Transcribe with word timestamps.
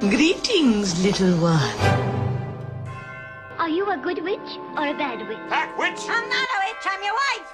Greetings, 0.00 1.04
little 1.04 1.36
one. 1.42 1.78
Are 3.58 3.68
you 3.68 3.90
a 3.90 3.98
good 3.98 4.24
witch 4.24 4.58
or 4.74 4.86
a 4.86 4.94
bad 4.94 5.28
witch? 5.28 5.36
That 5.50 5.76
witch! 5.76 6.00
I'm 6.08 6.26
not 6.26 6.48
a 6.48 6.58
witch, 6.64 6.86
I'm 6.86 7.02
your 7.04 7.14
wife. 7.36 7.50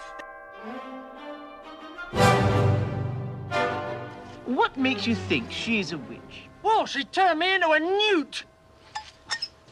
What 4.44 4.76
makes 4.76 5.08
you 5.08 5.16
think 5.16 5.50
she's 5.50 5.90
a 5.90 5.98
witch? 5.98 6.48
Well, 6.62 6.86
she 6.86 7.02
turned 7.02 7.40
me 7.40 7.52
into 7.52 7.68
a 7.68 7.80
newt. 7.80 8.44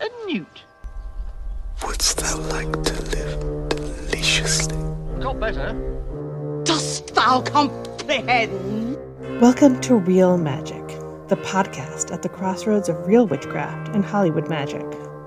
A 0.00 0.09
newt. 0.27 0.64
Wouldst 1.86 2.16
thou 2.16 2.38
like 2.38 2.72
to 2.72 3.02
live 3.02 3.68
deliciously? 3.68 4.77
Got 5.20 5.38
better. 5.38 5.72
Dost 6.64 7.14
thou 7.14 7.41
comprehend? 7.43 8.98
Welcome 9.41 9.80
to 9.82 9.94
Real 9.94 10.36
Magic, 10.36 10.83
the 11.34 11.43
podcast 11.43 12.12
at 12.12 12.22
the 12.22 12.29
crossroads 12.29 12.88
of 12.88 13.08
real 13.08 13.26
witchcraft 13.26 13.88
and 13.88 14.04
Hollywood 14.04 14.48
magic, 14.48 14.84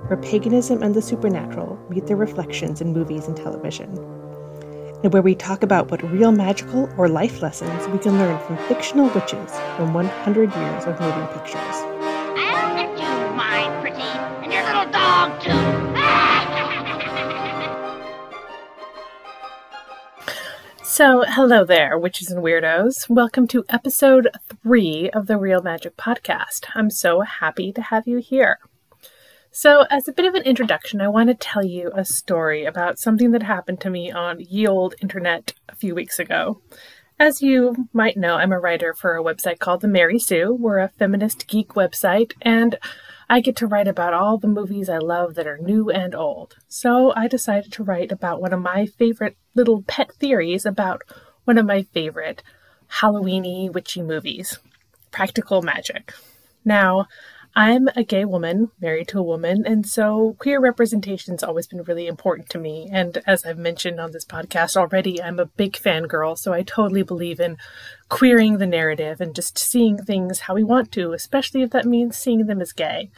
where 0.08 0.16
paganism 0.16 0.82
and 0.82 0.96
the 0.96 1.02
supernatural 1.02 1.78
meet 1.90 2.08
their 2.08 2.16
reflections 2.16 2.80
in 2.80 2.94
movies 2.94 3.28
and 3.28 3.36
television, 3.36 3.90
and 5.04 5.12
where 5.12 5.22
we 5.22 5.36
talk 5.36 5.64
about 5.64 5.92
what 5.92 6.02
real 6.10 6.32
magical 6.32 6.90
or 6.98 7.10
life 7.10 7.42
lessons 7.42 7.90
we 7.90 8.00
can 8.00 8.18
learn 8.18 8.40
from 8.46 8.58
fictional 8.70 9.10
witches 9.10 9.52
from 9.76 9.94
100 9.94 10.56
years 10.56 10.86
of 10.86 10.98
moving 11.02 11.28
pictures. 11.28 11.60
I'll 11.60 12.74
get 12.78 12.98
you, 12.98 13.36
my 13.36 13.68
pretty, 13.82 14.02
and 14.44 14.54
your 14.54 14.64
little 14.64 14.90
dog 14.90 15.42
too. 15.42 15.77
So, 20.98 21.24
hello 21.28 21.64
there, 21.64 21.96
witches 21.96 22.32
and 22.32 22.44
weirdos. 22.44 23.08
Welcome 23.08 23.48
to 23.50 23.64
episode 23.70 24.30
three 24.64 25.12
of 25.12 25.28
the 25.28 25.38
Real 25.38 25.62
Magic 25.62 25.96
Podcast. 25.96 26.66
I'm 26.74 26.90
so 26.90 27.22
happy 27.22 27.72
to 27.74 27.84
have 27.84 28.08
you 28.08 28.18
here. 28.18 28.58
So, 29.52 29.86
as 29.92 30.08
a 30.08 30.12
bit 30.12 30.26
of 30.26 30.34
an 30.34 30.42
introduction, 30.42 31.00
I 31.00 31.08
want 31.10 31.30
to 31.30 31.36
tell 31.36 31.64
you 31.64 31.92
a 31.94 32.04
story 32.04 32.66
about 32.66 32.98
something 32.98 33.30
that 33.34 33.44
happened 33.44 33.80
to 33.82 33.92
me 33.92 34.12
on 34.12 34.40
ye 34.40 34.66
old 34.66 34.96
internet 35.00 35.54
a 35.70 35.76
few 35.76 35.94
weeks 35.94 36.18
ago. 36.18 36.64
As 37.20 37.44
you 37.44 37.88
might 37.94 38.18
know, 38.18 38.38
I'm 38.38 38.52
a 38.52 38.60
writer 38.60 38.96
for 38.96 39.16
a 39.16 39.24
website 39.24 39.60
called 39.60 39.82
The 39.82 39.88
Mary 39.88 40.18
Sue. 40.18 40.58
We're 40.60 40.80
a 40.80 40.90
feminist 40.98 41.46
geek 41.46 41.76
website, 41.76 42.34
and 42.42 42.76
I 43.30 43.42
get 43.42 43.56
to 43.58 43.68
write 43.68 43.88
about 43.88 44.14
all 44.14 44.38
the 44.38 44.48
movies 44.48 44.90
I 44.90 45.00
love 45.00 45.36
that 45.36 45.48
are 45.48 45.58
new 45.58 45.90
and 45.90 46.16
old. 46.16 46.56
So 46.68 47.14
I 47.16 47.28
decided 47.28 47.72
to 47.74 47.84
write 47.84 48.12
about 48.12 48.42
one 48.42 48.54
of 48.54 48.62
my 48.62 48.86
favorite 48.86 49.38
little 49.54 49.84
pet 49.84 50.14
theories 50.14 50.66
about 50.66 51.02
one 51.44 51.58
of 51.58 51.66
my 51.66 51.84
favorite 51.84 52.42
Halloweeny 53.02 53.72
witchy 53.72 54.02
movies, 54.02 54.60
Practical 55.12 55.62
Magic. 55.62 56.14
Now, 56.64 57.08
I'm 57.56 57.88
a 57.96 58.04
gay 58.04 58.24
woman, 58.24 58.70
married 58.80 59.08
to 59.10 59.20
a 59.20 59.24
woman, 59.24 59.64
and 59.66 59.86
so 59.86 60.36
queer 60.38 60.60
representation's 60.60 61.42
has 61.42 61.48
always 61.48 61.66
been 61.66 61.82
really 61.84 62.06
important 62.06 62.50
to 62.52 62.60
me. 62.60 62.88
And 62.92 63.18
as 63.26 63.46
I've 63.46 63.58
mentioned 63.58 64.00
on 64.00 64.12
this 64.12 64.26
podcast 64.26 64.78
already, 64.78 65.22
I'm 65.22 65.40
a 65.40 65.48
big 65.48 65.74
fangirl, 65.74 66.38
so 66.38 66.54
I 66.54 66.62
totally 66.62 67.02
believe 67.02 67.40
in 67.40 67.58
queering 68.10 68.58
the 68.58 68.68
narrative 68.68 69.22
and 69.22 69.36
just 69.36 69.58
seeing 69.58 69.98
things 69.98 70.42
how 70.42 70.56
we 70.56 70.64
want 70.64 70.92
to, 70.94 71.14
especially 71.14 71.62
if 71.62 71.72
that 71.72 71.86
means 71.86 72.18
seeing 72.18 72.46
them 72.46 72.62
as 72.62 72.72
gay. 72.72 73.10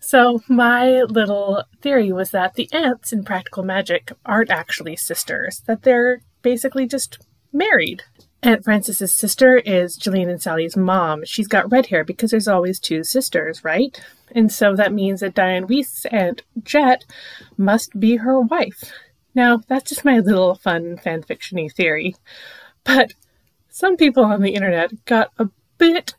So, 0.00 0.42
my 0.48 1.02
little 1.02 1.62
theory 1.80 2.12
was 2.12 2.30
that 2.30 2.54
the 2.54 2.68
aunts 2.72 3.12
in 3.12 3.24
Practical 3.24 3.62
Magic 3.62 4.10
aren't 4.26 4.50
actually 4.50 4.96
sisters, 4.96 5.62
that 5.66 5.82
they're 5.82 6.22
basically 6.42 6.86
just 6.86 7.24
married. 7.52 8.02
Aunt 8.42 8.64
Frances's 8.64 9.14
sister 9.14 9.58
is 9.58 9.96
Gillian 9.96 10.28
and 10.28 10.42
Sally's 10.42 10.76
mom. 10.76 11.24
She's 11.24 11.46
got 11.46 11.70
red 11.70 11.86
hair 11.86 12.02
because 12.02 12.32
there's 12.32 12.48
always 12.48 12.80
two 12.80 13.04
sisters, 13.04 13.62
right? 13.62 13.96
And 14.34 14.50
so 14.50 14.74
that 14.74 14.92
means 14.92 15.20
that 15.20 15.34
Diane 15.34 15.68
Wiest's 15.68 16.06
aunt 16.06 16.42
Jet 16.64 17.04
must 17.56 18.00
be 18.00 18.16
her 18.16 18.40
wife. 18.40 18.92
Now, 19.36 19.60
that's 19.68 19.88
just 19.88 20.04
my 20.04 20.18
little 20.18 20.56
fun 20.56 20.96
fanfictiony 20.96 21.72
theory. 21.72 22.16
But 22.82 23.12
some 23.72 23.96
people 23.96 24.22
on 24.22 24.42
the 24.42 24.54
internet 24.54 25.04
got 25.06 25.30
a 25.38 25.48
bit 25.78 26.14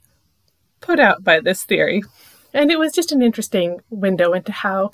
put 0.81 1.00
out 1.00 1.24
by 1.24 1.40
this 1.40 1.64
theory. 1.64 2.02
And 2.52 2.72
it 2.72 2.80
was 2.80 2.91
just 2.94 3.12
an 3.12 3.22
interesting 3.22 3.80
window 3.90 4.34
into 4.34 4.52
how, 4.52 4.90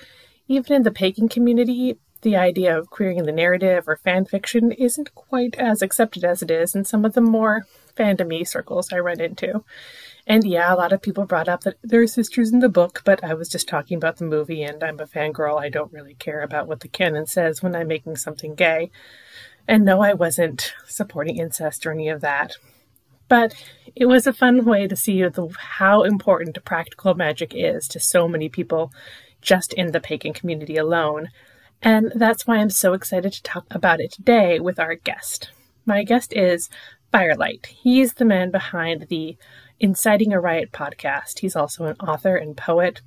even 0.47 0.73
in 0.73 0.83
the 0.83 0.91
pagan 0.91 1.29
community, 1.29 1.97
the 2.21 2.35
idea 2.35 2.77
of 2.77 2.89
queering 2.89 3.23
the 3.23 3.31
narrative 3.31 3.87
or 3.87 3.95
fan 3.95 4.25
fiction 4.25 4.73
isn't 4.73 5.15
quite 5.15 5.55
as 5.55 5.81
accepted 5.81 6.25
as 6.25 6.41
it 6.41 6.51
is 6.51 6.75
in 6.75 6.83
some 6.83 7.05
of 7.05 7.13
the 7.13 7.21
more 7.21 7.65
fandomy 7.95 8.45
circles 8.45 8.91
I 8.91 8.99
run 8.99 9.21
into. 9.21 9.63
And 10.27 10.43
yeah, 10.43 10.73
a 10.73 10.75
lot 10.75 10.91
of 10.91 11.01
people 11.01 11.25
brought 11.25 11.47
up 11.47 11.61
that 11.61 11.77
there 11.81 12.01
are 12.01 12.07
sisters 12.07 12.51
in 12.51 12.59
the 12.59 12.67
book, 12.69 13.01
but 13.05 13.23
I 13.23 13.33
was 13.33 13.47
just 13.47 13.69
talking 13.69 13.95
about 13.95 14.17
the 14.17 14.25
movie 14.25 14.63
and 14.63 14.83
I'm 14.83 14.99
a 14.99 15.07
fangirl. 15.07 15.61
I 15.61 15.69
don't 15.69 15.93
really 15.93 16.15
care 16.15 16.41
about 16.41 16.67
what 16.67 16.81
the 16.81 16.89
canon 16.89 17.25
says 17.25 17.63
when 17.63 17.73
I'm 17.73 17.87
making 17.87 18.17
something 18.17 18.53
gay. 18.53 18.91
And 19.69 19.85
no, 19.85 20.01
I 20.01 20.13
wasn't 20.13 20.73
supporting 20.87 21.37
incest 21.37 21.85
or 21.85 21.91
any 21.91 22.09
of 22.09 22.21
that. 22.21 22.55
But 23.27 23.53
it 23.95 24.07
was 24.07 24.25
a 24.25 24.33
fun 24.33 24.65
way 24.65 24.87
to 24.87 24.95
see 24.95 25.23
how 25.59 26.01
important 26.01 26.65
practical 26.65 27.13
magic 27.13 27.53
is 27.53 27.87
to 27.89 27.99
so 27.99 28.27
many 28.27 28.49
people 28.49 28.91
just 29.43 29.71
in 29.73 29.91
the 29.91 29.99
pagan 29.99 30.33
community 30.33 30.75
alone. 30.75 31.27
And 31.83 32.11
that's 32.15 32.47
why 32.47 32.57
I'm 32.57 32.71
so 32.71 32.93
excited 32.93 33.31
to 33.31 33.43
talk 33.43 33.67
about 33.69 34.01
it 34.01 34.11
today 34.11 34.59
with 34.59 34.79
our 34.79 34.95
guest. 34.95 35.51
My 35.85 36.03
guest 36.03 36.33
is 36.35 36.67
Fire 37.11 37.35
Lyte. 37.35 37.67
He's 37.67 38.15
the 38.15 38.25
man 38.25 38.49
behind 38.49 39.05
the 39.07 39.37
Inciting 39.79 40.33
a 40.33 40.39
Riot 40.39 40.71
podcast. 40.71 41.39
He's 41.39 41.55
also 41.55 41.85
an 41.85 41.95
author 41.97 42.35
and 42.35 42.57
poet, 42.57 43.01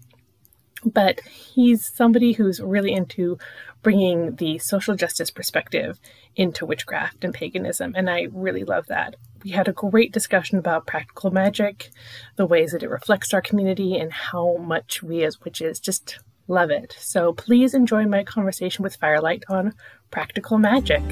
but 0.85 1.23
he's 1.23 1.85
somebody 1.85 2.35
who's 2.35 2.61
really 2.61 2.93
into 2.93 3.39
bringing 3.83 4.37
the 4.37 4.59
social 4.59 4.95
justice 4.95 5.31
perspective 5.31 5.99
into 6.37 6.65
witchcraft 6.67 7.25
and 7.25 7.35
paganism, 7.35 7.93
and 7.97 8.09
I 8.09 8.29
really 8.33 8.65
love 8.65 8.87
that. 8.87 9.17
We 9.45 9.51
had 9.51 9.69
a 9.69 9.73
great 9.73 10.13
discussion 10.13 10.59
about 10.59 10.87
practical 10.87 11.31
magic, 11.31 11.91
the 12.37 12.47
ways 12.47 12.73
that 12.73 12.83
it 12.83 12.91
reflects 12.91 13.35
our 13.35 13.43
community, 13.43 13.99
and 13.99 14.13
how 14.13 14.57
much 14.59 15.03
we 15.03 15.25
as 15.25 15.41
witches 15.41 15.81
just 15.81 16.19
love 16.49 16.71
it. 16.71 16.97
So 16.99 17.33
please 17.33 17.75
enjoy 17.75 18.07
my 18.07 18.25
conversation 18.25 18.83
with 18.83 18.97
Fire 18.97 19.21
Lyte 19.21 19.45
on 19.49 19.75
practical 20.11 20.59
magic. 20.59 21.03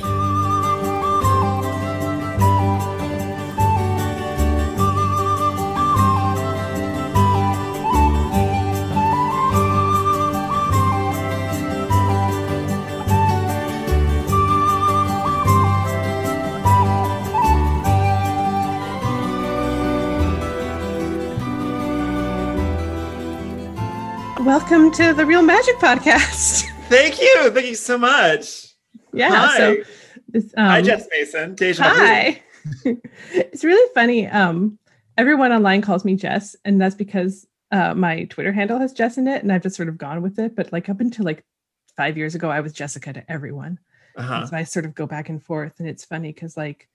Welcome 24.51 24.91
to 24.95 25.13
the 25.13 25.25
Real 25.25 25.43
Magic 25.43 25.77
Podcast. 25.77 26.63
Thank 26.89 27.21
you. 27.21 27.53
Thank 27.53 27.67
you 27.67 27.77
so 27.77 27.97
much. 27.97 28.75
Yeah. 29.13 29.31
Hi. 29.31 29.57
So 29.57 29.77
this, 30.27 30.53
um, 30.57 30.67
Hi, 30.67 30.83
Jess 30.83 31.07
Mason. 31.09 31.55
Deja. 31.55 31.85
Hi. 31.85 32.43
it's 33.33 33.63
really 33.63 33.95
funny. 33.95 34.27
Um, 34.27 34.77
everyone 35.17 35.53
online 35.53 35.83
calls 35.83 36.05
me 36.05 36.17
Jess, 36.17 36.57
and 36.65 36.81
that's 36.81 36.97
because 36.97 37.47
uh, 37.71 37.95
my 37.95 38.25
Twitter 38.25 38.51
handle 38.51 38.81
has 38.81 38.93
Jess 38.93 39.19
in 39.19 39.29
it, 39.29 39.45
and 39.45 39.53
I've 39.53 39.63
just 39.63 39.77
sort 39.77 39.89
of 39.89 39.97
gone 39.97 40.21
with 40.21 40.41
it. 40.41 40.57
But 40.57 40.73
like 40.73 40.89
up 40.89 40.99
until 40.99 41.25
like 41.25 41.45
five 41.97 42.19
years 42.19 42.35
ago, 42.35 42.51
I 42.51 42.59
was 42.59 42.73
Jessica 42.73 43.13
to 43.13 43.31
everyone. 43.31 43.79
Uh-huh. 44.17 44.47
So 44.47 44.57
I 44.57 44.65
sort 44.65 44.85
of 44.85 44.97
go 44.97 45.07
back 45.07 45.29
and 45.29 45.41
forth, 45.41 45.79
and 45.79 45.89
it's 45.89 46.05
funny 46.05 46.33
because 46.33 46.57
like 46.57 46.89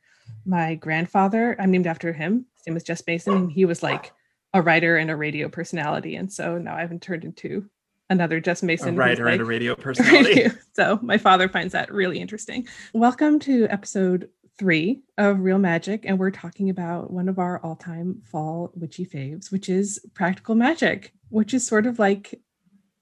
my 0.45 0.75
grandfather, 0.75 1.55
I'm 1.57 1.72
named 1.72 1.87
after 1.87 2.11
him. 2.11 2.47
His 2.57 2.67
name 2.67 2.73
was 2.73 2.84
Jess 2.84 3.02
Mason, 3.07 3.34
and 3.34 3.49
he 3.49 3.63
was 3.63 3.81
like 3.81 4.11
a 4.55 4.61
writer 4.61 4.96
and 4.96 5.11
a 5.11 5.16
radio 5.17 5.49
personality, 5.49 6.16
and 6.16 6.31
so 6.31 6.57
now 6.57 6.78
I've 6.78 6.97
turned 7.02 7.25
into 7.25 7.69
another 8.09 8.40
Jess 8.40 8.63
Mason, 8.63 8.93
who's, 8.93 8.97
writer 8.97 9.28
and 9.28 9.41
a 9.41 9.46
radio 9.46 9.75
personality. 9.87 10.29
radio. 10.29 10.52
So 10.73 10.97
my 11.02 11.17
father 11.17 11.49
finds 11.49 11.73
that 11.73 11.93
really 11.93 12.19
interesting. 12.19 12.66
Welcome 12.93 13.40
to 13.41 13.67
episode 13.69 14.29
three 14.57 15.02
of 15.17 15.41
Real 15.41 15.57
Magic, 15.57 16.05
and 16.05 16.17
we're 16.17 16.31
talking 16.31 16.69
about 16.69 17.11
one 17.11 17.28
of 17.28 17.37
our 17.37 17.59
all-time 17.63 18.22
fall 18.23 18.72
witchy 18.75 19.05
faves, 19.05 19.52
which 19.52 19.67
is 19.67 19.99
practical 20.13 20.55
magic, 20.55 21.11
which 21.28 21.53
is 21.53 21.67
sort 21.67 21.85
of 21.85 21.99
like 21.99 22.40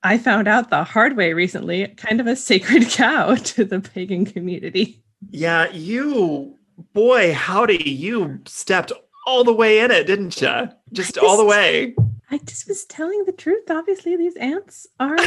I 0.02 0.18
found 0.18 0.48
out 0.48 0.72
the 0.72 0.84
hard 0.84 1.16
way 1.16 1.34
recently, 1.34 1.88
kind 1.90 2.20
of 2.20 2.26
a 2.26 2.36
sacred 2.36 2.88
cow 2.90 3.36
to 3.36 3.64
the 3.64 3.80
pagan 3.80 4.26
community. 4.26 5.04
Yeah, 5.30 5.72
you, 5.72 6.58
boy, 6.94 7.32
howdy, 7.32 7.92
you 7.92 8.40
stepped 8.48 8.92
all 9.28 9.44
the 9.44 9.54
way 9.54 9.80
in 9.80 9.92
it, 9.92 10.08
didn't 10.08 10.42
you? 10.42 10.70
Just 10.94 11.18
all 11.18 11.38
the 11.38 11.46
way. 11.46 11.94
I 12.32 12.38
just 12.40 12.68
was 12.68 12.86
telling 12.86 13.26
the 13.26 13.32
truth. 13.32 13.70
Obviously, 13.70 14.16
these 14.16 14.36
aunts 14.38 14.88
are 15.00 15.18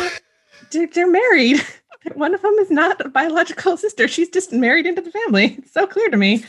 They're, 0.71 0.87
they're 0.87 1.11
married. 1.11 1.65
One 2.15 2.35
of 2.35 2.43
them 2.43 2.55
is 2.61 2.71
not 2.71 3.05
a 3.05 3.09
biological 3.09 3.77
sister. 3.77 4.07
She's 4.07 4.29
just 4.29 4.53
married 4.53 4.87
into 4.87 5.01
the 5.03 5.11
family. 5.11 5.57
It's 5.59 5.73
so 5.73 5.87
clear 5.89 6.09
to 6.09 6.17
me. 6.17 6.45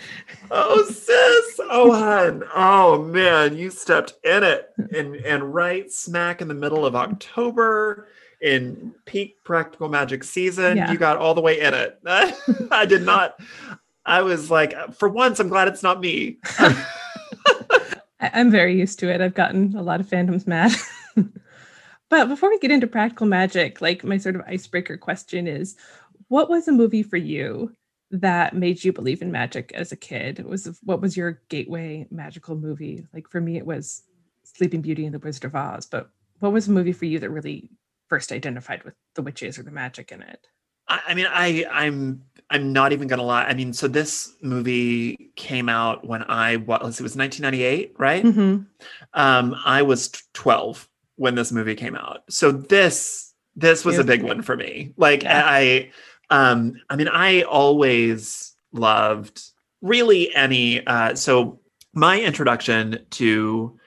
Oh, 0.52 0.84
sis. 0.86 1.60
Oh, 1.70 1.92
hon. 1.92 2.44
Oh, 2.56 3.02
man. 3.04 3.58
You 3.58 3.72
stepped 3.72 4.14
in 4.24 4.44
it. 4.44 4.70
And, 4.96 5.16
and 5.16 5.54
right 5.54 5.92
smack 5.92 6.42
in 6.42 6.48
the 6.48 6.54
middle 6.54 6.86
of 6.86 6.96
October 6.96 8.08
in 8.40 8.94
peak 9.06 9.44
practical 9.44 9.90
magic 9.90 10.24
season, 10.24 10.78
Yeah. 10.78 10.92
you 10.92 10.98
got 11.00 11.18
all 11.18 11.34
the 11.34 11.42
way 11.42 11.60
in 11.60 11.74
it. 11.74 12.00
I 12.06 12.86
did 12.86 13.02
not. 13.02 13.40
I 14.06 14.22
was 14.22 14.52
like, 14.52 14.94
for 14.94 15.10
once, 15.10 15.40
I'm 15.40 15.50
glad 15.50 15.68
it's 15.68 15.82
not 15.84 16.00
me. 16.00 16.38
I, 18.20 18.32
I'm 18.34 18.52
very 18.52 18.78
used 18.78 19.00
to 19.00 19.10
it. 19.10 19.22
I've 19.22 19.34
gotten 19.34 19.76
a 19.76 19.82
lot 19.82 20.00
of 20.00 20.08
fandoms 20.08 20.48
mad. 20.48 20.72
but 22.10 22.28
before 22.28 22.50
we 22.50 22.60
get 22.60 22.72
into 22.72 22.88
practical 22.88 23.28
magic, 23.28 23.82
like 23.82 24.04
my 24.04 24.18
sort 24.18 24.36
of 24.36 24.42
icebreaker 24.48 24.98
question 24.98 25.48
is 25.48 25.76
what 26.28 26.50
was 26.50 26.68
a 26.68 26.72
movie 26.72 27.04
for 27.04 27.18
you 27.18 27.72
that 28.12 28.56
made 28.56 28.84
you 28.84 28.94
believe 28.94 29.22
in 29.22 29.32
magic 29.32 29.72
as 29.74 29.92
a 29.92 29.98
kid? 29.98 30.44
Was 30.46 30.80
what 30.84 31.02
was 31.02 31.18
your 31.18 31.42
gateway 31.50 32.08
magical 32.10 32.56
movie? 32.56 33.06
Like 33.14 33.30
for 33.30 33.42
me, 33.42 33.58
it 33.58 33.66
was 33.66 34.04
Sleeping 34.44 34.82
Beauty 34.82 35.06
and 35.06 35.14
the 35.14 35.20
Wizard 35.20 35.46
of 35.46 35.56
Oz. 35.56 35.86
But 35.86 36.10
what 36.40 36.54
was 36.54 36.68
a 36.68 36.72
movie 36.72 36.94
for 36.94 37.06
you 37.06 37.20
that 37.20 37.30
really 37.30 37.70
first 38.08 38.32
identified 38.32 38.84
with 38.84 38.94
the 39.16 39.22
witches 39.22 39.60
or 39.60 39.64
the 39.64 39.72
magic 39.72 40.12
in 40.12 40.22
it? 40.22 40.48
I, 40.88 41.02
I 41.10 41.14
mean, 41.14 41.28
I 41.30 41.66
I'm 41.72 42.24
I'm 42.50 42.72
not 42.72 42.94
even 42.94 43.08
gonna 43.08 43.24
lie. 43.24 43.44
I 43.46 43.54
mean, 43.54 43.74
so 43.74 43.88
this 43.88 44.34
movie 44.42 45.32
came 45.36 45.70
out 45.70 46.08
when 46.08 46.24
I 46.24 46.58
was 46.58 47.00
it 47.00 47.04
was 47.04 47.16
1998, 47.16 47.94
right? 47.98 48.24
Mhm. 48.24 48.66
Um, 49.14 49.56
I 49.66 49.82
was 49.82 50.12
12 50.34 50.88
when 51.18 51.36
this 51.36 51.52
movie 51.52 51.76
came 51.76 51.96
out. 51.96 52.24
So 52.30 52.52
this 52.52 53.34
this 53.56 53.84
was 53.84 53.98
a 53.98 54.04
big 54.04 54.24
one 54.24 54.42
for 54.42 54.56
me. 54.56 54.94
Like 54.98 55.24
Yeah. 55.24 55.44
I 55.46 55.92
um 56.30 56.76
I 56.90 56.96
mean 56.96 57.08
I 57.08 57.42
always 57.42 58.56
loved 58.72 59.42
really 59.82 60.34
any 60.36 60.86
uh 60.86 61.16
so 61.16 61.60
my 61.94 62.22
introduction 62.22 63.00
to 63.12 63.78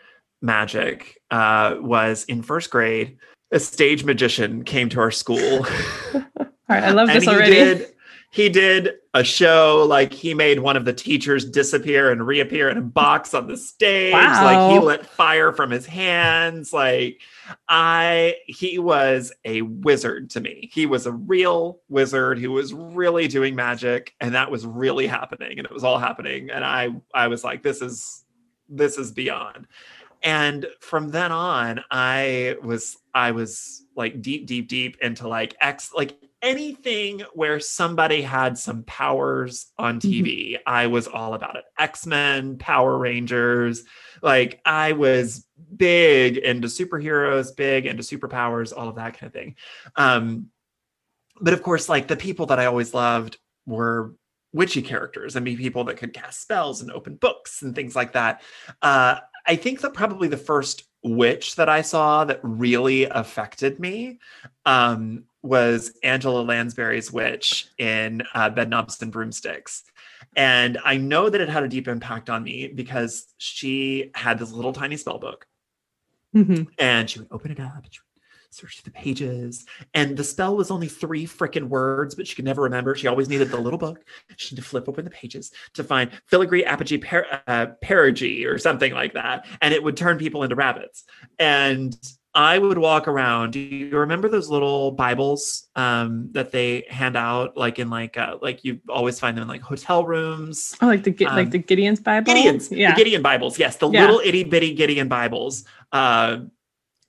magic 0.43 1.21
uh 1.31 1.77
was 1.81 2.25
in 2.25 2.43
first 2.43 2.71
grade. 2.71 3.17
A 3.53 3.61
stage 3.61 4.05
magician 4.05 4.65
came 4.65 4.89
to 4.91 5.01
our 5.01 5.11
school. 5.11 5.67
All 6.71 6.77
right, 6.77 6.85
I 6.85 6.93
love 6.93 7.09
this 7.09 7.25
he 7.25 7.31
already. 7.31 7.55
Did, 7.55 7.95
he 8.31 8.49
did 8.49 8.91
a 9.13 9.25
show 9.25 9.85
like 9.89 10.13
he 10.13 10.35
made 10.35 10.61
one 10.61 10.77
of 10.77 10.85
the 10.85 10.93
teachers 10.93 11.45
disappear 11.45 12.13
and 12.13 12.25
reappear 12.25 12.69
in 12.69 12.79
a 12.79 12.81
box 12.81 13.35
on 13.35 13.49
the 13.49 13.57
stage. 13.57 14.13
Like 14.13 14.71
he 14.71 14.79
lit 14.79 15.05
fire 15.05 15.53
from 15.53 15.73
his 15.73 15.85
hands. 15.85 16.73
Like 16.73 17.21
I, 17.69 18.37
he 18.47 18.79
was 18.79 19.33
a 19.45 19.63
wizard 19.63 20.31
to 20.31 20.41
me. 20.41 20.71
He 20.73 20.87
was 20.87 21.07
a 21.07 21.13
real 21.13 21.81
wizard 21.89 22.39
who 22.39 22.53
was 22.53 22.73
really 22.73 23.27
doing 23.27 23.57
magic, 23.57 24.15
and 24.21 24.33
that 24.37 24.49
was 24.49 24.65
really 24.65 25.09
happening, 25.09 25.59
and 25.59 25.67
it 25.67 25.73
was 25.73 25.83
all 25.83 25.99
happening. 25.99 26.51
And 26.51 26.65
I, 26.65 26.91
I 27.13 27.27
was 27.27 27.43
like, 27.43 27.65
this 27.65 27.83
is, 27.83 28.25
this 28.69 28.97
is 28.97 29.11
beyond. 29.11 29.67
And 30.23 30.67
from 30.79 31.09
then 31.09 31.33
on, 31.33 31.83
I 31.91 32.57
was, 32.63 32.97
I 33.13 33.33
was 33.33 33.87
like 33.97 34.23
deep, 34.23 34.47
deep, 34.47 34.69
deep 34.69 34.99
into 35.01 35.27
like 35.27 35.57
X, 35.61 35.93
like 35.93 36.17
anything 36.43 37.23
where 37.35 37.61
somebody 37.61 38.23
had 38.23 38.57
some 38.57 38.83
powers 38.85 39.73
on 39.79 40.01
TV, 40.01 40.57
I 40.67 40.87
was 40.87 41.07
all 41.07 41.35
about 41.35 41.57
it. 41.57 41.65
X 41.79 42.07
Men, 42.07 42.59
Power 42.59 42.99
Rangers. 42.99 43.85
Like 44.23 44.61
I 44.65 44.93
was 44.93 45.47
big 45.77 46.37
into 46.39 46.69
superheroes, 46.69 47.55
big 47.55 47.87
into 47.87 48.03
superpowers, 48.03 48.73
all 48.77 48.89
of 48.89 48.97
that 48.97 49.19
kind 49.19 49.29
of 49.29 49.33
thing. 49.33 49.57
Um, 49.97 50.47
but 51.41 51.55
of 51.55 51.63
course, 51.63 51.89
like 51.89 52.09
the 52.09 52.17
people 52.17 52.47
that 52.47 52.59
I 52.59 52.67
always 52.67 52.95
loved 52.95 53.39
were 53.67 54.15
witchy 54.53 54.83
characters 54.83 55.37
and 55.37 55.45
be 55.45 55.57
people 55.57 55.85
that 55.85 55.97
could 55.97 56.13
cast 56.13 56.43
spells 56.43 56.83
and 56.83 56.91
open 56.91 57.15
books 57.15 57.63
and 57.63 57.75
things 57.75 57.95
like 57.95 58.13
that. 58.13 58.43
Uh, 58.83 59.17
I 59.47 59.57
think 59.57 59.81
that 59.81 59.95
probably 59.95 60.29
the 60.29 60.37
first 60.37 60.85
witch 61.03 61.57
that 61.57 61.69
I 61.69 61.83
saw 61.83 62.25
that 62.25 62.41
really 62.43 63.05
affected 63.05 63.79
me 63.79 64.19
um, 64.67 65.25
was 65.43 65.93
Angela 66.03 66.43
Lansbury's 66.43 67.11
witch 67.13 67.69
in 67.79 68.23
uh, 68.35 68.51
Bedknobs 68.51 69.01
and 69.03 69.11
Broomsticks. 69.11 69.85
And 70.37 70.79
I 70.85 70.97
know 70.97 71.31
that 71.31 71.41
it 71.41 71.49
had 71.49 71.63
a 71.63 71.69
deep 71.69 71.89
impact 71.89 72.29
on 72.31 72.43
me 72.45 72.69
because 72.69 73.27
she 73.39 74.11
had 74.15 74.39
this 74.39 74.53
little 74.53 74.73
tiny 74.73 74.97
spell 74.97 75.19
book. 75.19 75.47
Mhm. 76.35 76.69
and 76.79 77.11
she 77.11 77.19
would 77.19 77.27
open 77.33 77.51
it 77.51 77.59
up 77.59 77.83
and 77.83 77.93
she 77.93 77.99
would 77.99 78.55
search 78.55 78.83
the 78.85 78.91
pages. 78.93 79.65
And 79.95 80.17
the 80.17 80.23
spell 80.23 80.57
was 80.57 80.71
only 80.71 80.87
three 80.87 81.27
freaking 81.27 81.69
words 81.69 82.15
but 82.15 82.27
she 82.29 82.37
could 82.37 82.45
never 82.45 82.63
remember. 82.63 82.95
She 82.95 83.09
always 83.09 83.29
needed 83.29 83.51
the 83.51 83.59
little 83.61 83.79
book. 83.81 84.05
She 84.37 84.55
had 84.55 84.63
to 84.63 84.69
flip 84.69 84.89
open 84.89 85.05
the 85.05 85.11
pages 85.11 85.51
to 85.75 85.83
find 85.83 86.11
filigree 86.27 86.65
apogee 86.65 86.99
per, 86.99 87.27
uh, 87.49 87.67
perigee 87.83 88.45
or 88.45 88.59
something 88.59 88.93
like 88.93 89.15
that. 89.15 89.45
And 89.61 89.75
it 89.75 89.83
would 89.83 89.97
turn 89.97 90.19
people 90.19 90.45
into 90.45 90.55
rabbits. 90.55 91.05
And 91.41 91.97
i 92.35 92.59
would 92.59 92.79
walk 92.79 93.09
around 93.09 93.53
do 93.53 93.59
you 93.61 93.97
remember 93.99 94.29
those 94.29 94.49
little 94.49 94.93
bibles 94.93 95.69
um, 95.77 96.29
that 96.33 96.53
they 96.53 96.85
hand 96.89 97.17
out 97.17 97.57
like 97.57 97.79
in 97.79 97.91
like 97.91 98.17
uh, 98.17 98.37
like 98.41 98.65
you 98.65 98.79
always 98.89 99.19
find 99.19 99.37
them 99.37 99.43
in 99.43 99.49
like 99.49 99.61
hotel 99.63 100.05
rooms 100.05 100.77
Oh, 100.81 100.87
like 100.87 101.03
the 101.03 101.27
Um, 101.27 101.37
like 101.37 101.51
the 101.51 101.59
Gideon's 101.59 102.01
Bible. 102.01 102.33
Gideon's, 102.33 102.71
yeah. 102.71 102.93
the 102.93 102.97
Gideon 102.97 103.23
Bibles, 103.23 103.59
yes, 103.59 103.77
the 103.77 103.91
Yeah. 103.91 104.03
little 104.03 104.21
itty 104.25 104.45
bitty 104.45 104.75
Gideon 104.75 105.09
Bibles. 105.09 105.65
Uh, 105.93 106.39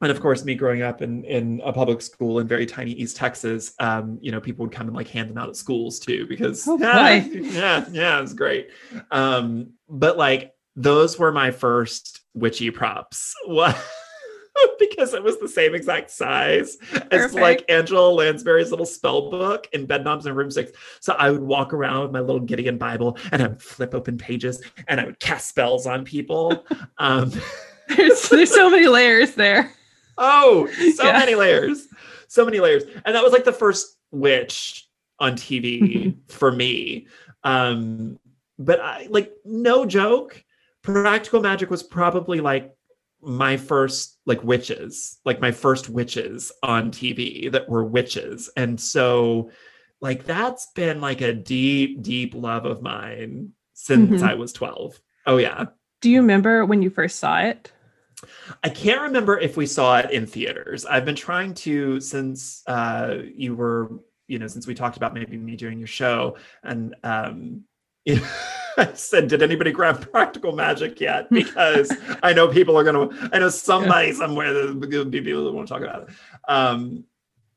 and 0.02 0.10
of 0.10 0.20
course, 0.20 0.44
me 0.44 0.56
growing 0.56 0.82
up 0.82 1.04
in 1.04 1.24
in 1.26 1.62
a 1.64 1.72
public 1.72 2.02
school 2.02 2.40
in 2.40 2.48
very 2.48 2.66
tiny 2.66 2.92
East 2.94 3.16
Texas, 3.18 3.74
um, 3.80 4.18
you 4.22 4.32
know, 4.32 4.42
people 4.42 4.66
would 4.66 4.74
come 4.74 4.88
and 4.88 4.96
like 4.96 5.08
hand 5.08 5.30
them 5.30 5.38
out 5.38 5.50
at 5.50 5.56
schools 5.56 6.00
too 6.00 6.26
because 6.28 6.68
Oh, 6.68 6.78
yeah, 6.82 7.24
yeah, 7.32 7.86
yeah, 7.92 8.18
it 8.18 8.22
was 8.22 8.34
great. 8.34 8.70
Um, 9.12 9.74
but 9.88 10.18
like 10.18 10.54
those 10.76 11.20
were 11.20 11.32
my 11.32 11.52
first 11.52 12.22
witchy 12.34 12.72
props. 12.72 13.36
What? 13.46 13.78
because 14.80 15.14
it 15.14 15.24
was 15.24 15.40
the 15.40 15.48
same 15.48 15.76
exact 15.76 16.10
size 16.12 16.78
as 17.12 17.34
like 17.34 17.64
Angela 17.70 18.10
Lansbury's 18.12 18.70
little 18.72 18.86
spell 18.86 19.30
book 19.30 19.68
in 19.74 19.88
Bedknobs 19.88 20.26
and 20.26 20.36
Broomsticks. 20.36 20.72
So 21.00 21.14
I 21.14 21.30
would 21.32 21.42
walk 21.42 21.74
around 21.74 22.04
with 22.04 22.12
my 22.12 22.20
little 22.20 22.40
Gideon 22.42 22.78
Bible 22.78 23.18
and 23.32 23.42
I 23.42 23.48
would 23.48 23.62
flip 23.62 23.94
open 23.96 24.18
pages 24.18 24.62
and 24.88 25.00
I 25.00 25.06
would 25.06 25.20
cast 25.20 25.48
spells 25.50 25.86
on 25.88 26.04
people. 26.06 26.66
Um, 26.98 27.32
There's 27.96 28.30
there's 28.30 28.54
so 28.54 28.70
many 28.70 28.88
layers 28.88 29.36
there. 29.36 29.72
oh, 30.18 30.68
so 30.96 31.04
Yeah. 31.06 31.18
many 31.20 31.36
layers, 31.36 31.88
so 32.28 32.46
many 32.46 32.60
layers. 32.60 32.84
And 33.06 33.16
that 33.16 33.24
was 33.24 33.34
like 33.34 33.44
the 33.44 33.52
first 33.54 33.98
witch 34.12 34.88
on 35.20 35.34
TV 35.34 36.16
for 36.30 36.52
me. 36.52 37.08
Um, 37.44 38.18
but 38.60 38.80
I 38.80 39.08
like 39.10 39.34
no 39.44 39.86
joke, 39.86 40.44
practical 40.84 41.42
magic 41.42 41.70
was 41.70 41.84
probably 41.84 42.40
like 42.40 42.76
my 43.22 43.58
first 43.58 44.18
like 44.26 44.44
witches, 44.44 45.20
like 45.26 45.40
my 45.42 45.52
first 45.52 45.90
witches 45.90 46.52
on 46.64 46.92
TV 46.92 47.52
that 47.52 47.70
were 47.70 47.84
witches. 47.84 48.50
And 48.58 48.80
so 48.80 49.52
like 50.00 50.26
that's 50.26 50.68
been 50.74 51.02
like 51.02 51.22
a 51.22 51.34
deep, 51.34 52.02
deep 52.02 52.34
love 52.34 52.66
of 52.66 52.82
mine 52.82 53.52
since 53.74 54.22
Mhm. 54.22 54.28
I 54.28 54.34
was 54.36 54.54
12. 54.54 55.00
Oh 55.28 55.38
yeah. 55.38 55.66
Do 56.02 56.10
you 56.10 56.22
remember 56.22 56.66
when 56.66 56.82
you 56.82 56.90
first 56.90 57.20
saw 57.20 57.42
it? 57.42 57.72
I 58.64 58.70
can't 58.70 59.02
remember 59.02 59.40
if 59.40 59.58
we 59.58 59.66
saw 59.66 60.00
it 60.00 60.12
in 60.12 60.26
theaters. 60.26 60.86
I've 60.86 61.06
been 61.06 61.16
trying 61.16 61.54
to 61.56 62.00
since 62.00 62.64
uh, 62.68 63.18
you 63.36 63.56
were, 63.56 63.92
you 64.28 64.40
know, 64.40 64.48
since 64.48 64.66
we 64.68 64.76
talked 64.76 64.98
about 64.98 65.14
maybe 65.14 65.38
me 65.38 65.56
doing 65.56 65.80
your 65.80 65.88
show, 65.88 66.38
and 66.64 66.96
um, 67.04 67.64
I 68.78 68.94
said, 68.94 69.28
"Did 69.28 69.42
anybody 69.44 69.72
grab 69.72 70.10
Practical 70.12 70.54
Magic 70.54 71.00
yet?" 71.00 71.30
Because 71.30 71.92
I 72.24 72.34
know 72.34 72.48
people 72.48 72.78
are 72.78 72.84
going 72.84 73.10
to. 73.10 73.30
I 73.34 73.40
know 73.40 73.50
somebody 73.50 74.12
somewhere 74.14 74.54
that 74.54 74.80
will 74.80 75.06
be 75.06 75.22
people 75.22 75.46
that 75.46 75.52
want 75.52 75.68
to 75.68 75.74
talk 75.74 75.84
about 75.84 76.10
it. 76.10 76.16
Um, 76.48 77.04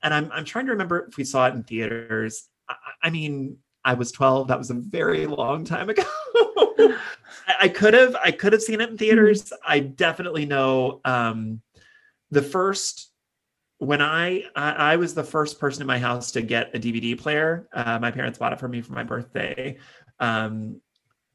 and 0.03 0.13
I'm 0.13 0.31
I'm 0.33 0.45
trying 0.45 0.67
to 0.67 0.73
remember 0.73 1.07
if 1.09 1.17
we 1.17 1.25
saw 1.25 1.47
it 1.47 1.55
in 1.55 1.63
theaters. 1.63 2.49
I, 2.69 2.75
I 3.05 3.11
mean, 3.11 3.59
I 3.85 3.95
was 3.95 4.13
12. 4.13 4.49
That 4.49 4.59
was 4.59 4.71
a 4.71 4.75
very 4.75 5.27
long 5.27 5.65
time 5.65 5.89
ago. 5.91 6.05
I- 6.37 6.97
I 7.61 7.69
could 7.69 7.93
have 7.95 8.17
I 8.17 8.31
could 8.31 8.53
have 8.55 8.63
seen 8.63 8.81
it 8.81 8.89
in 8.91 8.97
theaters. 8.99 9.53
I 9.67 9.81
definitely 9.81 10.47
know 10.47 11.01
um 11.05 11.61
the 12.31 12.43
first 12.43 13.11
when 13.79 14.01
I, 14.01 14.45
I 14.57 14.71
I 14.73 14.97
was 14.97 15.15
the 15.15 15.25
first 15.25 15.59
person 15.61 15.83
in 15.83 15.87
my 15.87 15.99
house 15.99 16.33
to 16.33 16.43
get 16.43 16.75
a 16.75 16.79
DVD 16.79 17.19
player. 17.19 17.69
Uh, 17.73 17.99
my 17.99 18.11
parents 18.11 18.39
bought 18.39 18.53
it 18.55 18.61
for 18.61 18.69
me 18.69 18.81
for 18.81 18.93
my 18.93 19.03
birthday. 19.05 19.77
Um 20.21 20.80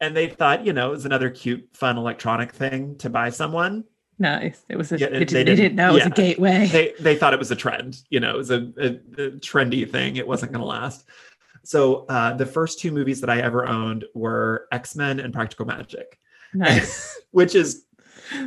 and 0.01 0.15
they 0.15 0.27
thought, 0.27 0.65
you 0.65 0.71
know, 0.73 0.87
it 0.89 0.91
was 0.91 1.05
another 1.05 1.29
cute, 1.29 1.67
fun 1.73 1.97
electronic 1.97 2.53
thing 2.53 2.97
to 2.99 3.09
buy 3.09 3.29
someone. 3.31 3.83
Nice. 4.17 4.63
It 4.69 4.77
was 4.77 4.91
a, 4.93 4.97
Yeah, 4.99 5.07
they, 5.09 5.19
they 5.19 5.25
didn't, 5.25 5.45
they 5.47 5.55
didn't- 5.55 5.75
know 5.75 5.91
it 5.91 5.93
was 5.95 6.05
a 6.05 6.09
gateway. 6.09 6.67
They 6.71 6.93
they 6.99 7.15
thought 7.15 7.33
it 7.33 7.39
was 7.39 7.51
a 7.51 7.55
trend, 7.55 8.01
you 8.09 8.19
know, 8.19 8.31
it 8.35 8.37
was 8.37 8.51
a, 8.51 8.71
a, 8.77 8.87
a 8.87 9.31
trendy 9.39 9.89
thing. 9.89 10.15
It 10.15 10.27
wasn't 10.27 10.51
going 10.53 10.61
to 10.61 10.67
last. 10.67 11.05
So 11.63 12.05
uh, 12.07 12.33
the 12.35 12.45
first 12.45 12.79
two 12.79 12.91
movies 12.91 13.21
that 13.21 13.29
I 13.29 13.39
ever 13.41 13.67
owned 13.67 14.05
were 14.15 14.67
X 14.71 14.95
Men 14.95 15.19
and 15.19 15.33
Practical 15.33 15.65
Magic. 15.65 16.17
nice. 16.53 17.19
which 17.31 17.53
is 17.55 17.83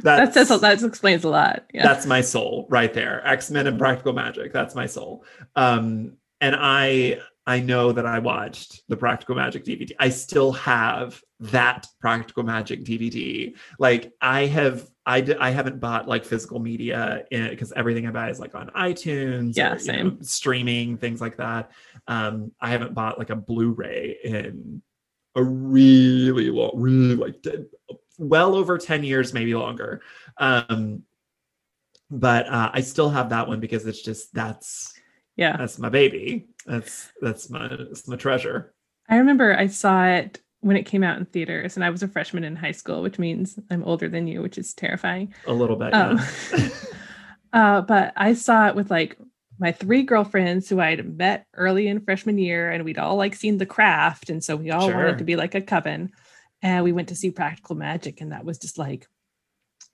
that 0.03 0.33
says 0.35 0.49
that 0.61 0.83
explains 0.83 1.25
a 1.25 1.29
lot. 1.29 1.65
Yeah. 1.75 1.83
that's 1.83 2.07
my 2.07 2.21
soul 2.21 2.67
right 2.71 2.93
there 2.95 3.27
x-men 3.27 3.67
and 3.67 3.79
practical 3.79 4.13
magic 4.13 4.53
that's 4.53 4.75
my 4.77 4.87
soul 4.87 5.25
um 5.57 6.13
and 6.41 6.55
i 6.59 7.19
i 7.47 7.59
know 7.61 7.93
that 7.93 8.07
i 8.07 8.19
watched 8.19 8.83
the 8.89 8.97
practical 8.97 9.35
magic 9.35 9.65
dvd 9.65 9.91
i 9.99 10.09
still 10.09 10.53
have 10.53 11.21
that 11.41 11.87
practical 12.01 12.43
magic 12.43 12.85
dvd 12.85 13.55
like 13.79 14.13
i 14.21 14.47
have 14.47 14.87
i 15.07 15.21
d- 15.21 15.35
i 15.41 15.51
haven't 15.51 15.81
bought 15.81 16.07
like 16.07 16.25
physical 16.25 16.61
media 16.61 17.25
in 17.33 17.49
because 17.51 17.73
everything 17.73 18.07
i 18.07 18.11
buy 18.11 18.31
is 18.31 18.39
like 18.39 18.55
on 18.55 18.69
itunes 18.77 19.57
Yeah, 19.57 19.75
or, 19.75 19.79
same. 19.79 20.07
know, 20.09 20.17
streaming 20.23 20.97
things 20.97 21.21
like 21.21 21.37
that. 21.39 21.73
Um 22.07 22.53
i 22.61 22.71
haven't 22.71 22.95
bought 22.95 23.19
like 23.19 23.31
a 23.31 23.37
blu-ray 23.37 24.19
in 24.23 24.81
a 25.35 25.43
really 25.43 26.51
long 26.51 26.71
really 26.75 27.17
like 27.17 27.45
well 28.19 28.55
over 28.55 28.79
10 28.79 29.03
years 29.03 29.33
maybe 29.33 29.55
longer. 29.55 30.03
Um 30.39 31.03
but 32.15 32.47
uh, 32.47 32.71
I 32.75 32.83
still 32.83 33.09
have 33.09 33.31
that 33.31 33.49
one 33.49 33.59
because 33.59 33.87
it's 33.87 34.03
just 34.03 34.35
that's 34.35 34.93
yeah. 35.37 35.57
that's 35.57 35.79
my 35.79 35.89
baby. 35.89 36.47
That's 36.67 37.11
that's 37.21 37.51
my 37.51 37.69
that's 37.69 38.09
my 38.09 38.17
treasure. 38.17 38.75
I 39.09 39.17
remember 39.17 39.57
I 39.57 39.67
saw 39.67 40.05
it 40.07 40.41
when 40.61 40.77
it 40.77 40.85
came 40.85 41.03
out 41.03 41.19
in 41.19 41.25
theaters, 41.27 41.77
and 41.77 41.85
I 41.85 41.91
was 41.91 42.03
a 42.03 42.09
freshman 42.09 42.45
in 42.45 42.57
high 42.57 42.73
school, 42.73 43.03
which 43.03 43.19
means 43.19 43.59
I'm 43.71 43.85
older 43.85 44.09
than 44.09 44.27
you, 44.27 44.43
which 44.43 44.59
is 44.59 44.75
terrifying. 44.75 45.35
A 45.47 45.53
little 45.53 45.77
bit. 45.77 45.93
Um, 45.93 46.21
yeah. 46.57 46.69
uh, 47.53 47.81
but 47.83 48.13
I 48.17 48.35
saw 48.35 48.69
it 48.69 48.77
with 48.77 48.91
like 48.91 49.19
my 49.59 49.73
three 49.73 50.03
girlfriends 50.03 50.69
who 50.69 50.81
I'd 50.81 51.17
met 51.19 51.47
early 51.55 51.89
in 51.89 52.01
freshman 52.01 52.39
year, 52.39 52.71
and 52.71 52.85
we'd 52.85 52.99
all 52.99 53.17
like 53.17 53.35
seen 53.35 53.59
The 53.59 53.67
Craft, 53.67 54.31
and 54.31 54.43
so 54.43 54.57
we 54.57 54.71
all 54.71 54.89
Sure. 54.89 54.97
wanted 54.97 55.19
to 55.19 55.25
be 55.25 55.37
like 55.37 55.55
a 55.55 55.61
coven. 55.61 56.11
And 56.63 56.85
we 56.85 56.93
went 56.93 57.09
to 57.09 57.17
see 57.17 57.33
Practical 57.33 57.75
Magic, 57.75 58.21
and 58.21 58.31
that 58.31 58.45
was 58.45 58.59
just 58.59 58.79
like 58.79 59.09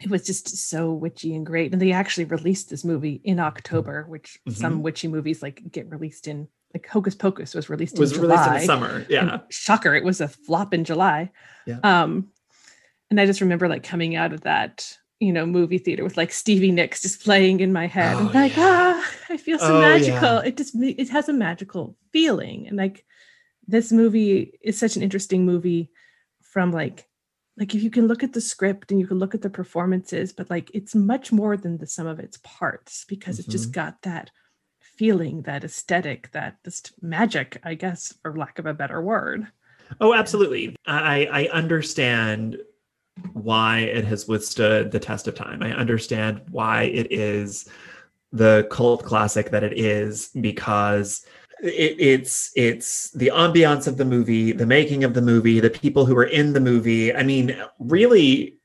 it 0.00 0.10
was 0.10 0.24
just 0.24 0.48
so 0.70 0.92
witchy 0.92 1.34
and 1.34 1.44
great. 1.44 1.72
And 1.72 1.82
they 1.82 1.92
actually 1.92 2.24
released 2.26 2.70
this 2.70 2.84
movie 2.84 3.20
in 3.24 3.40
October, 3.40 4.04
which 4.08 4.38
Mm-hmm. 4.48 4.60
some 4.60 4.82
witchy 4.82 5.08
movies 5.08 5.42
like 5.42 5.62
get 5.70 5.90
released 5.90 6.28
in. 6.28 6.48
Like 6.74 6.86
Hocus 6.86 7.14
Pocus 7.14 7.54
was 7.54 7.70
released 7.70 7.98
was 7.98 8.12
in 8.12 8.20
released 8.20 8.44
July. 8.44 8.54
in 8.56 8.60
the 8.60 8.66
summer. 8.66 9.06
Yeah. 9.08 9.20
And 9.32 9.42
shocker, 9.50 9.94
it 9.94 10.04
was 10.04 10.20
a 10.20 10.28
flop 10.28 10.74
in 10.74 10.84
July. 10.84 11.30
Yeah. 11.66 11.80
Um, 11.82 12.28
and 13.10 13.18
I 13.18 13.24
just 13.26 13.40
remember 13.40 13.68
like 13.68 13.82
coming 13.82 14.16
out 14.16 14.34
of 14.34 14.42
that, 14.42 14.94
you 15.18 15.32
know, 15.32 15.46
movie 15.46 15.78
theater 15.78 16.04
with 16.04 16.18
like 16.18 16.30
Stevie 16.30 16.70
Nicks 16.70 17.00
just 17.00 17.24
playing 17.24 17.60
in 17.60 17.72
my 17.72 17.86
head. 17.86 18.14
Oh, 18.16 18.18
and 18.18 18.34
like, 18.34 18.54
yeah. 18.54 19.00
ah, 19.02 19.10
I 19.30 19.36
feel 19.38 19.58
so 19.58 19.78
Oh, 19.78 19.80
magical. 19.80 20.12
yeah. 20.20 20.42
It 20.42 20.56
just 20.58 20.74
it 20.76 21.08
has 21.08 21.28
a 21.30 21.32
magical 21.32 21.96
feeling. 22.12 22.68
And 22.68 22.76
like 22.76 23.04
this 23.66 23.90
movie 23.90 24.52
is 24.62 24.78
such 24.78 24.94
an 24.96 25.02
interesting 25.02 25.46
movie 25.46 25.90
from 26.42 26.70
like 26.70 27.07
like 27.58 27.74
if 27.74 27.82
you 27.82 27.90
can 27.90 28.06
look 28.06 28.22
at 28.22 28.32
the 28.32 28.40
script 28.40 28.90
and 28.90 29.00
you 29.00 29.06
can 29.06 29.18
look 29.18 29.34
at 29.34 29.42
the 29.42 29.50
performances, 29.50 30.32
but 30.32 30.48
like 30.48 30.70
it's 30.74 30.94
much 30.94 31.32
more 31.32 31.56
than 31.56 31.78
the 31.78 31.86
sum 31.86 32.06
of 32.06 32.20
its 32.20 32.38
parts 32.44 33.04
because 33.04 33.38
Mm-hmm. 33.38 33.50
just 33.50 33.72
got 33.72 34.00
that 34.02 34.30
feeling, 34.80 35.42
that 35.42 35.64
aesthetic, 35.64 36.30
that 36.32 36.56
just 36.64 36.92
magic, 37.02 37.60
I 37.64 37.74
guess, 37.74 38.14
for 38.22 38.36
lack 38.36 38.58
of 38.58 38.66
a 38.66 38.74
better 38.74 39.02
word. 39.02 39.46
Oh, 40.00 40.14
absolutely. 40.14 40.76
I 40.86 41.26
I 41.30 41.48
understand 41.52 42.58
why 43.32 43.80
it 43.80 44.04
has 44.04 44.28
withstood 44.28 44.90
the 44.90 45.00
test 45.00 45.26
of 45.26 45.34
time. 45.34 45.62
I 45.62 45.72
understand 45.72 46.42
why 46.50 46.82
it 46.84 47.10
is 47.10 47.68
the 48.32 48.68
cult 48.70 49.04
classic 49.04 49.50
that 49.50 49.64
it 49.64 49.78
is 49.78 50.30
because 50.40 51.24
it, 51.62 51.96
it's 51.98 52.50
it's 52.54 53.10
the 53.10 53.30
ambiance 53.34 53.86
of 53.86 53.96
the 53.96 54.04
movie, 54.04 54.52
the 54.52 54.66
making 54.66 55.04
of 55.04 55.14
the 55.14 55.22
movie, 55.22 55.60
the 55.60 55.70
people 55.70 56.06
who 56.06 56.16
are 56.16 56.24
in 56.24 56.52
the 56.52 56.60
movie. 56.60 57.14
I 57.14 57.22
mean, 57.22 57.56
really, 57.78 58.58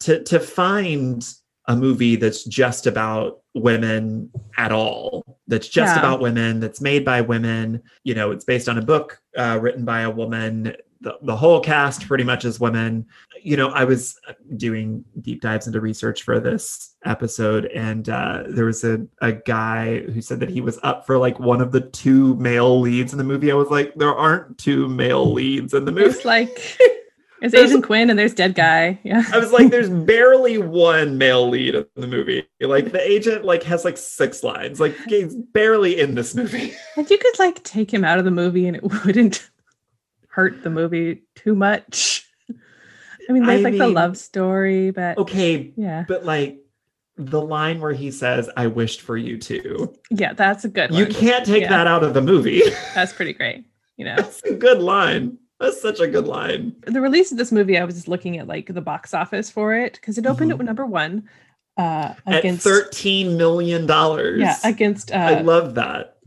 to 0.00 0.22
to 0.24 0.40
find 0.40 1.26
a 1.68 1.74
movie 1.76 2.14
that's 2.14 2.44
just 2.44 2.86
about 2.86 3.40
women 3.54 4.30
at 4.56 4.70
all, 4.70 5.38
that's 5.48 5.66
just 5.66 5.96
Yeah. 5.96 5.98
about 5.98 6.20
women, 6.20 6.60
that's 6.60 6.80
made 6.80 7.04
by 7.04 7.20
women. 7.22 7.82
You 8.04 8.14
know, 8.14 8.30
it's 8.30 8.44
based 8.44 8.68
on 8.68 8.78
a 8.78 8.82
book 8.82 9.18
uh, 9.36 9.58
written 9.60 9.84
by 9.84 10.02
a 10.02 10.10
woman. 10.10 10.76
The, 11.00 11.18
the 11.22 11.36
whole 11.36 11.60
cast 11.60 12.06
pretty 12.06 12.24
much 12.24 12.44
is 12.44 12.58
women. 12.58 13.06
You 13.42 13.56
know, 13.56 13.68
I 13.68 13.84
was 13.84 14.18
doing 14.56 15.04
deep 15.20 15.40
dives 15.40 15.66
into 15.66 15.80
research 15.80 16.22
for 16.22 16.40
this 16.40 16.96
episode, 17.04 17.66
and 17.66 18.08
uh, 18.08 18.44
there 18.48 18.64
was 18.64 18.82
a, 18.82 19.06
a 19.20 19.32
guy 19.32 20.00
who 20.00 20.20
said 20.20 20.40
that 20.40 20.48
he 20.48 20.60
was 20.60 20.78
up 20.82 21.06
for 21.06 21.18
like 21.18 21.38
one 21.38 21.60
of 21.60 21.72
the 21.72 21.82
two 21.82 22.34
male 22.36 22.80
leads 22.80 23.12
in 23.12 23.18
the 23.18 23.24
movie. 23.24 23.52
I 23.52 23.54
was 23.54 23.68
like, 23.68 23.94
there 23.94 24.14
aren't 24.14 24.58
two 24.58 24.88
male 24.88 25.32
leads 25.32 25.74
in 25.74 25.84
the 25.84 25.92
movie. 25.92 26.06
It's 26.06 26.24
like 26.24 26.78
there's 27.40 27.54
Agent 27.54 27.84
Quinn 27.84 28.10
and 28.10 28.18
there's 28.18 28.34
Dead 28.34 28.54
Guy. 28.54 28.98
Yeah. 29.02 29.24
I 29.32 29.38
was 29.38 29.52
like, 29.52 29.70
there's 29.70 29.90
barely 29.90 30.58
one 30.58 31.18
male 31.18 31.48
lead 31.48 31.74
in 31.74 31.86
the 31.94 32.06
movie. 32.06 32.46
Like 32.60 32.92
the 32.92 33.00
agent 33.00 33.44
like 33.44 33.62
has 33.64 33.84
like 33.84 33.98
six 33.98 34.42
lines. 34.42 34.80
Like 34.80 34.96
he's 35.06 35.34
barely 35.34 36.00
in 36.00 36.14
this 36.14 36.34
movie. 36.34 36.74
And 36.96 37.08
you 37.08 37.18
could 37.18 37.38
like 37.38 37.62
take 37.62 37.92
him 37.92 38.04
out 38.04 38.18
of 38.18 38.24
the 38.24 38.30
movie 38.30 38.66
and 38.66 38.76
it 38.76 38.82
wouldn't 39.04 39.48
hurt 40.36 40.62
the 40.62 40.68
movie 40.70 41.22
too 41.34 41.54
much. 41.54 42.28
I 43.28 43.32
mean, 43.32 43.44
there's 43.46 43.60
I 43.64 43.70
like 43.70 43.78
the 43.78 43.88
love 43.88 44.18
story, 44.18 44.90
but 44.90 45.16
Okay, 45.18 45.72
yeah. 45.76 46.04
but 46.06 46.24
like 46.26 46.58
the 47.16 47.40
line 47.40 47.80
where 47.80 47.94
he 47.94 48.10
says, 48.10 48.50
"I 48.54 48.66
wished 48.66 49.00
for 49.00 49.16
you 49.16 49.38
too." 49.38 49.94
Yeah, 50.10 50.34
that's 50.34 50.64
a 50.66 50.68
good 50.68 50.92
You 50.94 51.06
can't 51.06 51.46
take 51.46 51.62
Yeah. 51.62 51.70
that 51.70 51.86
out 51.86 52.04
of 52.04 52.12
the 52.12 52.20
movie. 52.20 52.60
That's 52.94 53.14
pretty 53.14 53.32
great. 53.32 53.64
You 53.96 54.04
know. 54.04 54.16
That's 54.16 54.42
a 54.42 54.52
good 54.54 54.80
line. 54.80 55.38
That's 55.58 55.80
such 55.80 56.00
a 56.00 56.06
good 56.06 56.26
line. 56.26 56.76
the 56.86 57.00
release 57.00 57.32
of 57.32 57.38
this 57.38 57.50
movie, 57.50 57.78
I 57.78 57.84
was 57.84 57.94
just 57.94 58.08
looking 58.08 58.36
at 58.36 58.46
like 58.46 58.66
the 58.72 58.82
box 58.82 59.14
office 59.14 59.50
for 59.50 59.74
it 59.74 59.94
because 59.94 60.18
it 60.18 60.26
opened 60.26 60.52
Mhm. 60.52 60.60
at 60.60 60.66
number 60.66 60.84
one 60.84 61.26
uh 61.78 62.12
At 62.26 62.40
against 62.40 62.62
thirteen 62.64 63.38
million 63.38 63.86
dollars. 63.86 64.40
yeah 64.40 64.56
against 64.64 65.10
uh 65.12 65.16
I 65.16 65.40
love 65.40 65.74
that. 65.76 66.18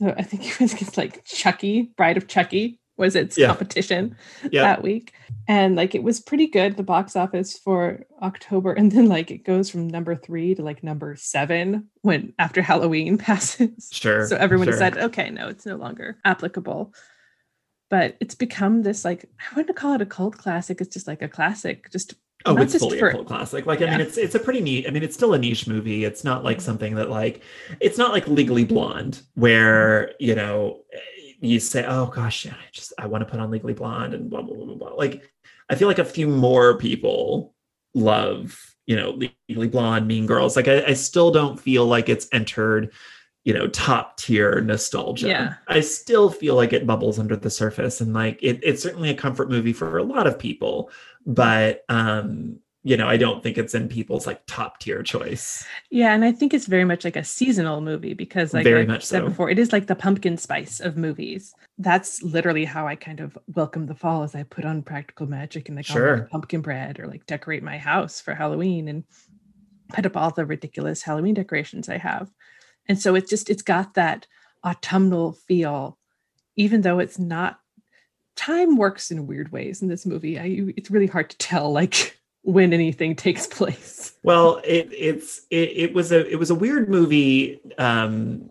so 0.00 0.14
I 0.16 0.22
think 0.22 0.46
it 0.48 0.58
was 0.58 0.72
against 0.72 0.96
like 0.96 1.22
Chucky, 1.26 1.92
Bride 1.98 2.16
of 2.16 2.26
Chucky 2.28 2.77
was 2.98 3.16
its 3.16 3.38
Yeah. 3.38 3.46
competition 3.48 4.16
Yeah. 4.50 4.62
that 4.62 4.82
week. 4.82 5.14
And 5.46 5.76
like 5.76 5.94
it 5.94 6.02
was 6.02 6.20
pretty 6.20 6.46
good, 6.46 6.76
the 6.76 6.82
box 6.82 7.16
office 7.16 7.56
for 7.56 8.04
October. 8.20 8.72
And 8.78 8.92
then 8.92 9.06
like 9.06 9.30
it 9.30 9.44
goes 9.44 9.70
from 9.70 9.88
number 9.88 10.14
three 10.14 10.54
to 10.54 10.62
like 10.62 10.82
number 10.82 11.16
seven 11.16 11.88
when 12.02 12.34
after 12.38 12.60
Halloween 12.60 13.16
passes. 13.28 13.88
Sure. 13.92 14.26
So 14.26 14.36
everyone 14.36 14.66
sure. 14.66 14.72
decided, 14.72 15.02
okay, 15.04 15.30
no, 15.30 15.48
it's 15.48 15.64
no 15.64 15.76
longer 15.76 16.18
applicable. 16.24 16.92
But 17.90 18.16
it's 18.20 18.34
become 18.34 18.82
this 18.82 19.04
like 19.04 19.24
I 19.40 19.54
wouldn't 19.56 19.76
call 19.76 19.94
it 19.94 20.02
a 20.02 20.06
cult 20.06 20.36
classic. 20.36 20.80
It's 20.82 20.92
just 20.92 21.06
like 21.06 21.22
a 21.22 21.28
classic, 21.28 21.90
just 21.90 22.14
Oh, 22.44 22.54
not 22.54 22.64
it's 22.64 22.78
fully 22.78 22.98
for- 22.98 23.08
a 23.08 23.12
cult 23.12 23.26
classic. 23.26 23.66
Like, 23.66 23.82
I 23.82 23.86
mean, 23.86 24.00
it's 24.00 24.16
it's 24.16 24.34
a 24.34 24.38
pretty 24.38 24.60
neat. 24.60 24.86
I 24.86 24.90
mean, 24.90 25.02
it's 25.02 25.14
still 25.16 25.34
a 25.34 25.38
niche 25.38 25.66
movie. 25.66 26.04
It's 26.04 26.22
not 26.22 26.44
like 26.44 26.58
mm-hmm. 26.58 26.66
something 26.66 26.94
that 26.94 27.10
like, 27.10 27.42
it's 27.80 27.98
not 27.98 28.12
like 28.12 28.28
Legally 28.28 28.64
Blonde, 28.64 29.22
where 29.34 30.06
mm-hmm. 30.06 30.24
you 30.24 30.34
know, 30.36 30.82
you 31.40 31.60
say, 31.60 31.84
"Oh 31.86 32.06
gosh, 32.06 32.44
yeah, 32.44 32.54
I 32.54 32.70
just 32.72 32.92
I 32.98 33.06
want 33.06 33.22
to 33.22 33.30
put 33.30 33.40
on 33.40 33.50
Legally 33.50 33.74
Blonde," 33.74 34.14
and 34.14 34.30
blah 34.30 34.42
blah 34.42 34.54
blah 34.54 34.66
blah. 34.66 34.74
blah. 34.74 34.94
Like, 34.94 35.30
I 35.70 35.74
feel 35.74 35.88
like 35.88 35.98
a 35.98 36.04
few 36.04 36.28
more 36.28 36.78
people 36.78 37.54
love, 37.94 38.76
you 38.86 38.96
know, 38.96 39.10
Legally 39.48 39.68
Blonde, 39.68 40.06
Mean 40.06 40.26
Girls. 40.26 40.56
Like, 40.56 40.68
I, 40.68 40.84
I 40.86 40.92
still 40.94 41.30
don't 41.30 41.58
feel 41.58 41.86
like 41.86 42.08
it's 42.08 42.28
entered, 42.32 42.92
you 43.44 43.54
know, 43.54 43.68
top 43.68 44.16
tier 44.16 44.60
nostalgia. 44.60 45.28
Yeah. 45.28 45.54
I 45.68 45.80
still 45.80 46.30
feel 46.30 46.54
like 46.54 46.72
it 46.72 46.86
bubbles 46.86 47.18
under 47.18 47.36
the 47.36 47.50
surface, 47.50 48.00
and 48.00 48.12
like 48.14 48.42
it, 48.42 48.60
it's 48.62 48.82
certainly 48.82 49.10
a 49.10 49.14
comfort 49.14 49.50
movie 49.50 49.72
for 49.72 49.98
a 49.98 50.04
lot 50.04 50.26
of 50.26 50.38
people 50.38 50.90
but 51.28 51.84
um 51.90 52.58
you 52.88 52.96
know 52.96 53.06
i 53.08 53.16
don't 53.16 53.42
think 53.42 53.58
it's 53.58 53.74
in 53.74 53.88
people's 53.88 54.26
like 54.26 54.40
top 54.46 54.78
tier 54.80 55.02
choice 55.02 55.64
Yeah, 55.90 56.14
and 56.14 56.24
I 56.24 56.32
think 56.32 56.52
it's 56.54 56.66
very 56.66 56.84
much 56.84 57.04
like 57.04 57.16
a 57.16 57.24
seasonal 57.24 57.80
movie 57.80 58.14
because, 58.14 58.52
like 58.54 58.64
Very 58.64 58.82
I 58.82 58.86
much 58.86 59.04
said 59.04 59.22
so. 59.22 59.28
before, 59.28 59.50
it 59.50 59.58
is 59.58 59.72
like 59.72 59.86
the 59.86 59.94
pumpkin 60.04 60.36
spice 60.36 60.80
of 60.80 60.96
movies. 60.96 61.54
That's 61.78 62.22
literally 62.22 62.64
how 62.64 62.86
I 62.86 62.96
kind 62.96 63.20
of 63.20 63.36
welcome 63.54 63.86
the 63.86 63.94
fall, 63.94 64.22
as 64.22 64.34
I 64.34 64.42
put 64.42 64.64
on 64.64 64.82
Practical 64.82 65.26
Magic 65.26 65.68
and 65.68 65.76
like 65.76 65.86
Sure. 65.86 66.28
pumpkin 66.30 66.60
bread 66.60 66.98
or 67.00 67.06
like 67.06 67.24
decorate 67.26 67.62
my 67.62 67.78
house 67.78 68.20
for 68.20 68.34
Halloween 68.34 68.88
and 68.88 69.04
put 69.94 70.06
up 70.06 70.16
all 70.16 70.30
the 70.30 70.44
ridiculous 70.46 71.02
Halloween 71.02 71.34
decorations 71.34 71.88
I 71.88 71.98
have. 71.98 72.30
And 72.88 73.00
so 73.00 73.14
it's 73.14 73.30
just 73.30 73.48
it's 73.50 73.62
got 73.62 73.94
that 73.94 74.26
autumnal 74.64 75.32
feel, 75.32 75.98
even 76.56 76.82
though 76.82 76.98
it's 77.00 77.18
not. 77.18 77.58
Time 78.36 78.76
works 78.76 79.10
in 79.10 79.26
weird 79.26 79.50
ways 79.50 79.82
in 79.82 79.88
this 79.88 80.06
movie. 80.06 80.38
I 80.38 80.72
it's 80.76 80.90
really 80.90 81.08
hard 81.08 81.30
to 81.30 81.38
tell 81.38 81.72
like 81.72 82.17
when 82.52 82.72
anything 82.72 83.14
takes 83.14 83.46
place. 83.46 84.12
well 84.22 84.60
it 84.64 84.88
it's 84.92 85.42
it, 85.50 85.68
it 85.84 85.94
was 85.94 86.10
a 86.12 86.26
it 86.32 86.36
was 86.38 86.50
a 86.50 86.54
weird 86.54 86.88
movie 86.88 87.60
um 87.78 88.50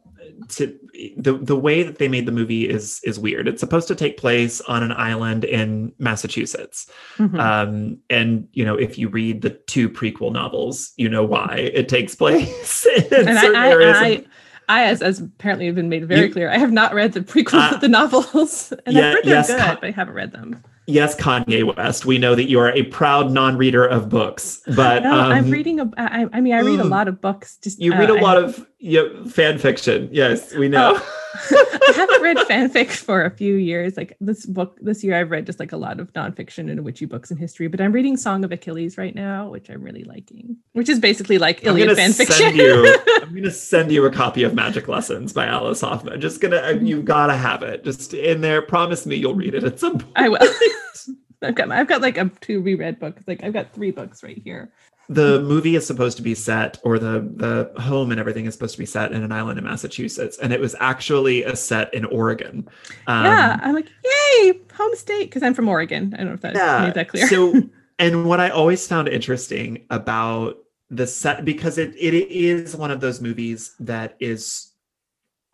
to 0.50 0.78
the 1.18 1.34
the 1.34 1.56
way 1.56 1.82
that 1.82 1.98
they 1.98 2.08
made 2.08 2.26
the 2.28 2.32
movie 2.32 2.70
is 2.70 3.02
is 3.04 3.18
weird 3.18 3.48
it's 3.48 3.60
supposed 3.60 3.88
to 3.88 3.96
take 3.96 4.18
place 4.18 4.62
on 4.62 4.84
an 4.84 4.92
island 4.92 5.44
in 5.44 5.92
massachusetts 5.98 6.86
Mhm. 7.18 7.40
um 7.40 7.98
and 8.12 8.48
you 8.54 8.64
know 8.64 8.76
if 8.76 9.00
you 9.00 9.10
read 9.10 9.42
the 9.42 9.50
two 9.74 9.90
prequel 9.90 10.32
novels 10.32 10.92
you 10.96 11.10
know 11.10 11.24
why 11.26 11.56
it 11.74 11.90
takes 11.90 12.14
place 12.14 12.86
in 12.98 13.28
and 13.28 13.40
certain 13.40 13.56
I, 13.56 13.70
areas 13.70 13.98
I, 13.98 14.08
of- 14.08 14.26
I, 14.70 14.82
I, 14.82 14.84
as 14.92 15.02
as 15.02 15.20
apparently 15.22 15.66
have 15.66 15.76
been 15.76 15.90
made 15.90 16.06
very 16.08 16.28
You- 16.28 16.34
clear, 16.34 16.50
I 16.52 16.58
have 16.60 16.72
not 16.74 16.94
read 16.94 17.14
the 17.14 17.22
prequels 17.22 17.72
Uh, 17.72 17.76
of 17.76 17.82
the 17.82 17.88
novels, 17.88 18.72
and 18.86 18.96
yeah, 18.96 19.08
I've 19.08 19.14
heard 19.16 19.24
they're 19.24 19.34
yes, 19.34 19.48
good, 19.48 19.78
but 19.82 19.84
I 19.88 19.92
haven't 19.92 20.14
read 20.14 20.34
them. 20.34 20.62
Yes, 20.88 21.16
Kanye 21.16 21.76
West, 21.76 22.06
we 22.06 22.18
know 22.18 22.34
that 22.34 22.50
you 22.50 22.60
are 22.60 22.72
a 22.72 22.84
proud 22.84 23.32
non-reader 23.32 23.86
of 23.86 24.10
books, 24.10 24.62
but 24.76 25.04
no, 25.04 25.12
I'm 25.12 25.46
um, 25.46 25.52
reading. 25.52 25.80
A, 25.80 25.92
I, 25.98 26.26
I 26.34 26.42
mean, 26.42 26.54
I 26.54 26.60
read 26.60 26.80
a 26.80 26.84
mm. 26.84 26.90
lot 26.90 27.08
of 27.08 27.22
books. 27.22 27.58
Just 27.58 27.80
You 27.80 27.94
uh, 27.94 28.00
read 28.00 28.10
a 28.10 28.16
I- 28.16 28.22
lot 28.22 28.38
of 28.38 28.66
yeah, 28.80 29.04
fan 29.28 29.58
fiction. 29.58 30.10
Yes, 30.12 30.54
we 30.54 30.70
know. 30.70 31.02
I 31.50 31.94
haven't 31.96 32.22
read 32.22 32.38
fanfic 32.38 32.90
for 32.92 33.24
a 33.24 33.32
few 33.32 33.56
years. 33.56 33.98
Like 33.98 34.16
this 34.20 34.46
book, 34.46 34.78
this 34.82 35.04
year 35.04 35.20
I've 35.20 35.32
read 35.32 35.46
just 35.46 35.60
like 35.60 35.72
a 35.72 35.78
lot 35.78 36.00
of 36.00 36.12
nonfiction 36.14 36.72
and 36.72 36.84
witchy 36.84 37.06
books 37.06 37.32
and 37.32 37.40
history. 37.40 37.68
But 37.68 37.82
I'm 37.82 37.92
reading 37.92 38.18
Song 38.18 38.44
of 38.44 38.52
Achilles 38.52 38.98
right 38.98 39.14
now, 39.14 39.50
which 39.50 39.70
I'm 39.70 39.82
really 39.82 40.04
liking. 40.04 40.58
Which 40.74 40.90
is 40.90 41.00
basically 41.00 41.38
like 41.38 41.62
I'm 41.66 41.78
Iliad 41.78 41.98
fanfiction. 41.98 42.32
send 42.32 42.58
you. 42.58 42.98
I'm 43.22 43.34
gonna 43.34 43.52
send 43.52 43.92
you 43.92 44.06
a 44.06 44.12
copy 44.12 44.44
of 44.44 44.54
Magic 44.54 44.88
Lessons 44.88 45.34
by 45.34 45.46
Alice 45.46 45.82
Hoffman. 45.82 46.20
Just 46.22 46.42
gonna, 46.42 46.58
uh, 46.58 46.78
you've 46.82 47.06
gotta 47.06 47.36
have 47.36 47.64
it. 47.64 47.84
Just 47.84 48.14
in 48.14 48.42
there. 48.42 48.62
Promise 48.62 49.06
me 49.06 49.16
you'll 49.16 49.36
read 49.36 49.54
it 49.54 49.64
at 49.64 49.80
some 49.80 50.00
point. 50.00 50.14
I 50.16 50.30
will. 50.30 50.40
I've 51.42 51.56
got 51.56 51.72
I've 51.72 51.88
got 51.88 52.02
like 52.02 52.18
a 52.18 52.32
two 52.42 52.62
reread 52.62 53.00
books. 53.00 53.24
Like 53.28 53.44
I've 53.44 53.54
got 53.54 53.74
three 53.74 53.92
books 53.92 54.24
right 54.24 54.42
here. 54.44 54.72
The 55.10 55.42
movie 55.42 55.76
is 55.76 55.88
supposed 55.88 56.18
to 56.18 56.24
be 56.24 56.36
set 56.36 56.78
or 56.84 57.00
the 57.00 57.26
the 57.36 57.82
home 57.82 58.12
and 58.12 58.20
everything 58.20 58.46
is 58.46 58.54
supposed 58.54 58.74
to 58.76 58.80
be 58.80 58.86
set 58.86 59.12
in 59.14 59.24
an 59.24 59.32
island 59.32 59.58
in 59.58 59.64
massachusetts 59.64 60.38
and 60.42 60.52
it 60.52 60.60
was 60.60 60.76
actually 60.80 61.44
a 61.44 61.56
set 61.56 61.94
in 61.94 62.04
oregon 62.06 62.68
um, 63.08 63.26
yeah, 63.26 63.58
I'm 63.62 63.74
like, 63.74 63.88
yay, 64.04 64.60
home 64.74 64.96
state, 64.96 65.26
because 65.26 65.44
I'm 65.44 65.54
from 65.54 65.70
Oregon. 65.70 66.14
I 66.14 66.18
don't 66.18 66.28
know 66.28 66.34
if 66.34 66.42
that 66.42 66.56
made 66.84 66.94
that 66.96 67.08
clear. 67.10 67.28
so 67.28 67.54
and 68.00 68.26
what 68.28 68.40
i 68.40 68.50
always 68.50 68.86
found 68.88 69.08
interesting 69.08 69.86
about 69.90 70.58
the 70.90 71.08
set 71.08 71.44
because 71.46 71.78
it 71.78 71.94
it 71.96 72.14
is 72.14 72.76
one 72.76 72.92
of 72.92 73.00
those 73.02 73.20
movies 73.22 73.76
that 73.80 74.16
is 74.20 74.74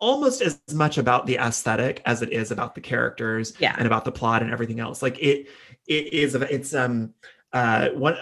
almost 0.00 0.42
as 0.42 0.60
much 0.74 0.98
about 0.98 1.26
the 1.26 1.36
aesthetic 1.36 2.02
as 2.04 2.20
it 2.22 2.32
is 2.32 2.50
about 2.50 2.74
the 2.74 2.80
characters 2.80 3.54
Yeah. 3.58 3.74
and 3.78 3.86
about 3.86 4.04
the 4.04 4.12
plot 4.12 4.42
and 4.42 4.50
everything 4.52 4.78
else 4.80 5.00
like 5.00 5.18
it 5.22 5.46
it 5.86 6.12
is 6.12 6.34
it's 6.34 6.74
um 6.74 7.14
uh 7.52 7.88
one 7.90 8.16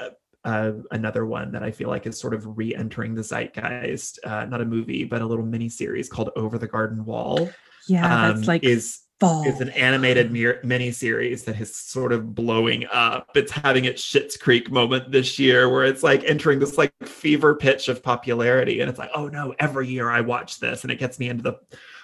uh, 0.44 0.72
another 0.90 1.24
one 1.24 1.52
that 1.52 1.62
I 1.62 1.70
feel 1.70 1.88
like 1.88 2.06
is 2.06 2.18
sort 2.18 2.34
of 2.34 2.56
re-entering 2.56 3.14
the 3.14 3.22
zeitgeist. 3.22 4.18
Uh, 4.24 4.44
not 4.46 4.60
a 4.60 4.64
movie, 4.64 5.04
but 5.04 5.22
a 5.22 5.26
little 5.26 5.44
mini 5.44 5.68
series 5.68 6.08
called 6.08 6.30
Over 6.36 6.58
the 6.58 6.66
Garden 6.66 7.04
Wall. 7.04 7.50
yeah, 7.86 8.28
um, 8.28 8.36
that's 8.36 8.48
like 8.48 8.64
is 8.64 9.00
fall. 9.20 9.46
is 9.46 9.60
an 9.60 9.70
animated 9.70 10.32
mir- 10.32 10.60
mini 10.64 10.90
series 10.90 11.44
that 11.44 11.60
is 11.60 11.74
sort 11.74 12.12
of 12.12 12.34
blowing 12.34 12.86
up. 12.92 13.30
It's 13.36 13.52
having 13.52 13.84
its 13.84 14.02
Schitt's 14.02 14.36
Creek 14.36 14.70
moment 14.70 15.12
this 15.12 15.38
year, 15.38 15.68
where 15.68 15.84
it's 15.84 16.02
like 16.02 16.24
entering 16.24 16.58
this 16.58 16.76
like 16.76 16.92
fever 17.04 17.54
pitch 17.54 17.88
of 17.88 18.02
popularity, 18.02 18.80
and 18.80 18.90
it's 18.90 18.98
like, 18.98 19.10
oh 19.14 19.28
no, 19.28 19.54
every 19.58 19.88
year 19.88 20.10
I 20.10 20.20
watch 20.22 20.58
this, 20.58 20.82
and 20.82 20.90
it 20.90 20.98
gets 20.98 21.18
me 21.18 21.28
into 21.28 21.42
the 21.42 21.54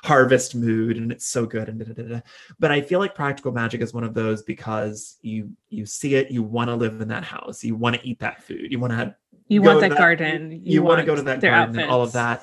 harvest 0.05 0.55
mood, 0.55 0.97
and 0.97 1.11
it's 1.13 1.27
so 1.27 1.47
good. 1.47 1.69
And 1.69 1.79
da, 1.79 1.93
da, 1.93 2.03
da, 2.03 2.21
but 2.59 2.71
I 2.71 2.81
feel 2.81 2.99
like 2.99 3.15
Practical 3.15 3.53
Magic 3.53 3.81
is 3.81 3.93
one 3.93 4.05
of 4.05 4.15
those 4.15 4.43
because 4.43 5.19
you 5.23 5.51
you 5.69 5.87
see 5.87 6.15
it, 6.15 6.31
you 6.31 6.43
want 6.43 6.69
to 6.69 6.75
live 6.77 7.01
in 7.01 7.09
that 7.09 7.25
house, 7.25 7.65
you 7.65 7.75
want 7.75 7.97
to 7.97 8.07
eat 8.07 8.19
that 8.21 8.43
food, 8.43 8.71
you 8.71 8.79
want 8.79 8.93
to 8.93 8.97
have 8.97 9.15
you 9.49 9.63
want 9.63 9.81
to 9.81 9.89
that, 9.89 9.97
garden. 9.99 10.61
you, 10.65 10.83
want 10.83 11.01
to 11.01 11.07
go 11.07 11.15
to 11.15 11.23
that 11.23 11.41
garden 11.41 11.79
and 11.79 11.91
all 11.91 12.03
of 12.03 12.13
that. 12.13 12.43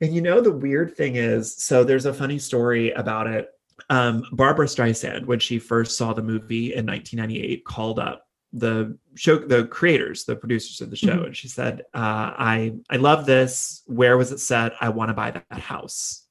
And 0.00 0.14
you 0.14 0.20
know, 0.20 0.40
the 0.40 0.50
weird 0.52 0.96
thing 0.96 1.16
is, 1.16 1.54
so 1.62 1.84
there's 1.84 2.06
a 2.06 2.12
funny 2.14 2.38
story 2.38 2.90
about 2.92 3.26
it. 3.26 3.48
Um, 3.90 4.24
Barbra 4.32 4.66
Streisand, 4.66 5.26
when 5.26 5.38
she 5.38 5.58
first 5.58 5.96
saw 5.96 6.12
the 6.12 6.22
movie 6.22 6.74
in 6.74 6.84
1998, 6.86 7.64
called 7.64 7.98
up 7.98 8.26
the 8.52 8.98
show, 9.14 9.38
the 9.38 9.66
creators, 9.66 10.24
the 10.24 10.34
producers 10.34 10.80
of 10.80 10.90
the 10.90 10.96
show, 10.96 11.18
Mhm. 11.18 11.26
and 11.26 11.36
she 11.36 11.46
said, 11.48 11.82
uh, 11.94 12.34
"I 12.36 12.72
I 12.90 12.96
love 12.96 13.24
this. 13.24 13.82
Where 13.86 14.18
was 14.18 14.32
it 14.32 14.40
set? 14.40 14.72
I 14.80 14.88
want 14.88 15.10
to 15.10 15.14
buy 15.14 15.30
that 15.30 15.60
house." 15.60 16.26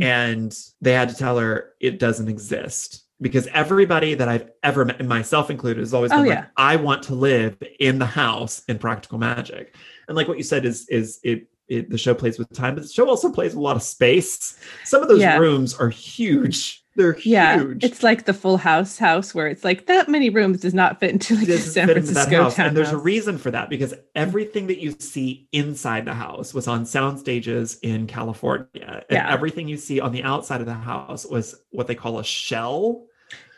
And 0.00 0.56
they 0.80 0.92
had 0.92 1.08
to 1.10 1.14
tell 1.14 1.38
her 1.38 1.72
it 1.80 1.98
doesn't 1.98 2.28
exist 2.28 3.04
because 3.20 3.46
everybody 3.48 4.14
that 4.14 4.28
I've 4.28 4.50
ever 4.62 4.84
met, 4.86 5.04
myself 5.04 5.50
included, 5.50 5.80
has 5.80 5.92
always 5.92 6.10
Oh, 6.12 6.22
been 6.22 6.28
like. 6.36 6.46
I 6.56 6.76
want 6.76 7.02
to 7.04 7.14
live 7.14 7.56
in 7.78 7.98
the 7.98 8.06
house 8.06 8.62
in 8.68 8.78
practical 8.78 9.18
magic. 9.18 9.74
And 10.08 10.16
like 10.16 10.26
what 10.28 10.38
you 10.38 10.44
said 10.44 10.64
is 10.64 10.88
is 10.88 11.20
it 11.22 11.46
it 11.68 11.88
the 11.90 11.98
show 11.98 12.14
plays 12.14 12.38
with 12.38 12.50
time, 12.52 12.74
but 12.74 12.82
the 12.82 12.88
show 12.88 13.08
also 13.08 13.30
plays 13.30 13.52
with 13.52 13.58
a 13.58 13.62
lot 13.62 13.76
of 13.76 13.82
space. 13.82 14.58
Some 14.84 15.02
of 15.02 15.08
those 15.08 15.20
Yeah. 15.20 15.38
rooms 15.38 15.74
are 15.74 15.88
huge. 15.88 16.79
They're 16.96 17.16
Yeah, 17.20 17.58
huge. 17.60 17.84
it's 17.84 18.02
like 18.02 18.24
the 18.24 18.34
Full 18.34 18.56
House 18.56 18.98
house 18.98 19.34
where 19.34 19.46
it's 19.46 19.62
like 19.64 19.86
that 19.86 20.08
many 20.08 20.28
rooms 20.28 20.60
does 20.60 20.74
not 20.74 20.98
fit 20.98 21.10
into 21.12 21.36
like 21.36 21.48
a 21.48 21.58
San 21.58 21.86
Francisco 21.88 22.42
house. 22.44 22.58
And 22.58 22.76
there's 22.76 22.90
a 22.90 22.98
reason 22.98 23.38
for 23.38 23.50
that 23.52 23.70
because 23.70 23.94
everything 24.16 24.66
that 24.66 24.78
you 24.80 24.92
see 24.98 25.48
inside 25.52 26.04
the 26.04 26.14
house 26.14 26.52
was 26.52 26.66
on 26.66 26.84
sound 26.84 27.20
stages 27.20 27.78
in 27.82 28.06
California. 28.08 28.66
And 28.74 29.04
Yeah. 29.10 29.32
everything 29.32 29.68
you 29.68 29.76
see 29.76 30.00
on 30.00 30.10
the 30.12 30.24
outside 30.24 30.60
of 30.60 30.66
the 30.66 30.74
house 30.74 31.24
was 31.24 31.54
what 31.70 31.86
they 31.86 31.94
call 31.94 32.18
a 32.18 32.24
shell 32.24 33.06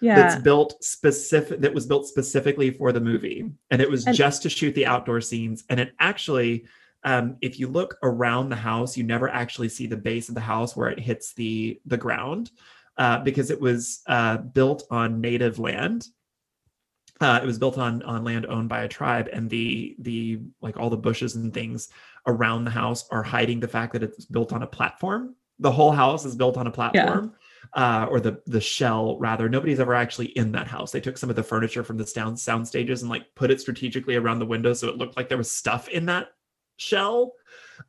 yeah, 0.03 0.17
that's 0.17 0.43
built 0.43 0.83
specific 0.85 1.61
that 1.63 1.73
was 1.73 1.87
built 1.87 2.07
specifically 2.07 2.71
for 2.71 2.93
the 2.93 3.01
movie. 3.01 3.51
And 3.71 3.81
it 3.81 3.91
was 3.91 4.07
And- 4.07 4.15
just 4.15 4.43
to 4.43 4.51
shoot 4.51 4.75
the 4.75 4.85
outdoor 4.87 5.21
scenes. 5.23 5.65
And 5.71 5.81
it 5.81 5.93
actually 5.99 6.67
um, 7.05 7.37
if 7.41 7.59
you 7.59 7.67
look 7.67 7.97
around 8.05 8.49
the 8.49 8.55
house, 8.55 8.97
you 8.97 9.03
never 9.03 9.29
actually 9.29 9.69
see 9.69 9.89
the 9.89 9.97
base 9.97 10.29
of 10.29 10.37
the 10.37 10.41
house 10.41 10.77
where 10.77 10.89
it 10.89 11.01
hits 11.01 11.33
the 11.35 11.81
the 11.87 11.97
ground 11.97 12.53
uh, 12.99 13.19
because 13.21 13.51
it 13.51 13.61
was 13.61 14.03
uh, 14.07 14.39
built 14.39 14.85
on 14.91 15.21
native 15.21 15.59
land. 15.59 16.07
Uh, 17.21 17.39
it 17.43 17.47
was 17.47 17.59
built 17.59 17.79
on 17.79 18.03
on 18.03 18.25
land 18.25 18.47
owned 18.47 18.69
by 18.69 18.83
a 18.83 18.89
tribe, 18.89 19.29
and 19.33 19.49
the 19.49 19.95
the 20.01 20.41
like 20.61 20.77
all 20.77 20.91
the 20.91 20.97
bushes 20.97 21.37
and 21.37 21.55
things 21.55 21.89
around 22.27 22.65
the 22.65 22.71
house 22.71 23.07
are 23.11 23.23
hiding 23.23 23.61
the 23.61 23.69
fact 23.69 23.93
that 23.93 24.03
it's 24.03 24.25
built 24.25 24.53
on 24.53 24.63
a 24.63 24.67
platform. 24.67 25.35
The 25.59 25.71
whole 25.71 25.93
house 25.93 26.25
is 26.25 26.35
built 26.35 26.57
on 26.57 26.67
a 26.67 26.71
platform, 26.71 27.35
uh, 27.75 28.07
or 28.11 28.19
the 28.19 28.43
the 28.47 28.61
shell 28.61 29.19
rather. 29.21 29.49
Nobody's 29.49 29.79
ever 29.79 29.95
actually 29.95 30.27
in 30.29 30.51
that 30.53 30.67
house. 30.67 30.91
They 30.91 31.01
took 31.01 31.17
some 31.17 31.31
of 31.31 31.37
the 31.37 31.43
furniture 31.45 31.85
from 31.85 31.97
the 31.97 32.07
sound 32.07 32.39
sound 32.39 32.67
stages 32.67 33.03
and 33.03 33.11
like 33.11 33.33
put 33.37 33.51
it 33.51 33.61
strategically 33.61 34.17
around 34.17 34.41
the 34.41 34.47
window 34.47 34.73
so 34.75 34.89
it 34.89 34.97
looked 34.97 35.17
like 35.17 35.29
there 35.29 35.39
was 35.39 35.51
stuff 35.51 35.89
in 35.89 36.07
that 36.07 36.29
shell. 36.77 37.35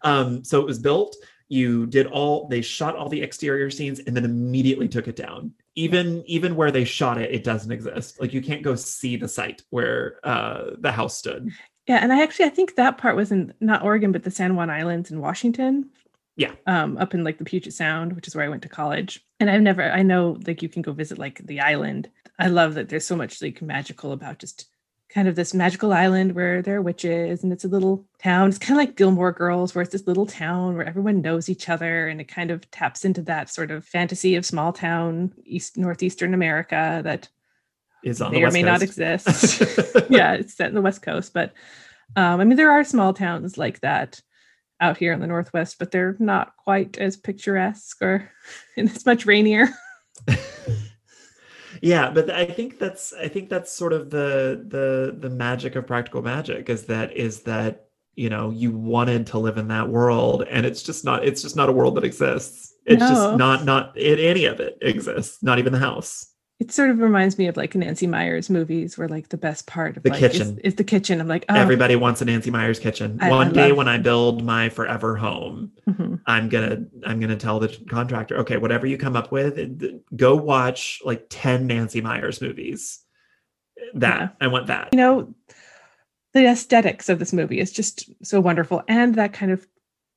Um, 0.02 0.44
so 0.44 0.60
it 0.60 0.66
was 0.66 0.80
built. 0.80 1.16
You 1.50 1.86
did 1.86 2.08
all. 2.08 2.48
They 2.48 2.62
shot 2.62 2.96
all 2.96 3.10
the 3.10 3.22
exterior 3.22 3.70
scenes 3.70 4.00
and 4.00 4.16
then 4.16 4.26
immediately 4.26 4.88
took 4.88 5.08
it 5.08 5.16
down. 5.16 5.54
Even 5.76 6.24
even 6.26 6.56
where 6.56 6.72
they 6.72 6.84
shot 6.84 7.18
it, 7.20 7.32
it 7.32 7.44
doesn't 7.44 7.72
exist. 7.72 8.20
Like 8.20 8.34
you 8.34 8.42
can't 8.42 8.64
go 8.64 8.76
see 8.76 9.18
the 9.18 9.28
site 9.28 9.64
where 9.70 10.20
uh, 10.24 10.72
the 10.80 10.92
house 10.92 11.18
stood. 11.18 11.50
yeah, 11.88 11.98
and 12.02 12.12
I 12.14 12.24
actually 12.24 12.46
I 12.46 12.50
think 12.50 12.76
that 12.76 12.98
part 12.98 13.16
was 13.16 13.32
in 13.32 13.54
not 13.60 13.84
Oregon 13.84 14.12
but 14.12 14.24
the 14.24 14.32
San 14.32 14.56
Juan 14.56 14.70
Islands 14.70 15.12
in 15.12 15.20
Washington. 15.20 15.90
Yeah. 16.36 16.54
um, 16.66 16.98
up 16.98 17.14
in 17.14 17.24
like 17.24 17.38
the 17.38 17.46
Puget 17.46 17.74
Sound, 17.74 18.14
which 18.14 18.28
is 18.28 18.36
where 18.36 18.44
I 18.44 18.50
went 18.50 18.64
to 18.64 18.70
college. 18.70 19.24
And 19.40 19.52
I've 19.52 19.62
never 19.62 19.84
I 19.84 20.02
know 20.02 20.40
like 20.48 20.64
you 20.64 20.70
can 20.70 20.82
go 20.82 20.92
visit 20.92 21.20
like 21.20 21.46
the 21.46 21.60
island. 21.60 22.10
I 22.40 22.48
love 22.48 22.74
that 22.74 22.90
there's 22.90 23.06
so 23.06 23.16
much 23.16 23.40
like 23.42 23.62
magical 23.62 24.12
about 24.14 24.40
just 24.40 24.68
kind 25.13 25.28
of 25.28 25.36
this 25.36 25.54
magical 25.54 25.93
island 25.93 26.34
where 26.34 26.62
there 26.62 26.78
are 26.78 26.82
witches 26.82 27.43
and 27.43 27.54
it's 27.54 27.63
a 27.63 27.67
little 27.67 28.04
town. 28.17 28.49
It's 28.49 28.58
kind 28.58 28.80
of 28.80 28.86
like 28.86 28.97
Gilmore 28.97 29.32
Girls, 29.32 29.76
where 29.76 29.84
it's 29.84 29.91
this 29.91 30.08
little 30.08 30.26
town 30.26 30.76
where 30.76 30.88
everyone 30.88 31.21
knows 31.21 31.49
each 31.49 31.69
other 31.69 32.08
and 32.08 32.19
it 32.19 32.28
kind 32.28 32.49
of 32.49 32.69
taps 32.71 33.06
into 33.06 33.21
that 33.23 33.49
sort 33.49 33.69
of 33.69 33.86
fantasy 33.86 34.36
of 34.36 34.45
small 34.45 34.73
town 34.73 35.32
East 35.45 35.78
Northeastern 35.78 36.34
America 36.34 37.02
that 37.04 37.30
Is 38.04 38.21
on 38.21 38.32
may 38.32 38.43
or 38.43 38.49
may 38.49 38.63
not 38.63 38.82
exist. 38.82 39.62
yeah, 40.10 40.34
it's 40.34 40.56
set 40.56 40.69
in 40.69 40.76
the 40.76 40.82
West 40.82 41.04
Coast, 41.04 41.32
but 41.32 41.54
um, 42.15 42.41
I 42.41 42.43
mean 42.43 42.58
there 42.58 42.71
are 42.71 42.84
small 42.84 43.13
towns 43.13 43.56
like 43.56 43.82
that 43.82 44.19
out 44.82 44.97
here 44.97 45.13
in 45.13 45.19
the 45.19 45.28
Northwest, 45.28 45.78
but 45.78 45.91
they're 45.91 46.15
not 46.17 46.58
quite 46.58 46.97
as 46.97 47.17
picturesque 47.17 48.02
or 48.02 48.32
and 48.78 48.89
it's 48.89 49.06
much 49.06 49.28
rainier. 49.28 49.69
yeah 51.84 52.10
but 52.10 52.30
i 52.30 52.46
think 52.46 52.80
that's 52.80 53.13
i 53.15 53.28
think 53.28 53.50
that's 53.50 53.72
sort 53.72 53.91
of 53.91 54.10
the 54.10 54.63
the 54.69 55.15
the 55.19 55.30
magic 55.30 55.76
of 55.76 55.86
practical 55.86 56.22
magic 56.22 56.69
is 56.69 56.86
that 56.86 57.12
is 57.15 57.41
that 57.43 57.88
you 58.15 58.30
know 58.30 58.50
you 58.52 58.72
wanted 58.72 59.28
to 59.28 59.38
live 59.38 59.58
in 59.58 59.67
that 59.67 59.89
world 59.89 60.43
and 60.50 60.65
it's 60.65 60.82
just 60.82 61.04
not 61.04 61.26
it's 61.26 61.41
just 61.41 61.58
not 61.58 61.67
a 61.67 61.74
world 61.74 61.96
that 61.96 62.06
exists 62.06 62.74
it's 62.86 63.02
No. 63.02 63.10
just 63.10 63.38
not 63.38 63.65
not 63.65 63.91
it, 63.98 64.17
any 64.19 64.46
of 64.46 64.62
it 64.62 64.78
exists 64.82 65.43
not 65.43 65.60
even 65.60 65.74
the 65.74 65.80
house 65.80 66.33
It 66.63 66.71
sort 66.71 66.91
of 66.91 66.99
reminds 66.99 67.38
me 67.38 67.47
of 67.47 67.58
like 67.58 67.76
Nancy 67.76 68.08
Meyers 68.08 68.49
movies 68.49 68.97
where 68.97 69.10
like 69.10 69.28
the 69.28 69.38
best 69.38 69.67
part 69.67 69.97
of 69.97 70.04
The 70.04 70.12
like 70.12 70.21
is- 70.21 70.32
kitchen. 70.32 70.60
Is, 70.63 70.76
the 70.76 70.84
kitchen. 70.86 71.19
I'm 71.19 71.28
like, 71.28 71.43
oh 71.49 71.56
everybody 71.56 71.97
wants 71.97 72.21
a 72.21 72.26
nancy 72.26 72.52
meyers 72.52 72.80
kitchen 72.80 73.17
I- 73.21 73.30
one 73.30 73.49
I 73.49 73.52
day 73.52 73.71
when 73.73 73.88
i 73.89 73.97
build 73.97 74.43
my 74.43 74.69
forever 74.69 75.15
home 75.17 75.71
mhm. 75.88 76.21
i'm 76.26 76.47
gonna 76.47 76.86
i'm 77.06 77.19
gonna 77.19 77.36
tell 77.36 77.60
the 77.60 77.67
contractor 77.89 78.38
okay 78.38 78.58
whatever 78.58 78.88
you 78.88 78.97
come 78.97 79.15
up 79.17 79.32
with 79.32 79.60
go 80.15 80.36
watch 80.36 81.02
like 81.04 81.26
10 81.30 81.67
nancy 81.67 81.99
meyers 82.02 82.41
movies 82.41 82.99
that 83.93 84.19
Yeah. 84.21 84.30
i 84.39 84.47
want 84.47 84.67
that 84.67 84.89
you 84.93 84.97
know, 84.97 85.34
the 86.34 86.47
aesthetics 86.47 87.10
of 87.10 87.19
this 87.19 87.34
movie 87.34 87.60
is 87.60 87.71
just 87.71 88.10
so 88.26 88.39
wonderful. 88.41 88.82
And 88.88 89.15
that 89.15 89.34
kind 89.34 89.52
of 89.52 89.67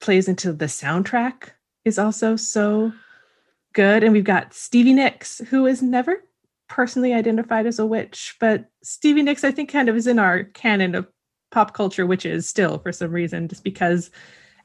plays 0.00 0.28
into 0.28 0.52
the 0.52 0.64
soundtrack 0.66 1.50
is 1.84 1.98
also 1.98 2.36
so 2.36 2.92
good. 3.74 4.02
And 4.02 4.12
we've 4.14 4.24
got 4.24 4.54
Stevie 4.54 4.94
Nicks, 4.94 5.40
who 5.50 5.66
is 5.66 5.82
never 5.82 6.22
personally 6.68 7.12
identified 7.14 7.66
as 7.66 7.78
a 7.78 7.86
witch, 7.86 8.36
but 8.40 8.66
Stevie 8.82 9.22
Nicks, 9.22 9.44
I 9.44 9.50
think, 9.52 9.70
kind 9.70 9.88
of 9.88 9.96
is 9.96 10.06
in 10.06 10.18
our 10.18 10.44
canon 10.44 10.94
of 10.94 11.06
pop 11.52 11.74
culture 11.74 12.06
witches 12.06 12.48
still 12.48 12.78
for 12.78 12.92
some 12.92 13.10
reason, 13.12 13.48
just 13.48 13.62
because 13.64 14.10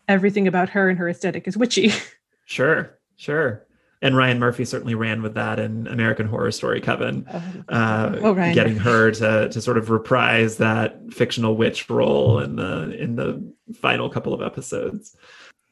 everything 0.08 0.48
about 0.48 0.70
her 0.70 0.90
and 0.90 0.98
her 0.98 1.08
aesthetic 1.10 1.48
is 1.48 1.58
witchy. 1.58 1.92
Sure, 2.46 3.00
sure. 3.16 3.66
and 4.02 4.18
Ryan 4.18 4.38
Murphy 4.40 4.66
certainly 4.66 4.94
ran 4.94 5.22
with 5.22 5.36
that 5.36 5.58
in 5.58 5.88
American 5.88 6.28
Horror 6.28 6.52
Story 6.52 6.82
Coven, 6.82 7.26
uh, 7.70 8.18
Oh, 8.22 8.34
Ryan 8.34 8.54
getting 8.54 8.76
her 8.76 9.12
to 9.12 9.48
to 9.48 9.62
sort 9.62 9.78
of 9.78 9.90
reprise 9.90 10.58
that 10.58 11.00
fictional 11.14 11.56
witch 11.56 11.90
role 11.90 12.40
in 12.40 12.58
the 12.58 12.92
in 13.02 13.16
the 13.16 13.42
final 13.74 14.10
couple 14.10 14.34
of 14.34 14.42
episodes. 14.42 15.16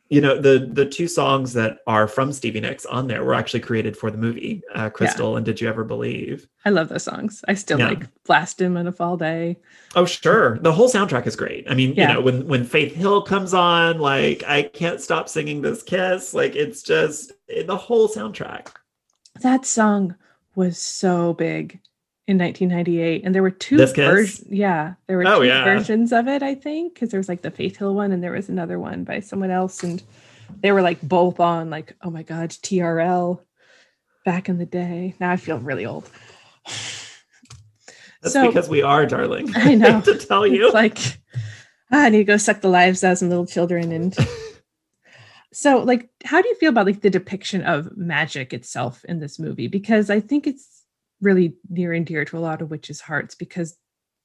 You 0.09 0.21
know, 0.21 0.39
the 0.41 0.67
the 0.71 0.87
two 0.87 1.07
songs 1.07 1.53
that 1.53 1.79
are 1.85 2.07
from 2.07 2.33
Stevie 2.33 2.61
Nicks 2.61 2.85
on 2.87 3.05
there 3.07 3.23
were 3.23 3.35
actually 3.35 3.59
created 3.59 3.95
for 3.95 4.09
the 4.09 4.17
movie, 4.17 4.63
uh, 4.73 4.89
Crystal 4.89 5.37
and 5.37 5.45
Did 5.45 5.61
You 5.61 5.69
Ever 5.69 5.83
Believe? 5.83 6.47
I 6.65 6.71
love 6.71 6.89
those 6.89 7.03
songs. 7.03 7.43
I 7.47 7.53
still 7.53 7.77
Yeah. 7.77 7.89
like 7.89 8.23
blast 8.23 8.59
him 8.59 8.75
on 8.75 8.87
a 8.87 8.91
fall 8.91 9.17
day. 9.17 9.57
Oh, 9.95 10.05
sure. 10.05 10.57
The 10.59 10.73
whole 10.73 10.89
soundtrack 10.89 11.27
is 11.27 11.35
great. 11.35 11.69
I 11.69 11.75
mean, 11.75 11.93
Yeah. 11.93 12.07
you 12.07 12.13
know, 12.15 12.21
when 12.21 12.47
when 12.47 12.63
Faith 12.65 12.95
Hill 12.95 13.21
comes 13.21 13.53
on, 13.53 13.99
like 13.99 14.43
I 14.47 14.63
can't 14.63 14.99
stop 14.99 15.29
singing 15.29 15.61
this 15.61 15.83
kiss. 15.83 16.33
Like 16.33 16.55
it's 16.55 16.81
just 16.81 17.31
the 17.67 17.77
whole 17.77 18.07
soundtrack. 18.09 18.69
That 19.41 19.63
song 19.65 20.15
was 20.55 20.79
so 20.79 21.33
big 21.33 21.79
in 22.29 22.37
1998, 22.37 23.23
and 23.25 23.33
there 23.33 23.41
were 23.41 23.49
two 23.49 23.77
versions. 23.77 24.45
Yeah, 24.49 24.93
there 25.07 25.17
were 25.17 25.25
Oh, 25.27 25.39
two 25.41 25.47
yeah. 25.47 25.63
versions 25.63 26.13
of 26.13 26.27
it. 26.27 26.43
I 26.43 26.53
think 26.53 26.93
because 26.93 27.09
there 27.09 27.19
was 27.19 27.27
like 27.27 27.41
the 27.41 27.49
Faith 27.51 27.77
Hill 27.77 27.95
one, 27.95 28.11
and 28.11 28.23
there 28.23 28.31
was 28.33 28.49
another 28.49 28.77
one 28.79 29.03
by 29.03 29.19
someone 29.19 29.49
else, 29.49 29.83
and 29.83 30.01
they 30.61 30.71
were 30.71 30.83
like 30.83 31.01
both 31.01 31.39
on. 31.39 31.69
Like, 31.69 31.95
oh 32.03 32.11
my 32.11 32.21
god, 32.23 32.51
TRL 32.51 33.39
back 34.25 34.47
in 34.47 34.57
the 34.59 34.65
day. 34.65 35.15
Now 35.19 35.31
I 35.31 35.37
feel 35.37 35.57
really 35.57 35.85
old. 35.87 36.09
That's 38.21 38.33
So- 38.33 38.47
because 38.47 38.69
we 38.69 38.81
are, 38.81 39.05
darling. 39.05 39.51
I 39.55 39.75
know. 39.75 40.01
to 40.05 40.17
tell 40.17 40.43
It's 40.43 40.53
you. 40.55 40.71
like 40.71 40.97
ah, 41.91 42.03
I 42.05 42.09
need 42.09 42.17
to 42.19 42.23
go 42.25 42.37
suck 42.37 42.61
the 42.61 42.69
lives 42.69 43.03
out 43.03 43.13
of 43.13 43.17
some 43.17 43.29
little 43.29 43.45
children 43.47 43.91
and 43.91 44.15
so 45.53 45.79
like 45.79 46.09
how 46.25 46.41
do 46.41 46.47
you 46.47 46.55
feel 46.55 46.69
about 46.69 46.85
like 46.85 47.01
the 47.01 47.09
depiction 47.09 47.63
of 47.63 47.97
magic 47.97 48.53
itself 48.53 49.03
in 49.05 49.19
this 49.19 49.39
movie 49.39 49.67
because 49.67 50.11
i 50.11 50.19
think 50.19 50.45
it's 50.45 50.78
really 51.21 51.55
near 51.69 51.93
and 51.93 52.05
dear 52.05 52.25
to 52.25 52.37
a 52.37 52.39
lot 52.39 52.61
of 52.61 52.69
witches 52.71 53.01
hearts 53.01 53.35
because 53.35 53.77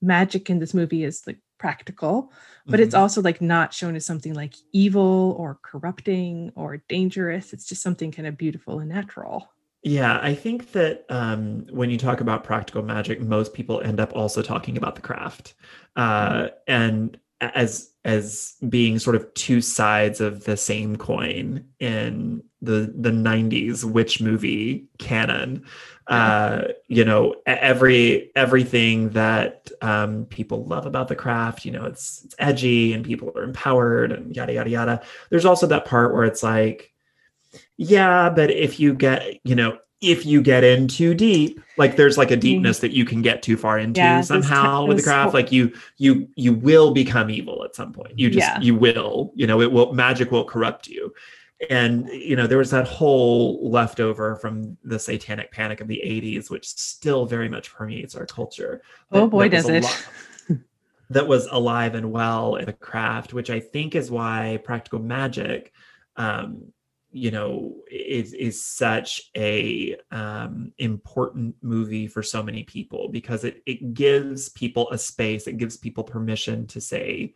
magic 0.03 0.51
in 0.51 0.59
this 0.59 0.75
movie 0.75 1.03
is 1.05 1.23
like 1.27 1.39
practical 1.59 2.31
but 2.67 2.79
it's 2.81 2.95
Mhm. 2.95 2.99
also 2.99 3.23
like 3.23 3.41
not 3.41 3.73
shown 3.73 3.97
as 3.97 4.05
something 4.05 4.35
like 4.35 4.55
evil 4.73 5.35
or 5.39 5.59
corrupting 5.63 6.51
or 6.57 6.83
dangerous. 6.89 7.53
It's 7.53 7.67
just 7.67 7.83
something 7.83 8.11
kind 8.13 8.27
of 8.29 8.37
beautiful 8.37 8.81
and 8.81 8.89
natural. 8.91 9.49
Yeah, 9.83 10.19
I 10.23 10.35
think 10.35 10.73
that 10.73 11.05
um, 11.11 11.67
when 11.71 11.91
you 11.91 11.99
talk 11.99 12.21
about 12.21 12.43
practical 12.45 12.83
magic, 12.83 13.21
most 13.21 13.55
people 13.55 13.81
end 13.83 14.01
up 14.01 14.15
also 14.15 14.43
talking 14.43 14.77
about 14.77 14.95
the 14.95 15.03
craft, 15.03 15.55
uh, 15.97 16.49
and 16.67 17.19
as 17.41 17.94
as 18.05 18.55
being 18.69 18.99
sort 18.99 19.17
of 19.17 19.33
two 19.35 19.61
sides 19.61 20.21
of 20.21 20.45
the 20.45 20.57
same 20.57 20.97
coin 20.97 21.65
in 21.81 22.43
the 22.61 22.93
the 22.97 23.11
'90s 23.11 23.85
witch 23.85 24.21
movie 24.21 24.87
canon. 24.99 25.65
Uh, 26.07 26.65
you 26.87 27.05
know, 27.05 27.35
every 27.47 28.31
everything 28.37 29.09
that 29.11 29.71
um, 29.81 30.27
people 30.27 30.67
love 30.67 30.85
about 30.85 31.09
the 31.09 31.17
craft. 31.17 31.65
You 31.65 31.73
know, 31.73 31.87
it's 31.87 32.25
it's 32.25 32.35
edgy 32.39 32.93
and 32.93 33.05
people 33.05 33.33
are 33.35 33.43
empowered 33.43 34.13
and 34.13 34.35
yada 34.37 34.53
yada 34.53 34.71
yada. 34.71 35.03
There's 35.31 35.47
also 35.47 35.67
that 35.69 35.87
part 35.87 36.13
where 36.13 36.25
it's 36.25 36.43
like 36.43 36.91
yeah 37.77 38.31
but 38.31 38.51
if 38.51 38.81
you 38.81 38.95
get 38.95 39.39
you 39.45 39.55
know 39.55 39.79
if 40.11 40.25
you 40.27 40.43
get 40.43 40.63
in 40.65 40.87
too 40.89 41.15
deep 41.15 41.61
like 41.77 41.97
there's 41.97 42.17
like 42.19 42.31
a 42.31 42.37
deepness 42.37 42.79
that 42.81 42.93
you 42.93 43.05
can 43.05 43.23
get 43.23 43.43
too 43.43 43.57
far 43.57 43.79
into 43.79 44.01
Yeah, 44.01 44.21
somehow 44.21 44.83
ki- 44.83 44.89
with 44.89 44.97
the 44.99 45.03
craft 45.03 45.35
like 45.35 45.51
you 45.51 45.73
you 45.97 46.29
you 46.37 46.53
will 46.53 46.93
become 46.93 47.31
evil 47.31 47.65
at 47.65 47.75
some 47.75 47.93
point 47.93 48.19
you 48.19 48.29
just 48.31 48.47
Yeah. 48.47 48.61
you 48.61 48.75
will 48.75 49.33
you 49.35 49.47
know 49.47 49.61
it 49.61 49.71
will 49.73 49.93
magic 49.93 50.31
will 50.31 50.45
corrupt 50.45 50.89
you 50.89 51.13
and 51.71 52.09
you 52.09 52.37
know 52.37 52.47
there 52.47 52.59
was 52.59 52.71
that 52.71 52.87
whole 52.87 53.71
leftover 53.71 54.37
from 54.37 54.77
the 54.85 54.99
satanic 54.99 55.51
panic 55.53 55.81
of 55.81 55.89
the 55.89 56.01
80s 56.05 56.51
which 56.51 56.67
still 56.69 57.27
very 57.27 57.49
much 57.49 57.73
permeates 57.73 58.15
our 58.15 58.27
culture 58.27 58.83
Oh 59.13 59.27
boy, 59.29 59.49
does 59.49 59.69
it. 59.69 59.85
that 61.11 61.27
was 61.29 61.47
alive 61.51 61.95
and 61.95 62.11
well 62.11 62.57
in 62.57 62.67
the 62.67 62.73
craft 62.73 63.33
which 63.33 63.51
i 63.51 63.61
think 63.61 63.95
is 63.95 64.11
why 64.11 64.59
practical 64.65 64.99
magic 64.99 65.73
um 66.17 66.73
you 67.15 67.31
know 67.31 67.77
is 67.89 68.33
is 68.33 68.63
such 68.63 69.31
a 69.37 69.97
um 70.11 70.73
important 70.79 71.55
movie 71.63 72.09
for 72.09 72.25
so 72.25 72.43
many 72.43 72.65
people 72.65 73.09
because 73.09 73.45
it 73.45 73.63
it 73.67 73.95
gives 73.95 74.49
people 74.49 74.91
a 74.91 74.99
space 74.99 75.47
it 75.47 75.57
gives 75.57 75.77
people 75.77 76.03
permission 76.03 76.67
to 76.67 76.81
say 76.81 77.33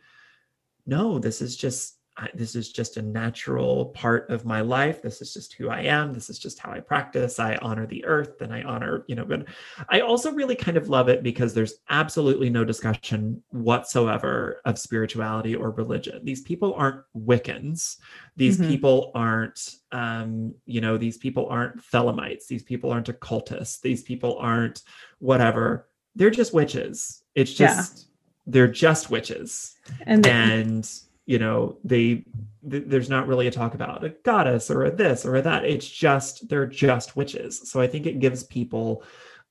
no 0.85 1.17
this 1.17 1.41
is 1.41 1.55
just 1.55 1.98
this 2.33 2.55
is 2.55 2.71
just 2.71 2.97
a 2.97 3.01
natural 3.01 3.87
part 3.87 4.29
of 4.29 4.45
my 4.45 4.61
life. 4.61 5.01
This 5.01 5.21
is 5.21 5.33
just 5.33 5.53
who 5.53 5.69
i 5.69 5.81
am. 5.81 6.13
This 6.13 6.29
is 6.29 6.39
just 6.39 6.59
how 6.59 6.71
i 6.71 6.79
practice. 6.79 7.39
I 7.39 7.55
honor 7.61 7.85
the 7.85 8.03
earth 8.05 8.41
and 8.41 8.53
i 8.53 8.61
honor 8.63 9.05
you 9.07 9.15
know 9.15 9.25
but 9.25 9.45
i 9.89 10.01
also 10.01 10.31
really 10.31 10.55
kind 10.55 10.77
of 10.77 10.89
love 10.89 11.07
it 11.09 11.23
because 11.23 11.53
there's 11.53 11.75
absolutely 11.89 12.49
no 12.49 12.63
discussion 12.65 13.41
whatsoever 13.51 14.61
of 14.65 14.77
spirituality 14.77 15.55
or 15.55 15.71
religion. 15.71 16.19
These 16.23 16.41
people 16.41 16.73
aren't 16.75 17.01
wiccans. 17.17 17.97
These 18.35 18.57
Mhm. 18.59 18.67
people 18.67 19.11
aren't 19.15 19.75
um 19.91 20.53
you 20.65 20.81
know 20.81 20.97
these 20.97 21.17
people 21.17 21.47
aren't 21.47 21.77
thelemites. 21.91 22.47
These 22.47 22.63
people 22.63 22.91
aren't 22.91 23.09
occultists. 23.09 23.79
These 23.79 24.03
people 24.03 24.37
aren't 24.39 24.83
whatever. 25.19 25.87
They're 26.15 26.29
just 26.29 26.53
witches. 26.53 27.23
It's 27.35 27.59
Yeah. 27.59 27.75
just 27.75 28.07
they're 28.47 28.67
just 28.67 29.09
witches. 29.11 29.75
And 30.05 30.25
and 30.25 30.89
you 31.29 31.37
know 31.37 31.77
they 31.83 32.25
th- 32.67 32.85
there's 32.87 33.07
not 33.07 33.27
really 33.27 33.45
a 33.45 33.51
talk 33.51 33.75
about 33.75 34.03
a 34.03 34.09
goddess 34.23 34.71
or 34.71 34.85
a 34.85 34.91
this 34.91 35.27
or 35.27 35.35
a 35.35 35.41
that. 35.43 35.63
It's 35.63 35.87
just 35.87 36.49
they're 36.49 36.65
just 36.65 37.15
witches. 37.15 37.69
So 37.69 37.79
i 37.79 37.87
think 37.87 38.07
it 38.07 38.19
gives 38.19 38.43
people 38.43 39.03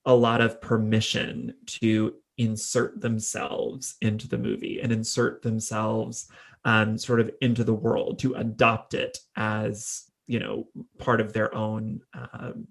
a 0.05 0.13
lot 0.13 0.41
of 0.41 0.61
permission 0.61 1.53
to 1.65 2.15
insert 2.37 2.99
themselves 2.99 3.95
into 4.01 4.27
the 4.27 4.37
movie 4.37 4.81
and 4.81 4.91
insert 4.91 5.41
themselves 5.41 6.29
um, 6.65 6.97
sort 6.97 7.21
of 7.21 7.31
into 7.41 7.63
the 7.63 7.73
world 7.73 8.19
to 8.19 8.33
adopt 8.33 8.93
it 8.93 9.17
as 9.37 10.11
you 10.27 10.39
know 10.39 10.67
part 10.97 11.21
of 11.21 11.31
their 11.31 11.53
own 11.55 12.01
um, 12.13 12.67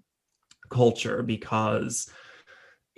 culture 0.69 1.23
because 1.23 2.11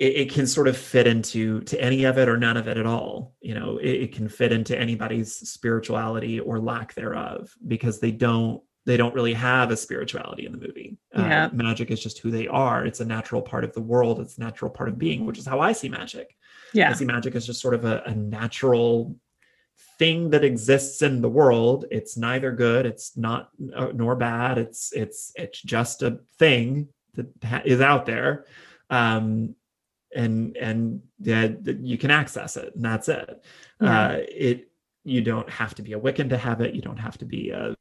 it, 0.02 0.14
it 0.22 0.32
can 0.34 0.48
sort 0.48 0.68
of 0.68 0.76
fit 0.76 1.06
into 1.06 1.62
to 1.62 1.80
any 1.80 2.04
of 2.06 2.18
it 2.18 2.28
or 2.28 2.36
none 2.38 2.58
of 2.58 2.68
it 2.68 2.78
at 2.78 2.86
all. 2.88 3.36
You 3.42 3.54
know 3.54 3.78
it, 3.78 3.90
it 4.06 4.12
can 4.16 4.28
fit 4.28 4.52
into 4.52 4.78
anybody's 4.78 5.34
spirituality 5.50 6.40
or 6.40 6.60
lack 6.60 6.94
thereof 6.96 7.54
because 7.68 8.00
they 8.00 8.12
don't 8.12 8.62
they 8.88 8.98
don't 8.98 9.14
really 9.14 9.34
have 9.34 9.70
a 9.70 9.78
spirituality 9.78 10.46
in 10.48 10.52
the 10.52 10.58
movie. 10.58 10.98
Uh, 11.16 11.22
Yeah. 11.22 11.50
magic 11.54 11.92
is 11.92 12.02
just 12.02 12.18
who 12.18 12.32
they 12.32 12.48
are. 12.48 12.84
It's 12.84 13.00
a 13.00 13.06
natural 13.06 13.42
part 13.44 13.64
of 13.64 13.74
the 13.74 13.82
world. 13.82 14.20
It's 14.20 14.38
a 14.38 14.42
natural 14.42 14.72
part 14.72 14.90
of 14.90 14.98
being 14.98 15.26
which 15.28 15.38
is 15.38 15.46
how 15.46 15.60
i 15.60 15.72
see 15.72 15.88
magic. 15.90 16.36
Yeah. 16.74 16.90
I 16.90 16.94
see 16.94 17.06
magic 17.06 17.36
as 17.36 17.46
just 17.46 17.62
sort 17.62 17.76
of 17.76 17.86
a, 17.86 18.02
a 18.08 18.16
natural 18.16 19.16
thing 20.00 20.32
that 20.32 20.44
exists 20.44 21.02
in 21.04 21.22
the 21.22 21.30
world. 21.30 21.86
It's 21.92 22.18
neither 22.18 22.52
good, 22.52 22.86
it's 22.88 23.16
not 23.16 23.50
uh, 23.76 23.92
nor 23.94 24.16
bad. 24.16 24.58
It's 24.58 24.92
it's 24.94 25.32
it's 25.36 25.62
just 25.62 26.02
a 26.02 26.20
thing 26.40 26.88
that 27.16 27.28
ha- 27.44 27.62
is 27.66 27.82
out 27.82 28.06
there, 28.06 28.46
um, 28.90 29.54
and 30.16 30.56
and 30.58 31.02
that, 31.20 31.64
th- 31.66 31.78
you 31.82 31.98
can 31.98 32.12
access 32.12 32.58
it, 32.58 32.76
and 32.76 32.84
that's 32.84 33.10
it. 33.10 33.44
Yeah. 33.80 34.08
Uh, 34.08 34.18
it 34.30 34.68
you 35.04 35.22
don't 35.22 35.50
have 35.50 35.74
to 35.76 35.82
be 35.82 35.94
a 35.94 36.00
Wiccan 36.00 36.30
to 36.30 36.38
have 36.38 36.62
it. 36.62 36.76
You 36.76 36.82
don't 36.82 36.98
have 36.98 37.18
to 37.20 37.26
be 37.26 37.50
a 37.50 37.76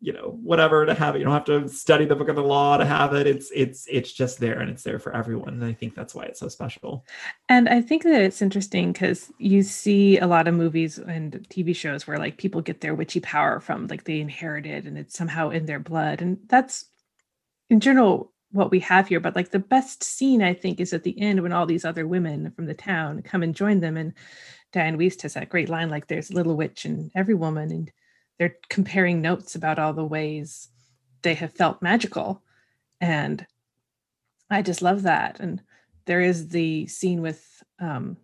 you 0.00 0.12
know 0.12 0.38
whatever 0.42 0.84
to 0.86 0.94
have 0.94 1.14
it. 1.14 1.18
You 1.18 1.24
don't 1.24 1.34
have 1.34 1.44
to 1.44 1.68
study 1.68 2.04
the 2.04 2.16
book 2.16 2.28
of 2.28 2.36
the 2.36 2.42
law 2.42 2.76
to 2.76 2.84
have 2.84 3.14
it. 3.14 3.26
It's 3.26 3.50
it's 3.54 3.86
it's 3.90 4.12
just 4.12 4.38
there, 4.38 4.60
and 4.60 4.70
it's 4.70 4.82
there 4.82 4.98
for 4.98 5.14
everyone. 5.14 5.54
And 5.54 5.64
I 5.64 5.72
think 5.72 5.94
that's 5.94 6.14
why 6.14 6.24
it's 6.24 6.40
so 6.40 6.48
special. 6.48 7.04
And 7.48 7.68
I 7.68 7.80
think 7.80 8.02
that 8.04 8.22
it's 8.22 8.42
interesting 8.42 8.92
because 8.92 9.32
you 9.38 9.62
see 9.62 10.18
a 10.18 10.26
lot 10.26 10.48
of 10.48 10.54
movies 10.54 10.98
and 10.98 11.32
TV 11.48 11.74
shows 11.74 12.06
where 12.06 12.18
like 12.18 12.36
people 12.36 12.60
get 12.60 12.80
their 12.80 12.94
witchy 12.94 13.20
power 13.20 13.60
from 13.60 13.86
like 13.86 14.04
they 14.04 14.20
inherited 14.20 14.86
and 14.86 14.98
it's 14.98 15.16
somehow 15.16 15.50
in 15.50 15.66
their 15.66 15.80
blood. 15.80 16.20
And 16.20 16.38
that's 16.46 16.84
in 17.70 17.80
general 17.80 18.32
what 18.56 18.70
we 18.70 18.80
have 18.80 19.08
here. 19.08 19.20
But 19.20 19.36
like 19.36 19.50
the 19.50 19.58
best 19.58 20.02
scene, 20.02 20.42
I 20.42 20.54
think, 20.54 20.80
is 20.80 20.92
at 20.92 21.02
the 21.04 21.18
end 21.20 21.42
when 21.42 21.52
all 21.52 21.66
these 21.66 21.84
other 21.84 22.06
women 22.06 22.50
from 22.52 22.66
the 22.66 22.74
town 22.74 23.22
come 23.22 23.42
and 23.42 23.54
join 23.54 23.80
them. 23.80 23.96
And 23.96 24.12
Diane 24.72 24.98
Wiest 24.98 25.22
has 25.22 25.34
that 25.34 25.48
great 25.48 25.68
line 25.68 25.90
like, 25.90 26.06
there's 26.06 26.30
a 26.30 26.34
little 26.34 26.56
witch 26.56 26.84
in 26.84 27.10
every 27.14 27.34
woman. 27.34 27.70
And 27.70 27.92
they're 28.38 28.56
comparing 28.68 29.22
notes 29.22 29.54
about 29.54 29.78
all 29.78 29.92
the 29.92 30.04
ways 30.04 30.68
they 31.22 31.34
have 31.34 31.52
felt 31.52 31.82
magical. 31.82 32.42
And 33.00 33.46
I 34.50 34.62
just 34.62 34.82
love 34.82 35.02
that. 35.02 35.38
And 35.40 35.62
there 36.06 36.20
is 36.20 36.48
the 36.48 36.86
scene 36.86 37.20
with 37.22 37.62
um 37.78 38.16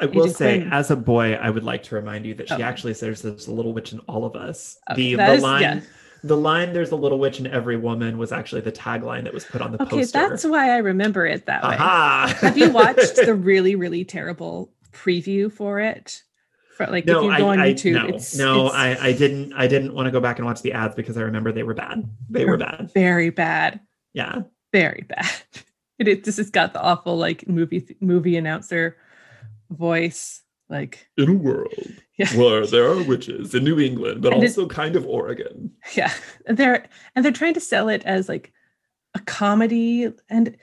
I 0.00 0.06
will 0.06 0.22
Agent 0.24 0.36
say, 0.36 0.58
Quinn. 0.58 0.72
as 0.72 0.90
a 0.90 0.96
boy, 0.96 1.34
I 1.34 1.50
would 1.50 1.62
like 1.62 1.84
to 1.84 1.94
remind 1.94 2.26
you 2.26 2.34
that 2.34 2.48
she 2.48 2.54
Okay. 2.54 2.64
actually 2.64 2.94
says 2.94 3.22
there's 3.22 3.46
a 3.46 3.52
little 3.54 3.72
witch 3.72 3.92
in 3.92 4.00
all 4.00 4.24
of 4.24 4.34
us. 4.34 4.76
Okay, 4.90 5.14
the 5.14 5.16
the 5.22 5.32
is- 5.34 5.42
line. 5.42 5.82
The 6.24 6.36
line, 6.36 6.72
"There's 6.72 6.90
a 6.90 6.96
little 6.96 7.18
witch 7.18 7.38
in 7.38 7.46
every 7.46 7.76
woman" 7.76 8.18
was 8.18 8.32
actually 8.32 8.62
the 8.62 8.72
tagline 8.72 9.24
that 9.24 9.34
was 9.34 9.44
put 9.44 9.60
on 9.60 9.72
the 9.72 9.78
post. 9.78 9.92
okay, 9.92 10.00
poster. 10.00 10.28
that's 10.28 10.44
why 10.44 10.70
I 10.70 10.78
remember 10.78 11.26
it 11.26 11.46
that 11.46 11.62
way. 11.62 11.76
Aha! 11.76 12.36
Have 12.40 12.58
you 12.58 12.70
watched 12.70 13.16
the 13.16 13.34
really, 13.50 13.76
really 13.76 14.04
terrible 14.04 14.72
preview 14.92 15.52
for 15.52 15.80
it? 15.80 16.22
For 16.76 16.86
like 16.86 17.04
no, 17.06 17.18
if 17.20 17.24
you 17.26 17.30
I, 17.30 17.38
go 17.38 17.48
on 17.50 17.60
I- 17.60 17.72
YouTube, 17.72 17.92
no, 17.94 18.06
it's 18.06 18.36
no, 18.36 18.66
it's 18.66 18.74
I, 18.74 18.96
I 19.08 19.12
didn't, 19.12 19.52
I 19.52 19.68
didn't 19.68 19.94
want 19.94 20.06
to 20.06 20.10
go 20.10 20.18
back 20.20 20.38
and 20.38 20.46
watch 20.46 20.62
the 20.62 20.72
ads 20.72 20.94
because 20.96 21.16
I 21.16 21.20
remember 21.22 21.52
they 21.52 21.62
were 21.62 21.74
bad. 21.74 22.08
They 22.28 22.44
were 22.46 22.56
bad. 22.56 22.90
very 22.92 23.30
bad. 23.30 23.78
Yeah. 24.12 24.42
very 24.72 25.04
bad. 25.08 25.30
It, 25.96 26.08
it 26.08 26.24
just 26.24 26.38
has 26.38 26.50
got 26.50 26.72
the 26.72 26.80
awful 26.82 27.16
like 27.16 27.46
movie 27.46 27.96
movie 28.00 28.36
announcer 28.36 28.96
voice. 29.70 30.42
Like 30.68 31.06
In 31.16 31.28
a 31.28 31.34
world 31.34 31.74
yeah, 32.18 32.34
where 32.36 32.66
there 32.66 32.86
are 32.86 33.02
witches 33.02 33.54
in 33.54 33.64
New 33.64 33.78
England, 33.78 34.22
but 34.22 34.32
And 34.32 34.42
also 34.42 34.66
kind 34.66 34.96
of 34.96 35.06
Oregon. 35.06 35.70
yeah. 35.94 36.12
And 36.46 36.56
they're 36.56 36.86
and 37.14 37.24
they're 37.24 37.32
trying 37.32 37.54
to 37.54 37.60
sell 37.60 37.88
it 37.88 38.02
as 38.04 38.28
like 38.28 38.52
a 39.14 39.20
comedy 39.20 40.12
and 40.28 40.56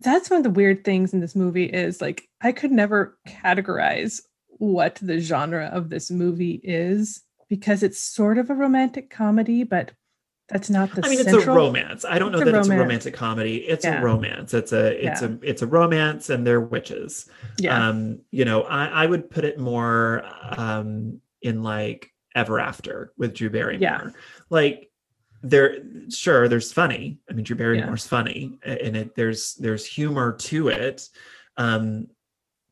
that's 0.00 0.30
one 0.30 0.38
of 0.38 0.44
the 0.44 0.50
weird 0.50 0.84
things 0.84 1.12
in 1.14 1.20
this 1.20 1.36
movie 1.36 1.64
is 1.66 2.00
like 2.00 2.28
I 2.40 2.52
could 2.52 2.72
never 2.72 3.18
categorize 3.26 4.20
what 4.48 4.96
the 4.96 5.18
genre 5.18 5.66
of 5.72 5.90
this 5.90 6.10
movie 6.10 6.60
is 6.62 7.22
because 7.48 7.82
it's 7.82 8.00
sort 8.00 8.38
of 8.38 8.50
a 8.50 8.54
romantic 8.54 9.10
comedy, 9.10 9.62
but 9.62 9.92
that's 10.52 10.70
not 10.70 10.90
the 10.94 11.02
I 11.04 11.08
mean, 11.08 11.18
it's 11.20 11.30
central. 11.30 11.56
a 11.56 11.58
romance. 11.58 12.04
I 12.04 12.18
don't 12.18 12.30
know 12.32 12.38
It's 12.38 12.48
a 12.48 12.52
that 12.52 12.58
it's 12.60 12.68
a 12.68 12.76
romantic 12.76 13.14
comedy. 13.14 13.56
It's 13.58 13.84
Yeah. 13.84 14.00
a 14.00 14.04
romance. 14.04 14.54
It's 14.54 14.72
a 14.72 15.06
it's 15.08 15.22
a 15.22 15.38
it's 15.42 15.62
a 15.62 15.66
romance, 15.66 16.30
and 16.30 16.46
they're 16.46 16.60
witches. 16.60 17.28
Yeah. 17.58 17.88
Um, 17.88 18.20
you 18.30 18.44
know, 18.44 18.62
I, 18.62 18.86
I 18.86 19.06
would 19.06 19.30
put 19.30 19.44
it 19.44 19.58
more 19.58 20.24
um 20.56 21.20
in 21.42 21.62
like 21.62 22.12
Ever 22.34 22.60
After 22.60 23.12
with 23.18 23.34
Drew 23.34 23.50
Barrymore. 23.50 23.82
Yeah. 23.82 24.10
Like 24.50 24.90
there, 25.42 25.78
sure, 26.08 26.46
there's 26.46 26.72
funny. 26.72 27.18
I 27.28 27.32
mean, 27.32 27.44
Drew 27.44 27.56
Yeah. 27.56 27.62
Barrymore's 27.80 28.06
funny, 28.06 28.58
and 28.64 28.96
it 28.96 29.14
there's 29.16 29.54
there's 29.54 29.84
humor 29.84 30.32
to 30.34 30.68
it. 30.68 31.08
Um, 31.56 32.06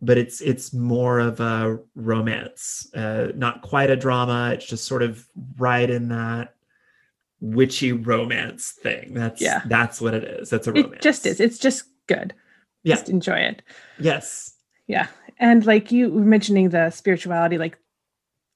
but 0.02 0.16
it's 0.16 0.40
it's 0.40 0.72
more 0.72 1.18
of 1.18 1.40
a 1.40 1.78
romance, 1.94 2.88
uh, 2.94 3.28
not 3.34 3.60
quite 3.62 3.90
a 3.90 3.96
drama. 3.96 4.52
It's 4.54 4.64
just 4.66 4.84
sort 4.86 5.02
of 5.02 5.26
right 5.58 5.90
in 5.90 6.08
that 6.08 6.54
witchy 7.40 7.92
romance 7.92 8.72
thing. 8.82 9.14
That's 9.14 9.40
Yeah. 9.40 9.62
that's 9.66 10.00
what 10.00 10.14
it 10.14 10.24
is. 10.24 10.50
That's 10.50 10.66
a 10.66 10.72
romance. 10.72 10.94
it 10.96 11.02
just 11.02 11.26
is. 11.26 11.40
It's 11.40 11.58
just 11.58 11.84
good. 12.06 12.34
Yeah. 12.82 12.96
Just 12.96 13.08
enjoy 13.08 13.36
it. 13.36 13.62
Yes. 13.98 14.54
Yeah. 14.86 15.06
And 15.38 15.64
like 15.64 15.90
you 15.92 16.10
were 16.10 16.20
mentioning 16.24 16.68
the 16.70 16.90
spirituality, 16.90 17.56
like 17.58 17.78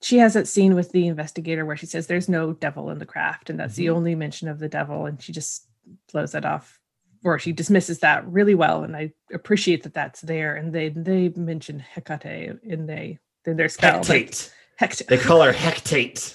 she 0.03 0.19
has 0.19 0.35
that 0.35 0.47
scene 0.49 0.75
with 0.75 0.93
the 0.93 1.07
investigator 1.07 1.65
where 1.65 1.77
she 1.77 1.87
says 1.87 2.07
there's 2.07 2.29
no 2.29 2.53
devil 2.53 2.91
in 2.91 2.99
the 2.99 3.07
craft, 3.07 3.49
and 3.49 3.59
that's 3.59 3.77
the 3.77 3.87
Mhm. 3.87 3.95
only 3.97 4.15
mention 4.15 4.49
of 4.49 4.59
the 4.59 4.69
devil, 4.69 5.07
and 5.07 5.23
she 5.23 5.33
just 5.33 5.67
blows 6.13 6.33
that 6.33 6.45
off, 6.45 6.79
or 7.25 7.39
she 7.39 7.53
dismisses 7.53 8.01
that 8.01 8.27
really 8.27 8.55
well, 8.55 8.85
and 8.85 8.95
I 8.97 9.13
appreciate 9.33 9.83
that 9.85 9.95
that's 9.95 10.21
there. 10.21 10.57
And 10.57 10.75
they 10.75 10.91
they 10.91 11.31
mention 11.31 11.79
Hecate 11.79 12.59
in 12.63 12.85
they 12.87 13.19
in 13.47 13.57
their 13.57 13.69
spell. 13.71 14.01
Hectate. 14.01 14.51
Hecate. 14.77 15.07
They 15.09 15.17
call 15.19 15.41
her 15.43 15.53
Hectate. 15.53 16.35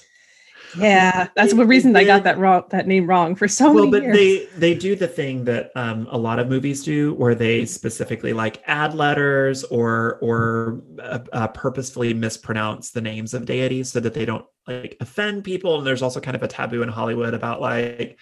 Yeah, 0.76 1.28
that's 1.34 1.54
the 1.54 1.66
reason 1.66 1.94
I 1.96 2.04
got 2.04 2.24
that 2.24 2.38
wrong 2.38 2.64
that 2.70 2.86
name 2.86 3.06
wrong 3.06 3.34
for 3.34 3.48
so 3.48 3.72
well, 3.72 3.86
many 3.86 3.90
but 3.90 4.02
years. 4.02 4.16
they 4.16 4.58
they 4.58 4.74
do 4.74 4.96
the 4.96 5.08
thing 5.08 5.44
that 5.44 5.72
um, 5.74 6.06
a 6.10 6.18
lot 6.18 6.38
of 6.38 6.48
movies 6.48 6.84
do, 6.84 7.14
where 7.14 7.34
they 7.34 7.64
specifically 7.64 8.32
like 8.32 8.62
add 8.66 8.94
letters 8.94 9.64
or 9.64 10.18
or 10.20 10.82
uh, 11.02 11.20
uh, 11.32 11.48
purposefully 11.48 12.14
mispronounce 12.14 12.90
the 12.90 13.00
names 13.00 13.34
of 13.34 13.46
deities 13.46 13.92
so 13.92 14.00
that 14.00 14.14
they 14.14 14.24
don't 14.24 14.44
like 14.66 14.96
offend 15.00 15.44
people. 15.44 15.78
And 15.78 15.86
there's 15.86 16.02
also 16.02 16.20
kind 16.20 16.36
of 16.36 16.42
a 16.42 16.48
taboo 16.48 16.82
in 16.82 16.88
Hollywood 16.88 17.34
about 17.34 17.60
like 17.60 18.18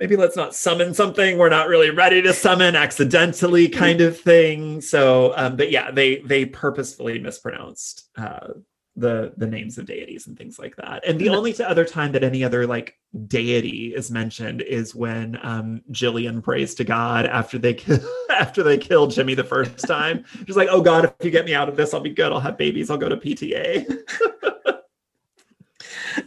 maybe 0.00 0.16
let's 0.16 0.36
not 0.36 0.54
summon 0.54 0.94
something 0.94 1.38
we're 1.38 1.48
not 1.48 1.68
really 1.68 1.90
ready 1.90 2.22
to 2.22 2.32
summon 2.32 2.76
accidentally, 2.76 3.68
kind 3.68 4.00
of 4.00 4.18
thing. 4.18 4.80
So, 4.80 5.32
um, 5.36 5.56
but 5.56 5.70
yeah, 5.70 5.90
they 5.90 6.16
they 6.18 6.44
purposefully 6.44 7.18
mispronounced 7.18 8.08
uh, 8.16 8.48
the 8.98 9.32
the 9.36 9.46
names 9.46 9.78
of 9.78 9.86
deities 9.86 10.26
and 10.26 10.36
things 10.36 10.58
like 10.58 10.76
that. 10.76 11.06
And 11.06 11.18
the 11.18 11.28
only 11.28 11.54
other 11.62 11.84
time 11.84 12.12
that 12.12 12.24
any 12.24 12.42
other 12.44 12.66
like 12.66 12.98
deity 13.26 13.94
is 13.94 14.10
mentioned 14.10 14.60
is 14.62 14.94
when 14.94 15.38
um 15.42 15.82
Gillian 15.90 16.42
prays 16.42 16.74
to 16.76 16.84
God 16.84 17.26
after 17.26 17.58
they 17.58 17.74
kill 17.74 18.00
after 18.30 18.62
they 18.62 18.76
kill 18.76 19.06
Jimmy 19.06 19.34
the 19.34 19.44
first 19.44 19.86
time. 19.86 20.24
She's 20.46 20.56
like, 20.56 20.68
"Oh 20.70 20.82
God, 20.82 21.04
if 21.04 21.12
you 21.24 21.30
get 21.30 21.44
me 21.44 21.54
out 21.54 21.68
of 21.68 21.76
this, 21.76 21.94
I'll 21.94 22.00
be 22.00 22.10
good. 22.10 22.32
I'll 22.32 22.40
have 22.40 22.58
babies. 22.58 22.90
I'll 22.90 22.98
go 22.98 23.08
to 23.08 23.16
PTA." 23.16 23.86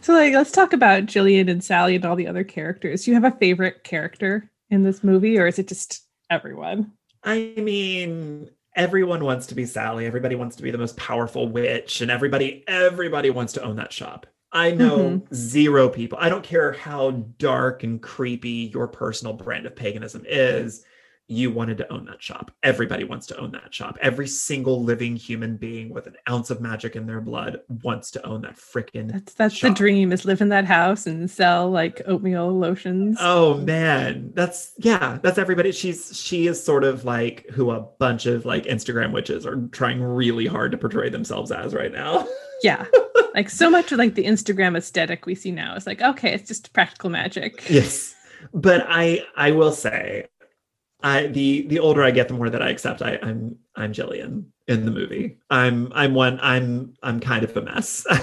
so 0.00 0.12
like 0.14 0.32
let's 0.32 0.50
talk 0.52 0.72
about 0.72 1.06
Gillian 1.06 1.48
and 1.48 1.62
Sally 1.62 1.96
and 1.96 2.04
all 2.04 2.16
the 2.16 2.26
other 2.26 2.44
characters. 2.44 3.04
Do 3.04 3.10
you 3.10 3.20
have 3.20 3.32
a 3.32 3.36
favorite 3.36 3.84
character 3.84 4.50
in 4.70 4.82
this 4.82 5.04
movie, 5.04 5.38
or 5.38 5.46
is 5.46 5.58
it 5.58 5.68
just 5.68 6.06
everyone? 6.30 6.92
I 7.22 7.52
mean, 7.56 8.50
everyone 8.74 9.24
wants 9.24 9.46
to 9.48 9.54
be 9.54 9.66
Sally. 9.66 10.06
Everybody 10.06 10.34
wants 10.34 10.56
to 10.56 10.62
be 10.62 10.70
the 10.70 10.78
most 10.78 10.96
powerful 10.96 11.48
witch, 11.48 12.00
and 12.00 12.10
everybody 12.10 12.64
everybody 12.66 13.30
wants 13.30 13.52
to 13.54 13.62
own 13.62 13.76
that 13.76 13.92
shop. 13.92 14.26
I 14.52 14.70
know 14.70 14.98
mm-hmm. 14.98 15.34
zero 15.34 15.88
people. 15.88 16.18
I 16.20 16.28
don't 16.28 16.44
care 16.44 16.72
how 16.72 17.12
dark 17.38 17.84
and 17.84 18.02
creepy 18.02 18.70
your 18.72 18.86
personal 18.86 19.32
brand 19.32 19.66
of 19.66 19.74
paganism 19.74 20.24
is. 20.28 20.84
You 21.32 21.50
wanted 21.50 21.78
to 21.78 21.92
own 21.92 22.04
that 22.06 22.22
shop. 22.22 22.50
Everybody 22.62 23.04
wants 23.04 23.26
to 23.28 23.38
own 23.38 23.52
that 23.52 23.72
shop. 23.74 23.96
Every 24.02 24.26
single 24.28 24.82
living 24.82 25.16
human 25.16 25.56
being 25.56 25.88
with 25.88 26.06
an 26.06 26.16
ounce 26.28 26.50
of 26.50 26.60
magic 26.60 26.94
in 26.94 27.06
their 27.06 27.20
blood 27.20 27.60
wants 27.82 28.10
to 28.12 28.26
own 28.26 28.42
that 28.42 28.56
freaking. 28.56 29.10
That's 29.10 29.34
that's 29.34 29.54
shop. 29.54 29.70
the 29.70 29.74
dream 29.74 30.12
is 30.12 30.24
live 30.24 30.40
in 30.42 30.50
that 30.50 30.66
house 30.66 31.06
and 31.06 31.30
sell 31.30 31.70
like 31.70 32.02
oatmeal 32.06 32.50
lotions. 32.58 33.16
Oh 33.20 33.54
man, 33.54 34.32
that's 34.34 34.72
yeah, 34.78 35.18
that's 35.22 35.38
everybody. 35.38 35.72
She's 35.72 36.16
she 36.18 36.46
is 36.46 36.62
sort 36.62 36.84
of 36.84 37.04
like 37.04 37.46
who 37.50 37.70
a 37.70 37.80
bunch 37.80 38.26
of 38.26 38.44
like 38.44 38.64
Instagram 38.64 39.12
witches 39.12 39.46
are 39.46 39.56
trying 39.72 40.02
really 40.02 40.46
hard 40.46 40.70
to 40.72 40.78
portray 40.78 41.08
themselves 41.08 41.50
as 41.50 41.74
right 41.74 41.92
now. 41.92 42.26
Yeah. 42.62 42.86
like 43.34 43.50
so 43.50 43.68
much 43.68 43.90
of 43.90 43.98
like 43.98 44.14
the 44.14 44.24
Instagram 44.24 44.76
aesthetic 44.76 45.26
we 45.26 45.34
see 45.34 45.50
now 45.50 45.74
is 45.74 45.84
like, 45.84 46.00
okay, 46.00 46.32
it's 46.32 46.46
just 46.46 46.72
practical 46.72 47.10
magic. 47.10 47.68
yes, 47.68 48.14
but 48.54 48.86
I 48.88 49.26
I 49.34 49.50
will 49.50 49.72
say, 49.72 50.26
I 51.02 51.26
the 51.26 51.66
the 51.68 51.78
older 51.78 52.02
I 52.02 52.10
get, 52.10 52.28
the 52.28 52.34
more 52.34 52.50
that 52.50 52.62
I 52.62 52.70
accept. 52.70 53.02
I 53.02 53.18
I'm 53.22 53.56
I'm 53.76 53.92
Gillian 53.92 54.52
in 54.68 54.84
the 54.84 54.90
movie. 54.90 55.38
I'm 55.50 55.92
I'm 55.94 56.14
one. 56.14 56.38
I'm 56.42 56.94
I'm 57.02 57.20
kind 57.20 57.44
of 57.44 57.56
a 57.56 57.62
mess. 57.62 58.06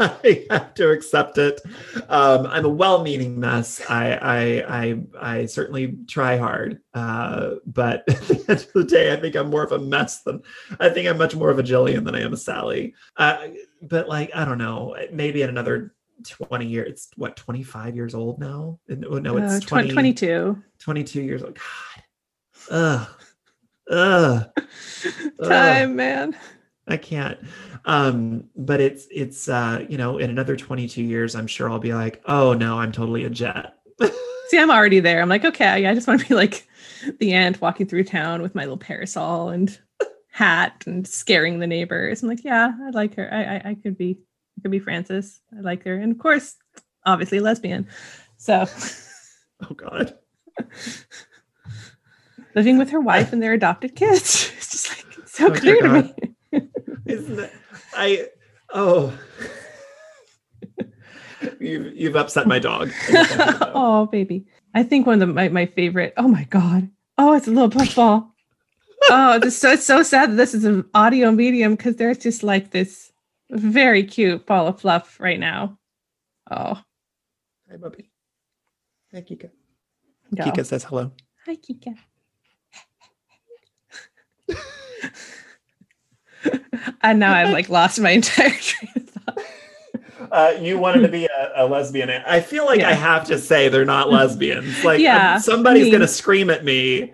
I 0.00 0.46
have 0.50 0.74
to 0.74 0.90
accept 0.90 1.38
it. 1.38 1.60
Um, 2.08 2.46
I'm 2.46 2.64
a 2.64 2.68
well-meaning 2.68 3.38
mess. 3.38 3.80
I, 3.88 4.14
I, 4.14 4.80
I, 4.80 5.00
I 5.20 5.46
certainly 5.46 5.96
try 6.08 6.36
hard, 6.36 6.80
uh, 6.92 7.52
but 7.66 8.02
at 8.08 8.18
the 8.18 8.44
end 8.48 8.60
of 8.60 8.72
the 8.72 8.84
day, 8.84 9.12
I 9.12 9.16
think 9.16 9.36
I'm 9.36 9.48
more 9.48 9.62
of 9.62 9.70
a 9.70 9.78
mess 9.78 10.22
than 10.22 10.42
I 10.80 10.88
think 10.88 11.08
I'm 11.08 11.18
much 11.18 11.36
more 11.36 11.50
of 11.50 11.60
a 11.60 11.62
Gillian 11.62 12.02
than 12.02 12.16
I 12.16 12.22
am 12.22 12.32
a 12.32 12.36
Sally. 12.36 12.94
Uh, 13.16 13.46
but 13.80 14.08
like, 14.08 14.30
I 14.34 14.44
don't 14.44 14.58
know, 14.58 14.96
maybe 15.12 15.42
in 15.42 15.48
another 15.48 15.94
20 16.24 16.66
years, 16.66 16.90
it's 16.90 17.08
what 17.16 17.36
25 17.36 17.94
years 17.94 18.14
old 18.14 18.40
now. 18.40 18.78
No, 18.88 19.18
no, 19.18 19.36
it's 19.36 19.64
Uh, 19.64 19.68
20, 19.68 19.92
22. 19.92 20.62
22 20.80 21.22
years 21.22 21.42
old. 21.42 21.58
Ugh. 22.70 23.08
Ugh. 23.90 24.46
Time, 25.44 25.96
man. 25.96 26.36
I 26.86 26.96
can't. 26.96 27.38
Um, 27.84 28.44
but 28.56 28.80
it's 28.80 29.06
it's 29.10 29.48
uh, 29.48 29.84
you 29.88 29.98
know, 29.98 30.18
in 30.18 30.30
another 30.30 30.56
22 30.56 31.02
years, 31.02 31.34
I'm 31.34 31.46
sure 31.46 31.70
I'll 31.70 31.78
be 31.78 31.94
like, 31.94 32.22
oh 32.26 32.52
no, 32.52 32.78
I'm 32.78 32.92
totally 32.92 33.24
a 33.24 33.30
jet. 33.30 33.76
See, 34.48 34.58
I'm 34.58 34.70
already 34.70 35.00
there. 35.00 35.20
I'm 35.20 35.28
like, 35.28 35.44
okay, 35.44 35.86
I 35.86 35.94
just 35.94 36.06
want 36.06 36.20
to 36.20 36.28
be 36.28 36.34
like 36.34 36.66
the 37.18 37.32
aunt 37.32 37.60
walking 37.60 37.86
through 37.86 38.04
town 38.04 38.42
with 38.42 38.54
my 38.54 38.62
little 38.62 38.76
parasol 38.76 39.50
and 39.50 39.78
hat 40.30 40.84
and 40.86 41.06
scaring 41.06 41.58
the 41.58 41.66
neighbors. 41.66 42.22
I'm 42.22 42.28
like, 42.28 42.44
yeah, 42.44 42.72
I 42.86 42.90
like 42.90 43.14
her. 43.14 43.32
I 43.32 43.56
I, 43.56 43.70
I 43.70 43.74
could 43.74 43.96
be 43.96 44.20
I 44.58 44.62
could 44.62 44.70
be 44.70 44.78
Frances. 44.78 45.40
I 45.56 45.60
like 45.60 45.84
her. 45.84 45.94
And 45.94 46.12
of 46.12 46.18
course, 46.18 46.56
obviously 47.06 47.40
lesbian. 47.40 47.88
So 48.36 48.66
oh 49.62 49.74
god. 49.74 50.16
living 52.54 52.78
with 52.78 52.90
her 52.90 53.00
wife 53.00 53.32
and 53.32 53.42
their 53.42 53.52
adopted 53.52 53.94
kids. 53.96 54.50
It's 54.56 54.70
just 54.70 54.88
like 54.90 55.18
it's 55.18 55.32
so 55.32 55.46
Oh, 55.48 55.50
clear 55.54 55.80
to 55.82 55.88
me. 55.88 56.14
Isn't 57.06 57.38
it 57.40 57.52
I 57.94 58.28
oh 58.72 59.12
you've 61.58 61.94
you've 61.96 62.16
upset 62.16 62.46
my 62.46 62.58
dog. 62.58 62.90
I 63.08 63.12
just 63.12 63.38
want 63.38 63.50
you 63.52 63.58
to 63.58 63.58
know. 63.66 63.72
oh, 63.74 64.06
baby. 64.06 64.46
I 64.74 64.82
think 64.82 65.06
one 65.06 65.20
of 65.20 65.28
the, 65.28 65.34
my, 65.34 65.48
my 65.48 65.66
favorite. 65.66 66.14
Oh 66.16 66.28
my 66.28 66.44
God. 66.44 66.88
Oh, 67.18 67.34
it's 67.34 67.48
a 67.48 67.50
little 67.50 67.70
puffball. 67.70 68.32
oh, 69.10 69.40
it's 69.42 69.56
so, 69.56 69.72
it's 69.72 69.84
so 69.84 70.02
sad 70.02 70.30
that 70.30 70.36
this 70.36 70.54
is 70.54 70.64
an 70.64 70.84
audio 70.94 71.32
medium 71.32 71.74
because 71.74 71.96
there's 71.96 72.18
just 72.18 72.42
like 72.42 72.70
this 72.70 73.10
very 73.50 74.04
cute 74.04 74.46
ball 74.46 74.68
of 74.68 74.80
fluff 74.80 75.18
right 75.18 75.40
now. 75.40 75.78
Oh, 76.50 76.80
Hi, 77.70 77.76
Bubby. 77.76 78.10
Hi, 79.12 79.22
Kika. 79.22 79.50
no. 80.30 80.44
Kika 80.44 80.64
says 80.66 80.84
hello. 80.84 81.12
Hi, 81.46 81.56
Kika. 81.56 81.96
and 87.02 87.18
now 87.20 87.34
I've 87.34 87.52
like 87.52 87.68
lost 87.68 88.00
my 88.00 88.10
entire 88.10 88.50
train 88.60 88.92
of 88.96 89.08
thought. 89.08 89.38
Uh, 90.30 90.54
you 90.60 90.78
wanted 90.78 91.00
to 91.00 91.08
be 91.08 91.24
a, 91.26 91.52
a 91.56 91.66
lesbian. 91.66 92.10
I 92.10 92.40
feel 92.40 92.64
like 92.66 92.80
I 92.82 92.92
have 92.92 93.24
to 93.26 93.38
say 93.38 93.68
they're 93.68 93.84
not 93.84 94.10
lesbians. 94.10 94.84
Like, 94.84 95.00
Yeah, 95.00 95.38
somebody's 95.38 95.82
I 95.82 95.84
mean- 95.84 95.92
gonna 95.92 96.08
scream 96.08 96.50
at 96.50 96.64
me, 96.64 97.12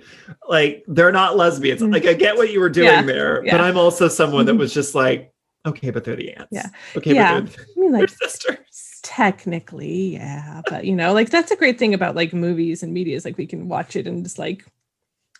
like 0.49 0.85
they're 0.88 1.12
not 1.12 1.37
lesbians. 1.37 1.83
Like, 1.83 2.05
I 2.05 2.14
get 2.14 2.37
what 2.37 2.53
you 2.53 2.61
were 2.61 2.68
doing 2.68 2.87
Yeah, 2.88 3.03
there, 3.03 3.42
but. 3.42 3.61
I'm 3.61 3.79
also 3.79 4.09
someone 4.09 4.44
that 4.46 4.57
was 4.57 4.72
just 4.75 4.94
like, 4.94 5.33
okay, 5.64 5.90
but 5.90 6.05
they're 6.05 6.16
the 6.16 6.33
aunts. 6.35 6.49
Yeah. 6.53 6.68
Okay, 6.96 7.14
Yeah. 7.14 7.40
but 7.40 7.53
they're, 7.53 7.64
I 7.77 7.81
mean, 7.81 7.92
like 7.92 8.09
sisters. 8.09 8.59
Technically, 9.03 10.14
yeah, 10.14 10.62
but 10.68 10.85
you 10.85 10.94
know, 10.96 11.12
like 11.12 11.31
that's 11.31 11.53
a 11.53 11.57
great 11.57 11.79
thing 11.79 11.94
about 11.94 12.16
like 12.16 12.33
movies 12.35 12.83
and 12.83 12.92
media 12.92 13.16
is 13.16 13.25
like 13.25 13.38
we 13.38 13.46
can 13.46 13.68
watch 13.68 13.94
it 13.94 14.07
and 14.07 14.25
just 14.25 14.38
like 14.38 14.64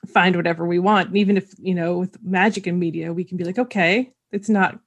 find 0.07 0.37
whatever 0.37 0.67
we 0.67 0.79
want. 0.79 1.09
And 1.09 1.17
even 1.19 1.37
if, 1.37 1.53
you 1.59 1.75
know, 1.75 1.99
with 1.99 2.17
magic 2.23 2.67
and 2.67 2.79
media, 2.81 3.13
we 3.13 3.25
can 3.25 3.37
be 3.37 3.45
like, 3.45 3.59
okay, 3.59 4.13
it's 4.33 4.49
not, 4.49 4.79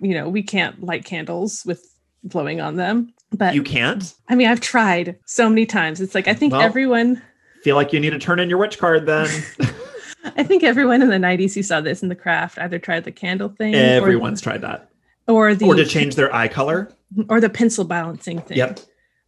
you 0.00 0.14
know, 0.14 0.28
we 0.28 0.42
can't 0.42 0.82
light 0.82 1.04
candles 1.04 1.62
with 1.66 1.84
blowing 2.24 2.60
on 2.60 2.76
them. 2.76 3.12
But 3.32 3.54
You 3.54 3.62
can't 3.62 4.14
I 4.28 4.34
mean, 4.34 4.48
I've 4.48 4.60
tried 4.60 5.18
so 5.26 5.48
many 5.48 5.64
times. 5.66 6.00
It's 6.00 6.14
like 6.14 6.28
I 6.28 6.34
think 6.34 6.52
Well- 6.52 6.62
everyone 6.62 7.22
feel 7.62 7.76
like 7.76 7.92
you 7.92 8.00
need 8.00 8.10
to 8.10 8.18
turn 8.18 8.40
in 8.40 8.48
your 8.50 8.58
witch 8.58 8.78
card 8.78 9.06
then. 9.06 9.28
I 10.36 10.42
think 10.42 10.62
everyone 10.64 11.00
in 11.02 11.08
the 11.10 11.16
90s 11.16 11.54
who 11.54 11.62
saw 11.62 11.80
this 11.80 12.02
in 12.02 12.08
the 12.08 12.14
craft 12.14 12.58
either 12.58 12.78
tried 12.78 13.04
the 13.04 13.12
candle 13.12 13.48
thing 13.48 13.74
Everyone's 13.74 14.40
tried 14.40 14.60
that. 14.62 14.88
or 15.28 15.54
the 15.54 15.66
Or 15.66 15.74
to 15.74 15.84
change 15.84 16.14
their 16.16 16.32
eye 16.34 16.48
color. 16.48 16.92
or 17.28 17.40
the 17.40 17.48
pencil 17.50 17.84
balancing 17.84 18.40
thing. 18.40 18.58
Yep. 18.58 18.80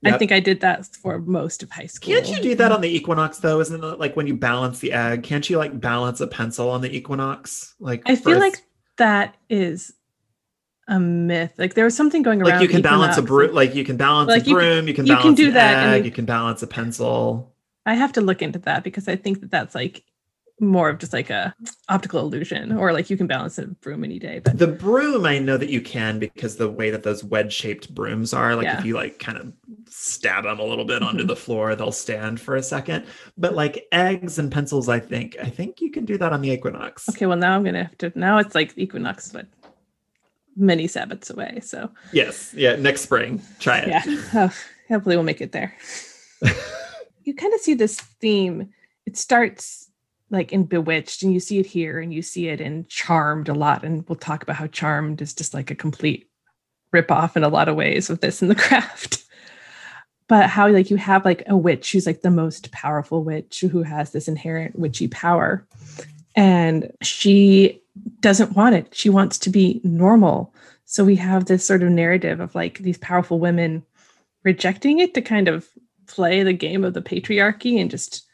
I 0.06 0.18
think 0.18 0.32
I 0.32 0.40
did 0.40 0.60
that 0.60 0.86
for 0.96 1.18
most 1.20 1.62
of 1.62 1.70
high 1.70 1.86
school. 1.86 2.12
Can't 2.14 2.28
you 2.28 2.40
do 2.40 2.54
that 2.56 2.72
on 2.72 2.80
the 2.80 2.88
equinox 2.94 3.38
though? 3.38 3.60
Isn't 3.60 3.82
it 3.82 3.98
like 3.98 4.16
when 4.16 4.26
you 4.26 4.34
balance 4.36 4.78
the 4.80 4.92
egg? 4.92 5.22
Can't 5.22 5.48
you 5.48 5.58
like 5.58 5.80
balance 5.80 6.20
a 6.20 6.26
pencil 6.26 6.68
on 6.70 6.80
the 6.80 6.94
equinox? 6.94 7.74
Like 7.80 8.02
I 8.06 8.16
feel 8.16 8.34
for- 8.34 8.40
like 8.40 8.62
that 8.98 9.36
is 9.48 9.92
a 10.88 11.00
myth. 11.00 11.52
Like 11.56 11.74
there 11.74 11.84
was 11.84 11.96
something 11.96 12.22
going 12.22 12.42
around. 12.42 12.50
like 12.60 12.62
you 12.62 12.68
can 12.68 12.82
the 12.82 12.88
balance 12.88 13.16
a 13.16 13.22
broom, 13.22 13.54
like 13.54 13.74
you 13.74 13.84
can 13.84 13.96
balance 13.96 14.28
Like 14.28 14.42
a 14.42 14.50
you 14.50 14.54
can- 14.56 14.64
broom, 14.64 14.88
you 14.88 14.94
can 14.94 15.06
you 15.06 15.16
can 15.16 15.34
do 15.34 15.48
an 15.48 15.54
that 15.54 15.76
and 15.78 15.94
egg, 15.94 16.02
you- 16.04 16.06
you 16.06 16.14
can 16.14 16.24
balance 16.26 16.62
a 16.62 16.66
pencil. 16.66 17.54
I 17.86 17.94
have 17.94 18.12
to 18.14 18.20
look 18.20 18.42
into 18.42 18.58
that 18.60 18.82
because 18.84 19.08
I 19.08 19.16
think 19.16 19.40
that 19.40 19.50
that's 19.50 19.74
like 19.74 20.04
more 20.60 20.88
of 20.88 20.98
just 20.98 21.12
like 21.12 21.30
a 21.30 21.52
optical 21.88 22.20
illusion, 22.20 22.72
or 22.72 22.92
like 22.92 23.10
you 23.10 23.16
can 23.16 23.26
balance 23.26 23.58
a 23.58 23.66
broom 23.66 24.04
any 24.04 24.18
day. 24.20 24.38
But 24.38 24.56
The 24.58 24.68
broom, 24.68 25.26
I 25.26 25.38
know 25.40 25.56
that 25.56 25.68
you 25.68 25.80
can 25.80 26.18
because 26.20 26.56
the 26.56 26.70
way 26.70 26.90
that 26.90 27.02
those 27.02 27.24
wedge-shaped 27.24 27.92
brooms 27.92 28.32
are, 28.32 28.54
like 28.54 28.64
Yeah. 28.64 28.78
if 28.78 28.84
you 28.84 28.94
like 28.94 29.18
kind 29.18 29.36
of 29.36 29.52
stab 29.88 30.44
them 30.44 30.60
a 30.60 30.64
little 30.64 30.84
bit 30.84 31.02
onto 31.02 31.24
Mhm. 31.24 31.28
the 31.28 31.36
floor, 31.36 31.74
they'll 31.74 31.90
stand 31.92 32.40
for 32.40 32.54
a 32.54 32.62
second. 32.62 33.04
But 33.36 33.54
like 33.54 33.86
eggs 33.90 34.38
and 34.38 34.50
pencils, 34.50 34.88
I 34.88 35.00
think, 35.00 35.36
I 35.42 35.46
think 35.50 35.80
you 35.80 35.90
can 35.90 36.04
do 36.04 36.16
that 36.18 36.32
on 36.32 36.40
the 36.40 36.50
equinox. 36.50 37.08
okay, 37.08 37.26
well 37.26 37.36
now 37.36 37.56
I'm 37.56 37.64
gonna 37.64 37.84
have 37.84 37.98
to. 37.98 38.12
Now 38.14 38.38
it's 38.38 38.54
like 38.54 38.72
equinox, 38.76 39.30
but 39.32 39.46
many 40.56 40.86
Sabbaths 40.86 41.30
away. 41.30 41.58
So 41.64 41.90
Yes, 42.12 42.54
yeah. 42.56 42.76
Next 42.76 43.00
spring, 43.00 43.42
try 43.58 43.78
it. 43.78 43.88
yeah, 43.88 44.02
oh, 44.34 44.52
hopefully 44.88 45.16
we'll 45.16 45.24
make 45.24 45.40
it 45.40 45.50
there. 45.50 45.76
you 47.24 47.34
kind 47.34 47.52
of 47.54 47.60
see 47.60 47.74
this 47.74 47.98
theme. 47.98 48.68
It 49.04 49.16
starts 49.16 49.90
like 50.30 50.52
in 50.52 50.64
Bewitched, 50.64 51.22
and 51.22 51.32
you 51.32 51.40
see 51.40 51.58
it 51.58 51.66
here, 51.66 52.00
and 52.00 52.12
you 52.12 52.22
see 52.22 52.48
it 52.48 52.60
in 52.60 52.86
Charmed 52.88 53.48
a 53.48 53.54
lot. 53.54 53.84
And 53.84 54.08
we'll 54.08 54.16
talk 54.16 54.42
about 54.42 54.56
how 54.56 54.66
Charmed 54.66 55.20
is 55.22 55.34
just 55.34 55.54
like 55.54 55.70
a 55.70 55.74
complete 55.74 56.28
ripoff 56.94 57.36
in 57.36 57.44
a 57.44 57.48
lot 57.48 57.68
of 57.68 57.76
ways 57.76 58.10
of 58.10 58.20
this 58.20 58.42
in 58.42 58.48
the 58.48 58.54
craft. 58.54 59.24
But 60.26 60.48
how 60.48 60.68
like 60.68 60.90
you 60.90 60.96
have 60.96 61.24
like 61.24 61.42
a 61.46 61.56
witch 61.56 61.92
who's 61.92 62.06
like 62.06 62.22
the 62.22 62.30
most 62.30 62.72
powerful 62.72 63.22
witch 63.22 63.60
who 63.60 63.82
has 63.82 64.12
this 64.12 64.28
inherent 64.28 64.78
witchy 64.78 65.08
power. 65.08 65.66
And 66.34 66.90
she 67.02 67.80
doesn't 68.20 68.56
want 68.56 68.74
it. 68.74 68.94
She 68.94 69.10
wants 69.10 69.38
to 69.40 69.50
be 69.50 69.80
normal. 69.84 70.54
So 70.86 71.04
we 71.04 71.16
have 71.16 71.44
this 71.44 71.66
sort 71.66 71.82
of 71.82 71.90
narrative 71.90 72.40
of 72.40 72.54
like 72.54 72.78
these 72.78 72.98
powerful 72.98 73.38
women 73.38 73.84
rejecting 74.44 74.98
it 74.98 75.14
to 75.14 75.22
kind 75.22 75.48
of 75.48 75.68
play 76.06 76.42
the 76.42 76.52
game 76.52 76.84
of 76.84 76.94
the 76.94 77.02
patriarchy 77.02 77.80
and 77.80 77.90
just 77.90 78.26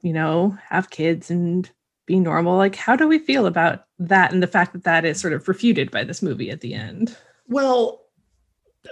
you 0.00 0.12
know 0.12 0.56
have 0.68 0.90
kids 0.90 1.30
and 1.30 1.70
be 2.06 2.18
normal 2.18 2.56
like 2.56 2.74
how 2.74 2.96
do 2.96 3.06
we 3.06 3.18
feel 3.18 3.46
about 3.46 3.84
that 3.98 4.32
and 4.32 4.42
the 4.42 4.46
fact 4.48 4.72
that 4.72 4.84
that 4.84 5.04
is 5.04 5.20
sort 5.20 5.32
of 5.32 5.46
refuted 5.46 5.90
by 5.90 6.02
this 6.04 6.22
movie 6.22 6.50
at 6.50 6.60
the 6.60 6.74
end 6.74 7.16
Well, 7.48 8.02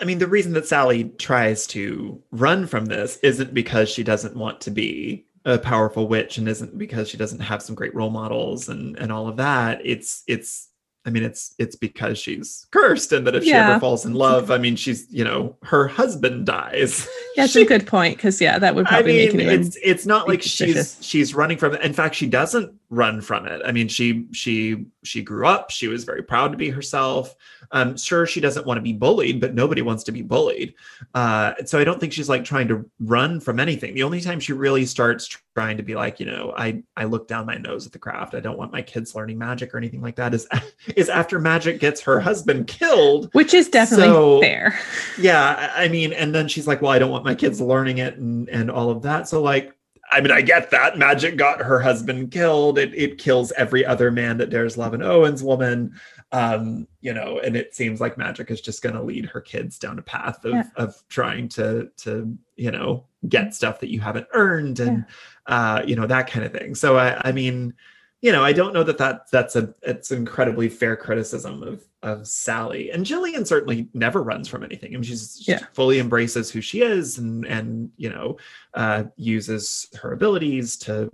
I 0.00 0.05
mean, 0.05 0.18
the 0.18 0.29
reason 0.29 0.53
that 0.53 0.66
Sally 0.66 1.05
tries 1.18 1.66
to 1.68 2.22
run 2.31 2.66
from 2.66 2.87
this 2.87 3.16
isn't 3.22 3.55
because 3.55 3.88
she 3.88 4.03
doesn't 4.05 4.37
want 4.37 4.61
to 4.62 4.70
be 4.70 5.26
a 5.44 5.59
powerful 5.59 6.07
witch 6.07 6.38
and 6.38 6.48
isn't 6.48 6.76
because 6.76 7.09
she 7.09 7.16
doesn't 7.16 7.40
have 7.40 7.62
some 7.62 7.74
great 7.74 7.94
role 7.94 8.11
models 8.11 8.68
and 8.68 8.96
and 8.98 9.11
all 9.11 9.26
of 9.26 9.37
that. 9.38 9.81
It's 9.85 10.22
it's 10.26 10.68
I 11.07 11.11
mean, 11.11 11.23
it's 11.23 11.55
it's 11.59 11.77
because 11.77 12.19
she's 12.19 12.67
cursed 12.73 13.13
and 13.13 13.27
that 13.27 13.35
if 13.35 13.45
she 13.45 13.53
ever 13.53 13.81
falls 13.81 14.05
in 14.05 14.13
love, 14.15 14.51
I 14.51 14.59
mean, 14.59 14.77
she's 14.77 15.07
you 15.11 15.25
know 15.25 15.57
her 15.63 15.89
husband 15.89 16.47
dies. 16.47 17.09
yeah 17.37 17.45
it's 17.45 17.55
She- 17.55 17.63
a 17.63 17.67
good 17.67 17.87
point 17.87 18.17
because 18.17 18.41
yeah 18.41 18.59
that 18.59 18.75
would 18.75 18.87
I 18.87 18.91
probably 18.91 19.27
mean, 19.29 19.37
make 19.37 19.47
it 19.47 19.61
it's 19.61 19.79
it's 19.83 20.07
not 20.07 20.29
like 20.29 20.43
she's 20.43 20.99
she's 21.01 21.35
running 21.35 21.57
from 21.57 21.75
it. 21.75 21.81
In 21.83 21.93
fact, 21.95 22.15
she 22.17 22.27
doesn't 22.27 22.75
run 22.90 23.20
from 23.20 23.46
it. 23.46 23.62
I 23.64 23.70
mean, 23.72 23.88
she 23.88 24.26
she 24.33 24.87
she 25.05 25.22
grew 25.22 25.46
up. 25.46 25.70
She 25.70 25.88
was 25.88 26.05
very 26.05 26.22
proud 26.22 26.50
to 26.50 26.59
be 26.59 26.68
herself. 26.68 27.35
Um, 27.70 27.96
sure, 27.96 28.26
she 28.26 28.40
doesn't 28.40 28.66
want 28.66 28.79
to 28.79 28.83
be 28.83 28.92
bullied, 28.92 29.40
but 29.40 29.55
nobody 29.55 29.81
wants 29.81 30.03
to 30.05 30.12
be 30.12 30.22
bullied. 30.22 30.74
Uh, 31.14 31.55
so 31.64 31.79
I 31.79 31.85
don't 31.85 32.00
think 32.00 32.12
she's 32.12 32.29
like 32.29 32.44
trying 32.44 32.66
to 32.68 32.88
run 32.98 33.38
from 33.40 33.61
anything. 33.61 33.94
The 33.94 34.03
only 34.03 34.20
time 34.20 34.40
she 34.40 34.53
really 34.53 34.85
starts 34.87 35.29
trying 35.55 35.76
to 35.76 35.83
be 35.83 35.94
like, 35.94 36.18
you 36.20 36.26
know, 36.26 36.53
I 36.57 36.83
I 36.96 37.05
look 37.05 37.29
down 37.29 37.46
my 37.46 37.57
nose 37.57 37.87
at 37.87 37.92
the 37.92 37.98
craft. 37.98 38.35
I 38.35 38.40
don't 38.40 38.59
want 38.59 38.72
my 38.72 38.83
kids 38.83 39.14
learning 39.14 39.38
magic 39.38 39.72
or 39.72 39.79
anything 39.79 40.03
like 40.03 40.16
that. 40.16 40.35
Is 40.35 40.48
is 40.96 41.09
after 41.09 41.38
magic 41.38 41.81
gets 41.81 42.00
her 42.00 42.20
husband 42.20 42.66
killed 42.66 43.29
which 43.33 43.55
is 43.55 43.68
definitely 43.68 44.07
So- 44.07 44.40
fair 44.40 44.79
yeah 45.18 45.70
i 45.76 45.85
I 45.85 45.88
mean 45.88 46.12
and 46.12 46.35
then 46.35 46.48
she's 46.48 46.66
like 46.66 46.83
well 46.83 46.90
i 46.90 46.98
don't 46.98 47.11
want 47.11 47.24
my 47.24 47.35
kids 47.35 47.61
learning 47.61 47.98
it 47.98 48.16
and 48.16 48.48
and 48.48 48.70
all 48.70 48.90
of 48.90 49.03
that 49.03 49.29
so 49.29 49.42
like 49.42 49.72
i 50.12 50.20
mean 50.20 50.31
i 50.31 50.40
get 50.40 50.70
that. 50.70 50.99
Magic 50.99 51.37
got 51.37 51.61
her 51.61 51.79
husband 51.81 52.31
killed. 52.31 52.79
It, 52.79 52.94
it 52.94 53.18
kills 53.18 53.53
every 53.53 53.85
other 53.85 54.11
man 54.11 54.38
that 54.38 54.51
dares 54.51 54.77
love 54.77 54.94
an 54.94 55.03
owens 55.03 55.42
woman. 55.42 55.94
Um 56.33 56.87
you 57.01 57.12
know 57.12 57.38
and 57.40 57.57
it 57.57 57.75
seems 57.75 58.01
like 58.01 58.16
magic 58.18 58.51
is 58.51 58.61
just 58.61 58.83
going 58.83 58.94
to 58.94 59.03
lead 59.03 59.25
her 59.27 59.40
kids 59.40 59.79
down 59.79 59.99
a 59.99 60.03
path 60.03 60.44
of 60.44 60.53
Yeah. 60.53 60.64
of 60.77 60.94
trying 61.09 61.49
to 61.51 61.90
to 61.99 62.37
you 62.57 62.70
know 62.70 63.05
get 63.29 63.55
stuff 63.55 63.81
that 63.81 63.90
you 63.90 64.01
haven't 64.01 64.27
earned 64.33 64.81
and 64.81 65.05
uh 65.46 65.83
you 65.87 65.96
know 65.96 66.07
that 66.07 66.29
kind 66.31 66.44
of 66.46 66.53
thing. 66.53 66.75
So 66.75 66.96
i 66.99 67.20
i 67.29 67.33
mean 67.33 67.75
you 68.23 68.33
know, 68.33 68.45
I 68.45 68.53
don't 68.53 68.75
know 68.75 68.83
that, 68.83 68.99
that 68.99 69.31
that's 69.31 69.57
a 69.57 69.75
it's 69.83 70.11
an 70.11 70.19
incredibly 70.19 70.69
fair 70.69 70.97
criticism 70.97 71.63
of 71.63 71.85
of 72.03 72.27
Sally. 72.27 72.91
And 72.91 73.05
Gillian 73.07 73.45
certainly 73.45 73.89
never 73.95 74.23
runs 74.23 74.49
from 74.49 74.63
anything. 74.65 74.91
I 74.91 74.95
mean, 74.95 75.03
she's 75.03 75.41
she 75.43 75.53
Yeah. 75.53 75.61
fully 75.73 75.99
embraces 75.99 76.51
who 76.51 76.61
she 76.61 76.83
is 76.83 77.19
and 77.19 77.47
and 77.47 77.91
you 77.97 78.11
know 78.11 78.37
uh, 78.75 79.05
uses 79.17 79.89
her 80.01 80.13
abilities 80.13 80.77
to 80.79 81.11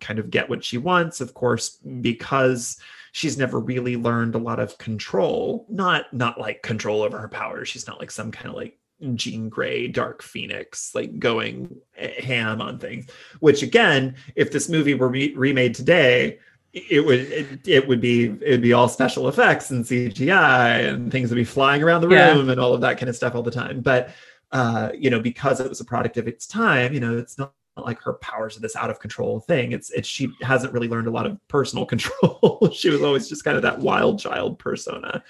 kind 0.00 0.18
of 0.18 0.30
get 0.30 0.48
what 0.48 0.64
she 0.64 0.78
wants. 0.78 1.20
Of 1.20 1.32
course, 1.34 1.78
because 2.00 2.78
she's 3.12 3.38
never 3.38 3.60
really 3.60 3.96
learned 3.96 4.34
a 4.34 4.38
lot 4.38 4.58
of 4.60 4.76
control. 4.78 5.66
Not 5.70 6.12
not 6.12 6.38
like 6.38 6.62
control 6.62 7.02
over 7.02 7.18
her 7.18 7.28
powers. 7.28 7.68
She's 7.68 7.86
not 7.86 7.98
like 7.98 8.10
some 8.10 8.30
kind 8.30 8.48
of 8.48 8.54
like 8.54 8.78
Jean 9.14 9.48
Grey, 9.48 9.88
Dark 9.88 10.22
Phoenix, 10.22 10.94
like 10.94 11.18
going 11.18 11.76
ham 11.96 12.60
on 12.60 12.78
things 12.78 13.06
which 13.40 13.62
again 13.62 14.14
if 14.36 14.50
this 14.52 14.68
movie 14.68 14.94
were 14.94 15.08
re- 15.08 15.34
remade 15.34 15.74
today 15.74 16.38
it 16.72 17.04
would 17.04 17.20
it, 17.20 17.68
it 17.68 17.86
would 17.86 18.00
be 18.00 18.24
it 18.40 18.50
would 18.50 18.62
be 18.62 18.72
all 18.72 18.88
special 18.88 19.28
effects 19.28 19.70
and 19.70 19.84
cgi 19.84 20.88
and 20.88 21.12
things 21.12 21.28
would 21.30 21.36
be 21.36 21.44
flying 21.44 21.82
around 21.82 22.00
the 22.00 22.08
Yeah. 22.08 22.32
room 22.34 22.48
and 22.48 22.58
all 22.58 22.72
of 22.74 22.80
that 22.80 22.96
kind 22.98 23.10
of 23.10 23.16
stuff 23.16 23.34
all 23.34 23.42
the 23.42 23.50
time. 23.50 23.80
But 23.82 24.10
uh 24.52 24.90
you 24.98 25.10
know 25.10 25.20
because 25.20 25.60
it 25.60 25.68
was 25.68 25.80
a 25.80 25.84
product 25.84 26.16
of 26.16 26.26
its 26.28 26.46
time 26.46 26.92
you 26.94 27.00
know 27.00 27.16
it's 27.18 27.36
not 27.38 27.52
like 27.76 28.00
her 28.02 28.14
powers 28.14 28.56
are 28.56 28.60
this 28.60 28.76
out 28.76 28.90
of 28.90 29.00
control 29.00 29.40
thing. 29.40 29.72
It's 29.72 29.90
it's 29.90 30.06
she 30.08 30.30
hasn't 30.42 30.74
really 30.74 30.88
learned 30.88 31.06
a 31.08 31.10
lot 31.10 31.26
of 31.26 31.38
personal 31.48 31.86
control. 31.92 32.68
She 32.72 32.90
was 32.90 33.02
always 33.02 33.28
just 33.30 33.44
kind 33.44 33.56
of 33.56 33.62
that 33.62 33.78
wild 33.78 34.18
child 34.18 34.58
persona. 34.58 35.22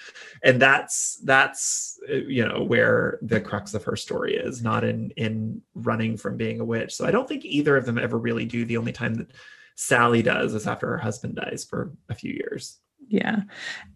And 0.43 0.61
that's 0.61 1.21
that's 1.23 1.92
you 2.07 2.45
know 2.45 2.63
where 2.63 3.19
the 3.21 3.39
crux 3.39 3.73
of 3.73 3.83
her 3.83 3.95
story 3.95 4.35
is 4.35 4.61
not 4.61 4.83
in 4.83 5.11
in 5.11 5.61
running 5.75 6.17
from 6.17 6.37
being 6.37 6.59
a 6.59 6.65
witch. 6.65 6.93
So 6.93 7.05
i 7.05 7.11
don't 7.11 7.27
think 7.27 7.45
either 7.45 7.77
of 7.77 7.85
them 7.85 7.97
ever 7.97 8.17
really 8.17 8.45
do. 8.45 8.65
The 8.65 8.77
only 8.77 8.91
time 8.91 9.15
that 9.15 9.31
sally 9.75 10.21
does 10.21 10.53
is 10.53 10.67
after 10.67 10.87
her 10.87 10.97
husband 10.97 11.35
dies 11.35 11.65
for 11.67 11.91
a 12.09 12.15
few 12.15 12.33
years. 12.33 12.79
Yeah. 13.07 13.41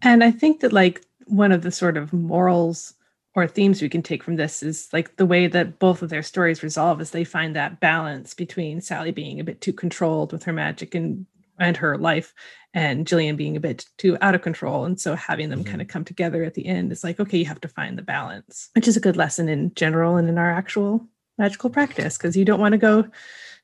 And 0.02 0.24
I 0.24 0.30
think 0.30 0.60
that 0.60 0.72
like 0.72 1.04
one 1.26 1.52
of 1.52 1.62
the 1.62 1.70
sort 1.70 1.96
of 1.96 2.12
morals 2.12 2.94
or 3.34 3.46
themes 3.46 3.80
we 3.80 3.88
can 3.88 4.02
take 4.02 4.22
from 4.22 4.36
this 4.36 4.62
is 4.62 4.88
like 4.92 5.16
the 5.16 5.26
way 5.26 5.46
that 5.46 5.78
both 5.78 6.02
of 6.02 6.08
their 6.08 6.22
stories 6.22 6.62
resolve 6.62 7.00
is 7.00 7.10
they 7.10 7.24
find 7.24 7.54
that 7.54 7.80
balance 7.80 8.34
between 8.34 8.80
Sally 8.80 9.12
being 9.12 9.38
a 9.38 9.44
bit 9.44 9.60
too 9.60 9.72
controlled 9.72 10.32
with 10.32 10.42
her 10.44 10.52
magic 10.52 10.94
and 10.94 11.26
and 11.58 11.76
her 11.76 11.96
life 11.98 12.34
and 12.74 13.06
Gillian 13.06 13.36
being 13.36 13.56
a 13.56 13.60
bit 13.60 13.84
too 13.96 14.16
out 14.20 14.34
of 14.34 14.42
control. 14.42 14.84
And 14.84 15.00
so 15.00 15.14
having 15.14 15.48
them 15.48 15.64
Mhm. 15.64 15.66
kind 15.66 15.82
of 15.82 15.88
come 15.88 16.04
together 16.04 16.44
at 16.44 16.54
the 16.54 16.66
end 16.66 16.92
is 16.92 17.02
like, 17.02 17.18
okay, 17.18 17.38
you 17.38 17.46
have 17.46 17.60
to 17.62 17.68
find 17.68 17.96
the 17.98 18.02
balance, 18.02 18.68
which 18.74 18.86
is 18.86 18.96
a 18.96 19.00
good 19.00 19.16
lesson 19.16 19.48
in 19.48 19.72
general 19.74 20.16
and 20.16 20.28
in 20.28 20.38
our 20.38 20.50
actual 20.50 21.06
magical 21.38 21.70
practice, 21.70 22.16
because 22.18 22.36
you 22.36 22.44
don't 22.44 22.60
want 22.60 22.72
to 22.72 22.78
go 22.78 23.06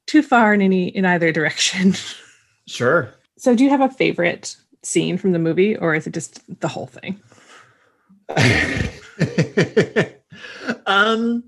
too 0.06 0.22
far 0.22 0.54
in 0.54 0.62
any 0.62 0.88
in 0.88 1.04
either 1.04 1.32
direction. 1.32 1.94
sure 2.66 3.10
So, 3.36 3.54
do 3.54 3.62
you 3.64 3.70
have 3.70 3.80
a 3.82 3.88
favorite 3.90 4.56
scene 4.82 5.18
from 5.18 5.32
the 5.32 5.38
movie, 5.38 5.76
or 5.76 5.94
is 5.94 6.06
it 6.06 6.14
just 6.14 6.40
the 6.60 6.68
whole 6.68 6.86
thing? 6.86 7.20
um 10.86 11.44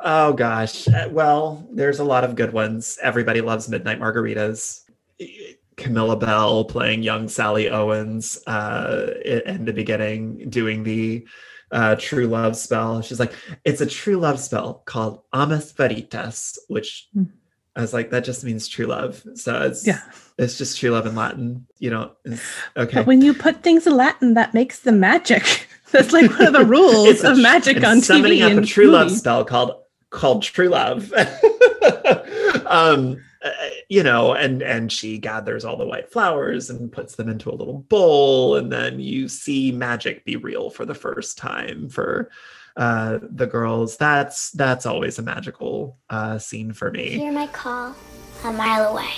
oh 0.00 0.32
gosh 0.32 0.88
Uh, 0.88 1.08
well 1.10 1.66
there's 1.72 1.98
a 2.00 2.04
lot 2.04 2.24
of 2.24 2.34
good 2.34 2.52
ones 2.52 2.98
everybody 3.02 3.40
loves 3.40 3.68
midnight 3.68 4.00
margaritas 4.00 4.80
camilla 5.76 6.16
belle 6.16 6.64
playing 6.64 7.02
young 7.02 7.26
sally 7.28 7.70
owens 7.70 8.38
uh 8.46 9.06
in 9.24 9.64
the 9.64 9.72
beginning 9.72 10.48
doing 10.50 10.82
the 10.84 11.26
uh, 11.72 11.94
true 12.00 12.26
love 12.26 12.56
spell. 12.56 13.00
She's 13.00 13.20
like, 13.20 13.32
it's 13.64 13.80
a 13.80 13.86
true 13.86 14.16
love 14.16 14.40
spell 14.40 14.82
called 14.86 15.22
Amas 15.32 15.70
Veritas, 15.70 16.58
which 16.68 17.06
Hmm. 17.14 17.24
I 17.76 17.82
was 17.82 17.94
like, 17.94 18.10
that 18.10 18.24
just 18.24 18.42
means 18.42 18.66
true 18.66 18.86
love. 18.86 19.22
So 19.36 19.62
it's 19.62 19.86
Yeah. 19.86 20.00
it's 20.36 20.58
just 20.58 20.78
true 20.80 20.90
love 20.90 21.06
in 21.06 21.14
Latin. 21.14 21.66
You 21.78 21.90
know, 21.90 22.10
okay. 22.76 22.96
But 22.96 23.06
when 23.06 23.22
you 23.22 23.32
put 23.32 23.62
things 23.62 23.86
in 23.86 23.96
Latin, 23.96 24.34
that 24.34 24.52
makes 24.52 24.80
them 24.80 24.98
magic. 24.98 25.68
That's 25.92 26.12
like 26.12 26.28
one 26.30 26.48
of 26.48 26.52
the 26.54 26.64
rules 26.76 27.22
of 27.22 27.38
magic 27.38 27.84
on 27.84 28.00
summoning 28.00 28.40
TV 28.40 28.56
up 28.58 28.62
a 28.64 28.66
true 28.66 28.90
love 28.90 29.12
spell 29.12 29.44
called 29.44 29.72
called 30.10 30.42
true 30.42 30.68
love 30.70 31.12
um 32.66 33.22
uh, 33.42 33.50
you 33.88 34.02
know 34.02 34.32
and 34.34 34.62
and 34.62 34.92
she 34.92 35.18
gathers 35.18 35.64
all 35.64 35.76
the 35.76 35.86
white 35.86 36.12
flowers 36.12 36.68
and 36.70 36.92
puts 36.92 37.16
them 37.16 37.28
into 37.28 37.50
a 37.50 37.54
little 37.54 37.78
bowl 37.88 38.56
and 38.56 38.70
then 38.70 39.00
you 39.00 39.28
see 39.28 39.72
magic 39.72 40.24
be 40.24 40.36
real 40.36 40.70
for 40.70 40.84
the 40.84 40.94
first 40.94 41.38
time 41.38 41.88
for 41.88 42.30
uh 42.76 43.18
the 43.22 43.46
girls 43.46 43.96
that's 43.96 44.50
that's 44.52 44.84
always 44.86 45.18
a 45.18 45.22
magical 45.22 45.98
uh 46.10 46.38
scene 46.38 46.72
for 46.72 46.90
me 46.90 47.10
Hear 47.18 47.32
my 47.32 47.46
call 47.46 47.94
a 48.44 48.52
mile 48.52 48.92
away. 48.92 49.12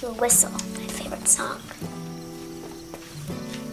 You'll 0.00 0.14
whistle, 0.14 0.50
my 0.50 0.86
favorite 0.88 1.28
song. 1.28 1.60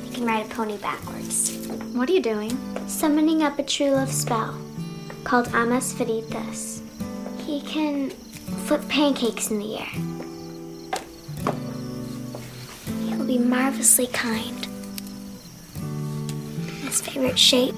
You 0.06 0.12
can 0.12 0.26
ride 0.26 0.46
a 0.46 0.50
pony 0.50 0.78
backwards. 0.78 1.68
What 1.94 2.10
are 2.10 2.14
you 2.14 2.22
doing? 2.22 2.58
Summoning 2.88 3.44
up 3.44 3.60
a 3.60 3.64
true 3.64 3.92
love 3.92 4.12
spell 4.12 4.60
called 5.24 5.48
Amas 5.54 5.94
Veritas. 5.94 6.82
He 7.38 7.62
can 7.62 8.12
flip 8.54 8.88
pancakes 8.88 9.52
in 9.52 9.60
the 9.60 9.78
air. 9.78 9.90
He'll 13.06 13.26
be 13.26 13.38
marvelously 13.38 14.08
kind. 14.08 14.68
His 16.84 17.02
favorite 17.02 17.38
shape 17.38 17.76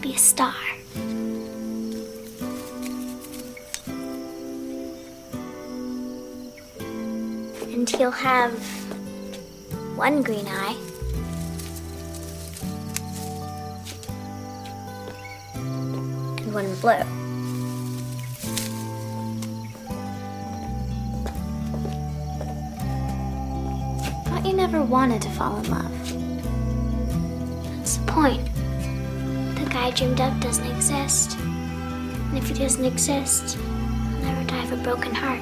be 0.00 0.14
a 0.14 0.18
star. 0.18 0.54
And 7.72 7.88
he'll 7.88 8.10
have 8.10 8.52
one 9.96 10.22
green 10.22 10.46
eye. 10.46 10.76
And 15.54 16.52
one 16.52 16.74
blue. 16.76 17.21
Thought 24.42 24.50
you 24.50 24.56
never 24.56 24.82
wanted 24.82 25.22
to 25.22 25.28
fall 25.30 25.56
in 25.58 25.70
love. 25.70 26.08
That's 27.76 27.96
the 27.98 28.06
point. 28.10 28.44
The 29.54 29.70
guy 29.70 29.86
I 29.86 29.90
dreamed 29.92 30.20
up 30.20 30.40
doesn't 30.40 30.66
exist. 30.66 31.38
And 31.38 32.36
if 32.36 32.48
he 32.48 32.54
doesn't 32.54 32.84
exist, 32.84 33.56
I'll 33.56 34.22
never 34.22 34.42
die 34.42 34.64
of 34.64 34.72
a 34.72 34.76
broken 34.78 35.14
heart. 35.14 35.40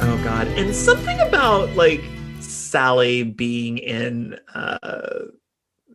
Oh 0.00 0.18
god. 0.24 0.48
And 0.56 0.74
something 0.74 1.20
about 1.20 1.76
like 1.76 2.02
Sally 2.40 3.22
being 3.22 3.76
in 3.76 4.38
uh 4.54 5.26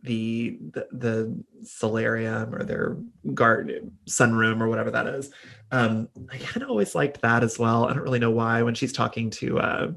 the 0.04 0.58
the, 0.72 0.86
the 0.92 1.44
solarium 1.62 2.54
or 2.54 2.62
their 2.62 2.96
garden 3.32 3.90
sunroom 4.06 4.60
or 4.60 4.68
whatever 4.68 4.90
that 4.90 5.06
is. 5.06 5.30
Um 5.72 6.08
I 6.32 6.38
kind 6.38 6.62
of 6.62 6.68
always 6.70 6.94
liked 6.94 7.20
that 7.22 7.42
as 7.42 7.58
well. 7.58 7.86
I 7.86 7.94
don't 7.94 8.02
really 8.02 8.18
know 8.18 8.30
why 8.30 8.62
when 8.62 8.74
she's 8.74 8.92
talking 8.92 9.30
to 9.30 9.58
uh 9.58 9.92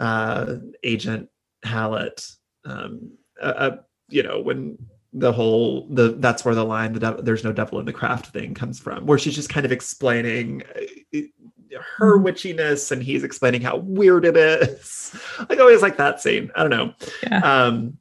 uh 0.00 0.56
agent 0.82 1.28
Hallett 1.64 2.26
um 2.64 3.12
uh, 3.40 3.44
uh, 3.64 3.76
you 4.08 4.22
know 4.22 4.40
when 4.40 4.78
the 5.12 5.32
whole 5.32 5.86
the 5.90 6.14
that's 6.18 6.44
where 6.44 6.54
the 6.54 6.64
line 6.64 6.92
the 6.92 7.00
dev- 7.00 7.24
there's 7.24 7.44
no 7.44 7.52
devil 7.52 7.78
in 7.80 7.84
the 7.86 7.92
craft 7.92 8.26
thing 8.32 8.54
comes 8.54 8.78
from 8.78 9.04
where 9.06 9.18
she's 9.18 9.34
just 9.34 9.48
kind 9.50 9.66
of 9.66 9.72
explaining 9.72 10.62
uh, 11.14 11.18
her 11.98 12.18
witchiness 12.18 12.90
and 12.92 13.02
he's 13.02 13.24
explaining 13.24 13.60
how 13.60 13.76
weird 13.76 14.24
it 14.24 14.36
is 14.36 15.14
i 15.50 15.56
always 15.56 15.82
like 15.82 15.96
that 15.96 16.20
scene 16.20 16.50
i 16.56 16.60
don't 16.62 16.70
know 16.70 16.94
Yeah. 17.24 17.40
um 17.66 17.96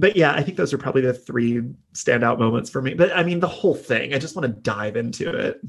but 0.00 0.16
yeah 0.16 0.32
i 0.32 0.42
think 0.42 0.56
those 0.56 0.72
are 0.72 0.78
probably 0.78 1.02
the 1.02 1.14
three 1.14 1.62
standout 1.94 2.38
moments 2.38 2.68
for 2.68 2.82
me 2.82 2.94
but 2.94 3.16
i 3.16 3.22
mean 3.22 3.40
the 3.40 3.46
whole 3.46 3.74
thing 3.74 4.12
i 4.12 4.18
just 4.18 4.34
want 4.34 4.44
to 4.44 4.60
dive 4.62 4.96
into 4.96 5.30
it 5.30 5.60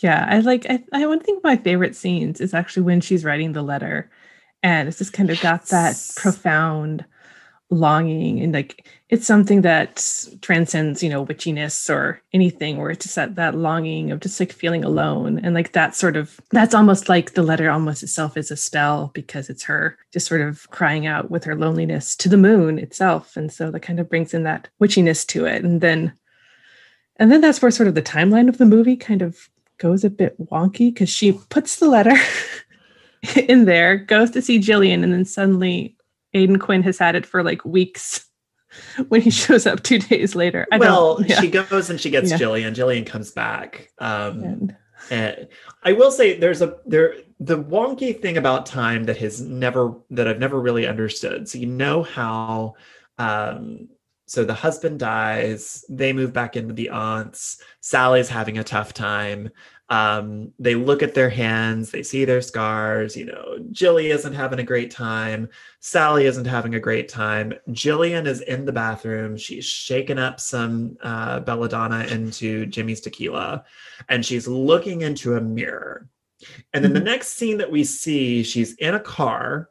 Yeah, 0.00 0.26
I 0.30 0.38
like. 0.40 0.64
I, 0.70 0.84
I 0.92 1.06
one 1.06 1.20
thing 1.20 1.36
of 1.38 1.42
my 1.42 1.56
favorite 1.56 1.96
scenes 1.96 2.40
is 2.40 2.54
actually 2.54 2.84
when 2.84 3.00
she's 3.00 3.24
writing 3.24 3.52
the 3.52 3.62
letter, 3.62 4.08
and 4.62 4.88
it's 4.88 4.98
just 4.98 5.12
kind 5.12 5.28
of 5.28 5.40
got 5.40 5.66
that 5.66 5.96
profound 6.16 7.04
longing, 7.70 8.40
and 8.40 8.52
like 8.52 8.86
it's 9.08 9.26
something 9.26 9.62
that 9.62 10.04
transcends, 10.42 11.02
you 11.02 11.08
know, 11.08 11.24
witchiness 11.24 11.90
or 11.90 12.20
anything, 12.32 12.78
where 12.78 12.90
it's 12.90 13.04
just 13.04 13.16
that 13.16 13.34
that 13.36 13.54
longing 13.54 14.10
of 14.10 14.20
just 14.20 14.38
like 14.40 14.52
feeling 14.52 14.84
alone, 14.84 15.38
and 15.40 15.54
like 15.54 15.72
that 15.72 15.94
sort 15.94 16.16
of 16.16 16.40
that's 16.50 16.74
almost 16.74 17.08
like 17.08 17.32
the 17.32 17.42
letter 17.42 17.70
almost 17.70 18.02
itself 18.02 18.36
is 18.36 18.50
a 18.50 18.56
spell 18.56 19.10
because 19.14 19.50
it's 19.50 19.64
her 19.64 19.98
just 20.12 20.26
sort 20.26 20.40
of 20.40 20.68
crying 20.70 21.06
out 21.06 21.30
with 21.30 21.44
her 21.44 21.54
loneliness 21.54 22.16
to 22.16 22.28
the 22.28 22.36
moon 22.36 22.78
itself, 22.78 23.36
and 23.36 23.52
so 23.52 23.70
that 23.70 23.80
kind 23.80 24.00
of 24.00 24.08
brings 24.08 24.34
in 24.34 24.42
that 24.44 24.68
witchiness 24.80 25.26
to 25.26 25.44
it, 25.44 25.64
and 25.64 25.80
then 25.80 26.12
and 27.16 27.32
then 27.32 27.40
that's 27.40 27.60
where 27.60 27.70
sort 27.70 27.88
of 27.88 27.94
the 27.94 28.02
timeline 28.02 28.48
of 28.48 28.58
the 28.58 28.64
movie 28.64 28.96
kind 28.96 29.22
of 29.22 29.48
goes 29.78 30.04
a 30.04 30.10
bit 30.10 30.38
wonky 30.50 30.92
because 30.92 31.08
she 31.08 31.32
puts 31.32 31.76
the 31.76 31.88
letter 31.88 32.14
in 33.36 33.64
there, 33.64 33.96
goes 33.96 34.30
to 34.30 34.42
see 34.42 34.58
Gillian, 34.58 35.02
and 35.02 35.12
then 35.12 35.24
suddenly 35.24 35.96
Aidan 36.34 36.58
Quinn 36.58 36.82
has 36.82 36.98
had 36.98 37.14
it 37.14 37.26
for 37.26 37.42
like 37.42 37.64
weeks 37.64 38.26
when 39.08 39.20
he 39.20 39.30
shows 39.30 39.66
up 39.66 39.82
two 39.82 39.98
days 39.98 40.34
later. 40.34 40.66
I 40.72 40.78
well 40.78 41.16
don't, 41.16 41.28
yeah. 41.28 41.40
she 41.40 41.50
goes 41.50 41.90
and 41.90 42.00
she 42.00 42.10
gets 42.10 42.30
Yeah. 42.30 42.36
gillian 42.36 42.74
gillian 42.74 43.04
comes 43.04 43.30
back 43.32 43.90
um 43.98 44.42
And- 44.42 44.76
And 45.10 45.48
I 45.84 45.92
will 45.92 46.10
say 46.10 46.38
there's 46.38 46.60
a 46.60 46.76
there 46.84 47.14
the 47.38 47.56
wonky 47.62 48.20
thing 48.20 48.36
about 48.36 48.66
time 48.66 49.04
that 49.04 49.16
has 49.18 49.40
never 49.40 49.94
that 50.10 50.26
I've 50.26 50.40
never 50.40 50.60
really 50.60 50.88
understood. 50.88 51.48
So 51.48 51.56
you 51.58 51.66
know 51.66 52.02
how 52.02 52.74
um 53.16 53.88
so 54.26 54.44
the 54.44 54.54
husband 54.54 54.98
dies, 54.98 55.84
they 55.88 56.12
move 56.12 56.32
back 56.34 56.56
into 56.56 56.74
the 56.74 56.90
aunts, 56.90 57.62
Sally's 57.80 58.28
having 58.28 58.58
a 58.58 58.64
tough 58.64 58.92
time. 58.92 59.50
Um, 59.90 60.52
they 60.58 60.74
look 60.74 61.02
at 61.02 61.14
their 61.14 61.30
hands, 61.30 61.90
they 61.90 62.02
see 62.02 62.26
their 62.26 62.42
scars, 62.42 63.16
you 63.16 63.24
know, 63.24 63.58
Jilly 63.72 64.10
isn't 64.10 64.34
having 64.34 64.58
a 64.58 64.62
great 64.64 64.90
time, 64.90 65.48
Sally 65.80 66.26
isn't 66.26 66.44
having 66.44 66.74
a 66.74 66.80
great 66.80 67.08
time. 67.08 67.54
Gillian 67.72 68.26
is 68.26 68.42
in 68.42 68.66
the 68.66 68.72
bathroom, 68.72 69.38
she's 69.38 69.64
shaking 69.64 70.18
up 70.18 70.40
some 70.40 70.98
uh 71.02 71.40
belladonna 71.40 72.04
into 72.04 72.66
Jimmy's 72.66 73.00
tequila 73.00 73.64
and 74.10 74.26
she's 74.26 74.46
looking 74.46 75.00
into 75.00 75.36
a 75.36 75.40
mirror. 75.40 76.06
And 76.74 76.84
then 76.84 76.92
the 76.92 77.00
next 77.00 77.28
scene 77.38 77.56
that 77.58 77.70
we 77.70 77.82
see, 77.82 78.42
she's 78.42 78.74
in 78.74 78.94
a 78.94 79.00
car 79.00 79.70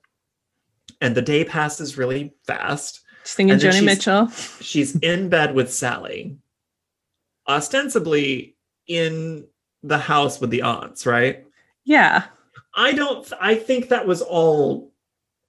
and 0.99 1.13
the 1.13 1.21
day 1.21 1.43
passes 1.43 1.97
really 1.97 2.33
fast. 2.45 3.01
singing 3.23 3.57
then 3.57 3.71
Joni 3.71 3.83
Mitchell. 3.85 4.29
She's 4.61 4.95
in 4.97 5.29
bed 5.29 5.53
with 5.53 5.71
Sally, 5.71 6.37
ostensibly 7.47 8.55
in 8.87 9.45
the 9.87 9.97
house 9.97 10.39
with 10.39 10.49
the 10.49 10.61
aunts, 10.61 11.05
right? 11.05 11.45
Yeah. 11.83 12.25
I 12.75 12.93
don't, 12.93 13.31
I 13.39 13.55
think 13.55 13.89
that 13.89 14.05
was 14.05 14.21
all 14.21 14.91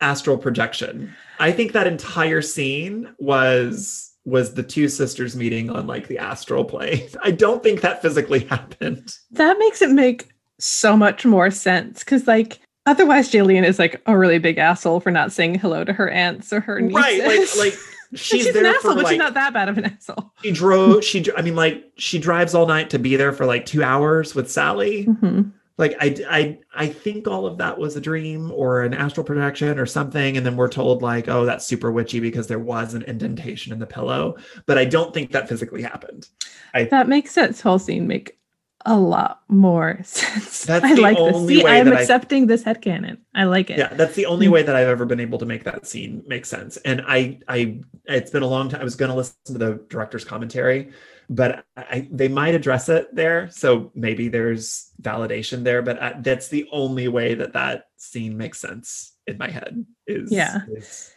astral 0.00 0.38
projection. 0.38 1.14
I 1.38 1.52
think 1.52 1.72
that 1.72 1.86
entire 1.86 2.42
scene 2.42 3.14
was 3.18 4.04
was 4.24 4.52
the 4.52 4.62
two 4.62 4.88
sisters 4.88 5.34
meeting 5.34 5.70
on 5.70 5.86
like 5.86 6.06
the 6.08 6.18
astral 6.18 6.64
plane. 6.64 7.08
I 7.22 7.30
don't 7.30 7.62
think 7.62 7.80
that 7.80 8.02
physically 8.02 8.40
happened. 8.50 9.14
That 9.32 9.58
makes 9.58 9.82
it 9.82 9.90
make 9.90 10.28
so 10.58 10.96
much 10.96 11.24
more 11.24 11.50
sense 11.50 12.00
because, 12.00 12.26
like, 12.26 12.60
otherwise, 12.86 13.30
Gillian 13.30 13.64
is 13.64 13.78
like 13.78 14.00
a 14.06 14.18
really 14.18 14.38
big 14.38 14.58
asshole 14.58 15.00
for 15.00 15.10
not 15.10 15.32
saying 15.32 15.56
hello 15.56 15.84
to 15.84 15.92
her 15.92 16.10
aunts 16.10 16.52
or 16.52 16.60
her 16.60 16.80
nieces. 16.80 16.94
Right, 16.94 17.24
like 17.24 17.56
like 17.56 17.78
she's, 18.14 18.44
she's, 18.46 18.56
an 18.56 18.66
asshole, 18.66 18.92
for 18.92 18.94
but 18.96 19.04
like 19.04 19.12
she's 19.12 19.18
not 19.18 19.34
that 19.34 19.52
bad 19.52 19.68
of 19.68 19.78
an 19.78 19.84
asshole. 19.86 20.32
she 20.42 20.50
drove 20.52 21.04
she 21.04 21.24
I 21.36 21.42
mean 21.42 21.56
like 21.56 21.92
she 21.96 22.18
drives 22.18 22.54
all 22.54 22.66
night 22.66 22.90
to 22.90 22.98
be 22.98 23.16
there 23.16 23.32
for 23.32 23.46
like 23.46 23.66
2 23.66 23.82
hours 23.82 24.34
with 24.34 24.50
Sally. 24.50 25.06
Mhm. 25.06 25.52
Like 25.76 25.94
I 26.00 26.16
I 26.28 26.58
I 26.74 26.86
think 26.88 27.28
all 27.28 27.46
of 27.46 27.58
that 27.58 27.78
was 27.78 27.96
a 27.96 28.00
dream 28.00 28.50
or 28.52 28.82
an 28.82 28.94
astral 28.94 29.24
projection 29.24 29.78
or 29.78 29.86
something 29.86 30.36
and 30.36 30.44
then 30.44 30.56
we're 30.56 30.68
told 30.68 31.02
like 31.02 31.28
oh 31.28 31.44
that's 31.44 31.66
super 31.66 31.92
witchy 31.92 32.18
because 32.18 32.46
there 32.48 32.58
was 32.58 32.94
an 32.94 33.02
indentation 33.02 33.72
in 33.72 33.78
the 33.78 33.86
pillow, 33.86 34.36
but 34.66 34.76
I 34.78 34.84
don't 34.84 35.14
think 35.14 35.30
that 35.32 35.48
physically 35.48 35.82
happened. 35.82 36.28
I, 36.74 36.84
That 36.84 37.08
makes 37.08 37.30
sense. 37.30 37.60
Whole 37.60 37.78
scene 37.78 38.06
make 38.06 38.38
a 38.86 38.96
lot 38.98 39.42
more 39.48 40.00
sense. 40.04 40.64
That's 40.64 40.84
I 40.84 40.94
the 40.94 41.00
like 41.00 41.16
this. 41.16 41.48
See, 41.48 41.64
way 41.64 41.70
I 41.70 41.76
am 41.76 41.86
that 41.86 41.94
I- 41.94 42.00
accepting 42.00 42.46
this 42.46 42.62
headcanon. 42.62 43.18
I 43.34 43.44
like 43.44 43.70
it. 43.70 43.78
Yeah, 43.78 43.94
that's 43.94 44.14
the 44.14 44.26
only 44.26 44.46
mm. 44.46 44.52
way 44.52 44.62
that 44.62 44.74
I've 44.74 44.88
ever 44.88 45.04
been 45.04 45.20
able 45.20 45.38
to 45.38 45.46
make 45.46 45.64
that 45.64 45.86
scene 45.86 46.22
make 46.26 46.46
sense. 46.46 46.76
And 46.78 47.02
I, 47.06 47.38
I, 47.48 47.80
it's 48.06 48.30
been 48.30 48.42
a 48.42 48.48
long 48.48 48.68
time. 48.68 48.80
I 48.80 48.84
was 48.84 48.96
going 48.96 49.10
to 49.10 49.16
listen 49.16 49.36
to 49.46 49.58
the 49.58 49.84
director's 49.88 50.24
commentary 50.24 50.92
but 51.30 51.64
I, 51.76 52.08
they 52.10 52.28
might 52.28 52.54
address 52.54 52.88
it 52.88 53.14
there. 53.14 53.50
So 53.50 53.92
maybe 53.94 54.28
there's 54.28 54.90
validation 55.02 55.62
there, 55.62 55.82
but 55.82 56.00
I, 56.00 56.14
that's 56.20 56.48
the 56.48 56.66
only 56.72 57.08
way 57.08 57.34
that 57.34 57.52
that 57.52 57.88
scene 57.96 58.36
makes 58.36 58.60
sense 58.60 59.12
in 59.26 59.36
my 59.36 59.50
head. 59.50 59.84
Is 60.06 60.32
Yeah. 60.32 60.60
is 60.70 61.12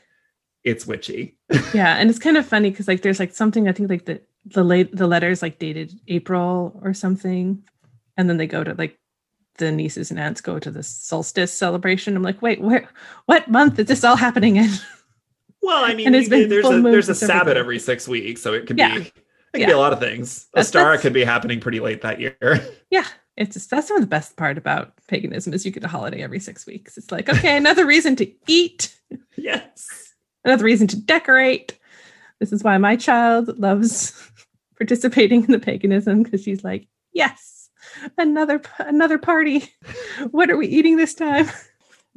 it's 0.64 0.86
witchy. 0.86 1.38
yeah 1.74 1.96
and 1.98 2.10
it's 2.10 2.20
kind 2.20 2.38
of 2.38 2.46
funny 2.46 2.70
because 2.70 2.88
like 2.88 3.02
there's 3.02 3.20
like 3.20 3.34
something 3.34 3.68
i 3.68 3.72
think 3.72 3.90
like 3.90 4.06
the 4.06 4.22
the 4.46 4.64
late 4.64 4.96
the 4.96 5.08
letters 5.08 5.42
like 5.42 5.60
dated 5.60 6.00
april 6.08 6.80
or 6.84 6.94
something 6.94 7.62
and 8.18 8.30
then 8.30 8.38
they 8.38 8.48
go 8.48 8.64
to 8.64 8.74
like 8.76 8.98
the 9.58 9.72
nieces 9.72 10.10
and 10.10 10.20
aunts 10.20 10.42
go 10.42 10.58
to 10.58 10.72
the 10.72 10.82
solstice 10.82 11.54
celebration 11.54 12.16
i'm 12.16 12.24
like 12.24 12.42
wait 12.42 12.60
where 12.62 12.88
what 13.28 13.48
month 13.50 13.78
is 13.78 13.86
this 13.88 14.04
all 14.04 14.16
happening 14.16 14.56
in 14.58 14.70
Well, 15.64 15.86
I 15.86 15.94
mean, 15.94 16.08
And 16.08 16.16
it's 16.16 16.28
been 16.28 16.50
there's 16.50 16.66
a 16.68 16.82
there's 16.82 17.08
a 17.10 17.14
Sabbath 17.14 17.56
every 17.56 17.78
six 17.78 18.08
weeks, 18.08 18.42
so 18.42 18.52
it 18.52 18.66
could 18.66 18.80
Yeah. 18.80 18.96
be 18.98 19.02
it 19.02 19.14
could 19.54 19.62
Yeah. 19.62 19.68
be 19.68 19.72
a 19.74 19.78
lot 19.78 19.94
of 19.94 20.00
things. 20.00 20.48
That's- 20.56 20.66
a 20.66 20.68
star 20.68 20.98
could 20.98 21.14
be 21.14 21.24
happening 21.24 21.60
pretty 21.60 21.80
late 21.80 22.02
that 22.02 22.20
year. 22.20 22.36
yeah 22.90 23.06
it's 23.38 23.54
just, 23.54 23.70
that's 23.70 23.90
one 23.92 23.98
of 23.98 24.02
the 24.02 24.08
best 24.10 24.36
part 24.38 24.58
about 24.58 24.94
paganism 25.08 25.54
is 25.54 25.64
you 25.64 25.72
get 25.72 25.84
a 25.84 25.88
holiday 25.88 26.24
every 26.24 26.40
six 26.40 26.66
weeks 26.66 26.98
it's 26.98 27.12
like 27.12 27.30
okay 27.30 27.56
another 27.58 27.86
reason 27.86 28.16
to 28.16 28.32
eat 28.48 28.98
yes. 29.38 30.14
another 30.44 30.64
reason 30.66 30.88
to 30.88 31.00
decorate 31.00 31.78
this 32.40 32.52
is 32.52 32.64
why 32.64 32.78
my 32.80 32.96
child 32.96 33.60
loves 33.60 34.31
participating 34.82 35.44
in 35.44 35.52
the 35.52 35.60
paganism 35.60 36.24
because 36.24 36.42
she's 36.44 36.64
like 36.64 36.88
yes 37.14 37.70
another 38.18 38.60
another 38.80 39.18
party. 39.20 39.64
What 40.32 40.50
are 40.50 40.58
we 40.58 40.68
eating 40.68 40.98
this 40.98 41.14
time? 41.14 41.48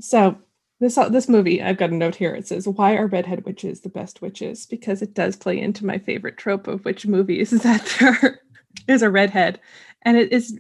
So 0.01 0.39
this 0.81 0.95
this 1.11 1.29
movie 1.29 1.62
i've 1.62 1.77
got 1.77 1.91
a 1.91 1.95
note 1.95 2.15
here. 2.15 2.35
It 2.35 2.49
says 2.49 2.67
why 2.67 2.97
are 2.97 3.07
redhead 3.07 3.45
witches 3.45 3.81
the 3.83 3.91
best 3.91 4.23
witches? 4.23 4.65
Because 4.67 5.03
it 5.03 5.12
does 5.15 5.37
play 5.37 5.61
into 5.61 5.85
my 5.87 5.99
favorite 5.99 6.37
trope 6.39 6.67
of 6.69 6.85
witch 6.87 7.07
movies 7.07 7.53
is 7.53 7.62
that 7.69 7.85
there 8.01 8.41
is 8.89 9.03
a 9.03 9.11
redhead. 9.11 9.61
And 10.03 10.17
it 10.17 10.33
is 10.33 10.59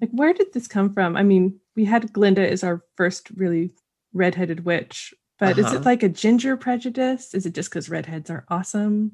like 0.00 0.10
where 0.10 0.34
did 0.34 0.52
this 0.52 0.66
come 0.66 0.92
from? 0.92 1.16
I 1.16 1.22
mean 1.22 1.60
we 1.76 1.84
had 1.84 2.12
glinda 2.12 2.50
as 2.50 2.64
our 2.64 2.82
first 2.96 3.30
really 3.36 3.70
redheaded 4.12 4.64
witch 4.64 5.14
but 5.38 5.56
is 5.56 5.66
Uh-huh. 5.66 5.76
it 5.76 5.84
like 5.84 6.02
a 6.02 6.08
ginger 6.08 6.56
prejudice? 6.56 7.32
Is 7.32 7.46
it 7.46 7.54
just 7.54 7.70
because 7.70 7.88
redheads 7.88 8.28
are 8.28 8.44
awesome 8.48 9.12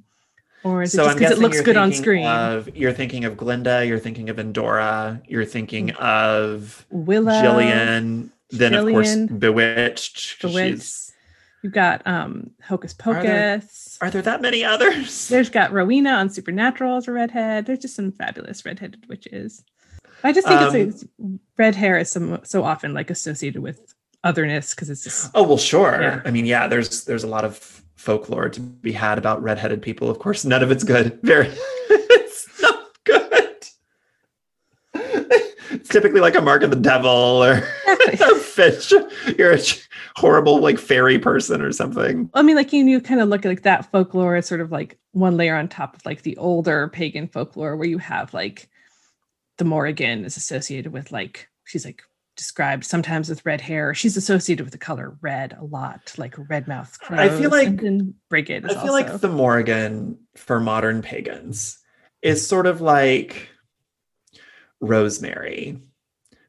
or 0.64 0.82
is 0.82 0.92
So 0.92 1.02
it 1.02 1.06
just 1.06 1.18
because 1.18 1.32
it 1.32 1.38
looks 1.38 1.60
good 1.60 1.76
on 1.76 1.92
screen 1.92 2.26
Of, 2.26 2.74
you're 2.76 2.92
thinking 2.92 3.24
of 3.24 3.36
Glinda. 3.36 3.86
You're 3.86 3.98
thinking 3.98 4.28
of 4.30 4.38
Endora. 4.38 5.20
You're 5.28 5.44
thinking 5.44 5.90
of 5.92 6.84
willow 6.90 7.40
Gillian. 7.40 8.32
Then 8.50 8.74
of 8.74 8.86
course 8.86 9.10
Gillian. 9.10 9.38
Bewitched. 9.38 10.40
Bewitched. 10.42 11.12
you've 11.62 11.72
got 11.72 12.06
um 12.06 12.50
hocus 12.62 12.94
Are 13.06 13.22
there- 13.22 13.58
pocus 13.58 13.98
Are 14.00 14.10
there 14.10 14.22
that 14.22 14.40
many 14.42 14.64
others? 14.64 15.28
There's 15.32 15.50
got 15.50 15.72
Rowena 15.72 16.10
on 16.10 16.30
Supernatural 16.30 16.96
as 16.96 17.08
a 17.08 17.12
redhead. 17.12 17.66
There's 17.66 17.78
just 17.80 17.94
some 17.96 18.12
fabulous 18.12 18.64
redheaded 18.64 19.06
witches. 19.08 19.62
I 20.22 20.32
just 20.32 20.46
think 20.48 20.60
Um, 20.60 20.74
it's 20.76 21.04
like 21.18 21.40
red 21.58 21.74
hair 21.74 21.98
is 21.98 22.10
so, 22.10 22.40
so 22.44 22.64
often 22.64 22.94
like 22.94 23.10
associated 23.10 23.60
with 23.62 23.94
otherness 24.22 24.74
because 24.74 24.88
it's 24.88 25.04
just 25.04 25.30
Oh 25.34 25.42
well, 25.42 25.58
sure. 25.58 26.00
Yeah. 26.00 26.22
I 26.24 26.30
mean, 26.30 26.46
yeah. 26.46 26.66
There's 26.68 27.04
there's 27.04 27.24
a 27.24 27.28
lot 27.28 27.44
of 27.44 27.82
folklore 28.04 28.50
to 28.50 28.60
be 28.60 28.92
had 28.92 29.18
about 29.18 29.42
redheaded 29.42 29.80
people. 29.80 30.10
Of 30.10 30.18
course, 30.18 30.44
none 30.44 30.62
of 30.62 30.70
it's 30.70 30.84
good. 30.84 31.18
Very, 31.22 31.48
it's 31.88 32.60
not 32.60 32.86
good. 33.04 33.66
It's 34.94 35.88
typically 35.88 36.20
like 36.20 36.36
a 36.36 36.42
mark 36.42 36.62
of 36.62 36.70
the 36.70 36.76
devil 36.76 37.10
or 37.10 37.62
a 37.88 38.34
fish. 38.36 38.92
You're 39.36 39.54
a 39.54 39.58
horrible 40.16 40.60
like 40.60 40.78
fairy 40.78 41.18
person 41.18 41.62
or 41.62 41.72
something. 41.72 42.30
I 42.34 42.42
mean, 42.42 42.56
like 42.56 42.72
you, 42.72 42.84
you 42.84 43.00
kind 43.00 43.20
of 43.20 43.28
look 43.28 43.44
at 43.44 43.48
like 43.48 43.62
that 43.62 43.90
folklore 43.90 44.36
as 44.36 44.46
sort 44.46 44.60
of 44.60 44.70
like 44.70 44.98
one 45.12 45.36
layer 45.36 45.56
on 45.56 45.68
top 45.68 45.96
of 45.96 46.04
like 46.04 46.22
the 46.22 46.36
older 46.36 46.88
pagan 46.88 47.26
folklore 47.26 47.76
where 47.76 47.88
you 47.88 47.98
have 47.98 48.34
like 48.34 48.68
the 49.58 49.64
Morrigan 49.64 50.24
is 50.24 50.36
associated 50.36 50.92
with 50.92 51.10
like 51.10 51.48
she's 51.64 51.84
like 51.84 52.02
described 52.36 52.84
sometimes 52.84 53.28
with 53.28 53.44
red 53.46 53.60
hair. 53.60 53.94
She's 53.94 54.16
associated 54.16 54.64
with 54.64 54.72
the 54.72 54.78
color 54.78 55.16
red 55.20 55.56
a 55.58 55.64
lot, 55.64 56.12
like 56.18 56.34
red 56.48 56.66
mouth 56.68 56.98
crows. 57.00 57.20
I 57.20 57.28
feel 57.28 57.50
like- 57.50 57.82
and 57.82 58.14
Brigid 58.28 58.64
I 58.64 58.68
feel 58.68 58.78
also 58.78 58.92
like 58.92 59.20
the 59.20 59.28
Morrigan 59.28 60.18
for 60.36 60.60
modern 60.60 61.02
pagans 61.02 61.78
is 62.22 62.46
sort 62.46 62.66
of 62.66 62.80
like 62.80 63.48
Rosemary 64.80 65.78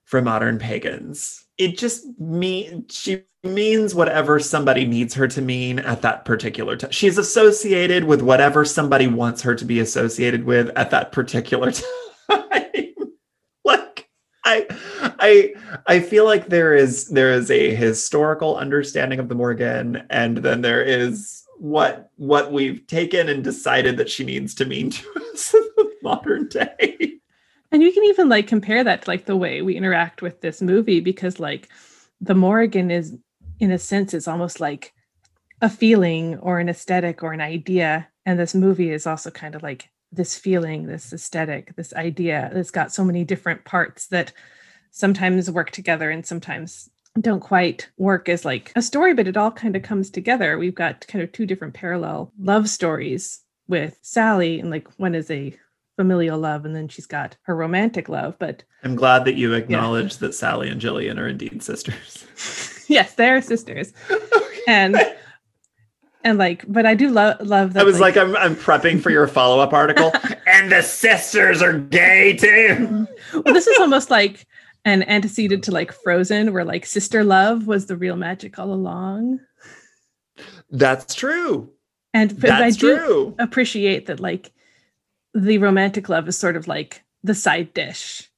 for 0.04 0.22
modern 0.22 0.60
pagans. 0.60 1.46
It 1.58 1.78
just 1.78 2.06
mean 2.20 2.86
she 2.90 3.24
means 3.44 3.94
whatever 3.94 4.40
somebody 4.40 4.86
needs 4.86 5.14
her 5.14 5.28
to 5.28 5.42
mean 5.42 5.80
at 5.80 6.02
that 6.02 6.26
particular 6.26 6.76
time. 6.76 6.92
She's 6.92 7.18
associated 7.18 8.04
with 8.06 8.22
whatever 8.22 8.66
somebody 8.66 9.08
wants 9.08 9.42
her 9.44 9.56
to 9.56 9.66
be 9.66 9.80
associated 9.80 10.44
with 10.46 10.70
at 10.76 10.90
that 10.92 11.12
particular 11.12 11.72
time. 12.30 12.94
like 13.64 14.10
I 14.44 14.68
I 15.26 15.54
I 15.88 16.00
feel 16.00 16.26
like 16.26 16.48
there 16.48 16.76
is 16.76 17.08
there 17.08 17.32
is 17.32 17.50
a 17.50 17.74
historical 17.74 18.58
understanding 18.58 19.20
of 19.20 19.28
the 19.28 19.36
Morrigan, 19.36 20.06
and 20.10 20.38
then 20.38 20.62
there 20.62 20.84
is 20.84 21.44
what 21.58 22.12
what 22.18 22.52
we've 22.52 22.86
taken 22.86 23.28
and 23.30 23.44
decided 23.44 23.98
that 23.98 24.10
she 24.10 24.24
needs 24.24 24.54
to 24.56 24.66
mean 24.66 24.92
to 24.92 25.08
us 25.34 25.54
in 25.54 25.68
the 25.78 25.92
modern 26.04 26.48
day. 26.48 27.14
And 27.72 27.82
you 27.82 27.92
can 27.92 28.04
even 28.06 28.30
like 28.30 28.48
compare 28.48 28.84
that 28.84 29.02
to 29.02 29.10
like 29.10 29.26
the 29.26 29.36
way 29.36 29.62
we 29.62 29.76
interact 29.76 30.22
with 30.22 30.42
this 30.42 30.62
movie 30.62 31.00
because 31.00 31.40
like 31.40 31.70
the 32.22 32.36
Morrigan 32.36 32.92
is 32.92 33.18
in 33.60 33.72
a 33.72 33.80
sense 33.80 34.14
is 34.14 34.28
almost 34.28 34.60
like 34.60 34.94
a 35.62 35.70
feeling 35.70 36.38
or 36.40 36.60
an 36.60 36.70
aesthetic 36.70 37.24
or 37.24 37.34
an 37.34 37.42
idea. 37.42 38.08
And 38.26 38.38
this 38.38 38.54
movie 38.54 38.92
is 38.92 39.08
also 39.08 39.32
kind 39.32 39.56
of 39.56 39.64
like 39.64 39.90
this 40.12 40.38
feeling, 40.38 40.86
this 40.86 41.12
aesthetic, 41.12 41.76
this 41.76 41.94
idea 41.94 42.52
that's 42.54 42.72
got 42.72 42.94
so 42.94 43.04
many 43.04 43.24
different 43.24 43.66
parts 43.66 44.08
that 44.08 44.32
sometimes 44.96 45.52
work 45.52 45.72
together 45.72 46.10
and 46.10 46.26
sometimes 46.26 46.90
don't 47.20 47.42
quite 47.42 47.90
work 47.98 48.30
as 48.30 48.46
like 48.46 48.72
a 48.78 48.82
story, 48.82 49.14
but 49.14 49.28
it 49.28 49.36
all 49.36 49.52
kind 49.52 49.76
of 49.76 49.84
comes 49.84 50.10
together. 50.10 50.58
We've 50.58 50.74
got 50.74 51.06
kind 51.08 51.22
of 51.22 51.32
two 51.34 51.46
different 51.46 51.74
parallel 51.74 52.32
love 52.40 52.70
stories 52.70 53.42
with 53.68 53.98
Sally, 54.02 54.60
and 54.60 54.72
like 54.72 54.88
one 54.98 55.14
is 55.14 55.30
a 55.30 55.56
familial 55.98 56.40
love, 56.40 56.66
and 56.66 56.76
then 56.76 56.88
she's 56.88 57.06
got 57.06 57.36
her 57.44 57.56
romantic 57.56 58.08
love. 58.08 58.36
But 58.40 58.64
I'm 58.84 58.96
glad 58.96 59.26
that 59.26 59.36
you 59.36 59.54
acknowledge 59.54 60.18
that 60.18 60.34
Sally 60.34 60.70
and 60.70 60.80
Gillian 60.80 61.20
are 61.20 61.28
indeed 61.28 61.62
sisters. 61.62 62.26
yes, 62.88 63.16
they're 63.16 63.42
sisters, 63.42 63.92
and 64.66 64.96
and 66.24 66.38
like, 66.38 66.64
but 66.70 66.86
I 66.86 66.96
do 66.96 67.10
love 67.10 67.42
love 67.42 67.74
that. 67.74 67.82
I 67.82 67.86
was 67.86 68.00
like, 68.00 68.16
I'm 68.16 68.36
I'm 68.38 68.56
prepping 68.56 69.02
for 69.02 69.10
your 69.10 69.28
follow-up 69.28 69.74
article. 69.74 70.14
and 70.48 70.72
the 70.72 70.82
sisters 70.84 71.62
are 71.62 71.80
gay 71.80 72.38
too. 72.38 73.08
well, 73.34 73.54
this 73.54 73.68
is 73.68 73.78
almost 73.80 74.10
like 74.10 74.48
an 74.86 75.04
antecedent 75.04 75.64
to 75.66 75.72
like 75.72 75.92
Frozen, 75.92 76.54
where 76.54 76.64
like 76.64 76.86
sister 76.86 77.24
love 77.24 77.68
was 77.68 77.88
the 77.88 77.98
real 77.98 78.16
magic 78.16 78.58
all 78.58 78.72
along. 78.72 79.40
That's 80.70 81.14
true. 81.14 81.72
And 82.14 82.40
but 82.40 82.52
I 82.52 82.70
do 82.70 82.98
true. 82.98 83.36
appreciate 83.40 84.06
that 84.06 84.20
like 84.20 84.54
the 85.34 85.58
romantic 85.58 86.08
love 86.08 86.28
is 86.28 86.38
sort 86.38 86.56
of 86.56 86.68
like 86.68 87.04
the 87.24 87.36
side 87.36 87.74
dish 87.74 88.30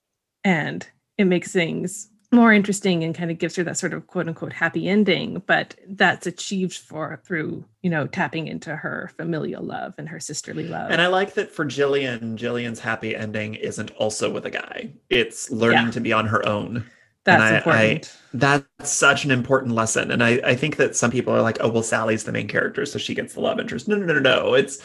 and 0.43 0.87
it 1.17 1.25
makes 1.25 1.51
things 1.51 2.09
more 2.31 2.51
interesting 2.51 3.03
and 3.05 3.15
kind 3.15 3.31
of 3.31 3.37
gives 3.37 3.55
her 3.55 3.63
that 3.63 3.77
sort 3.77 3.93
of 3.93 4.05
quote 4.07 4.27
unquote 4.27 4.51
happy 4.51 4.87
ending 4.89 5.41
but 5.47 5.75
that's 5.87 6.27
achieved 6.27 6.77
for 6.77 7.21
through 7.25 7.63
you 7.81 7.89
know 7.89 8.05
tapping 8.07 8.47
into 8.47 8.75
her 8.75 9.09
familial 9.15 9.63
love 9.63 9.93
and 9.97 10.09
her 10.09 10.19
sisterly 10.19 10.67
love 10.67 10.91
And 10.91 11.01
I 11.01 11.07
like 11.07 11.35
that 11.35 11.51
for 11.51 11.63
Gillian, 11.63 12.35
Gillian's 12.35 12.79
happy 12.81 13.15
ending 13.15 13.55
isn't 13.55 13.91
also 13.91 14.29
with 14.29 14.45
a 14.45 14.49
guy. 14.49 14.91
It's 15.09 15.49
learning 15.51 15.85
Yeah. 15.85 15.91
to 15.91 15.99
be 16.01 16.11
on 16.11 16.27
her 16.27 16.45
own. 16.45 16.83
that's 17.23 17.41
I- 17.41 17.57
important 17.57 18.17
That's 18.33 18.65
such 18.91 19.23
an 19.25 19.31
important 19.31 19.73
lesson. 19.73 20.11
And 20.11 20.21
I, 20.23 20.39
I 20.43 20.55
think 20.55 20.75
that 20.77 20.95
some 20.95 21.11
people 21.11 21.33
are 21.33 21.41
like, 21.41 21.57
oh, 21.61 21.69
well, 21.69 21.81
Sally's 21.83 22.23
the 22.25 22.31
main 22.31 22.47
character, 22.47 22.85
so 22.85 22.99
she 22.99 23.15
gets 23.15 23.33
the 23.33 23.39
love 23.41 23.59
interest. 23.59 23.87
No, 23.87 23.95
no, 23.95 24.05
no, 24.05 24.13
no, 24.13 24.19
no. 24.19 24.53
It's 24.53 24.79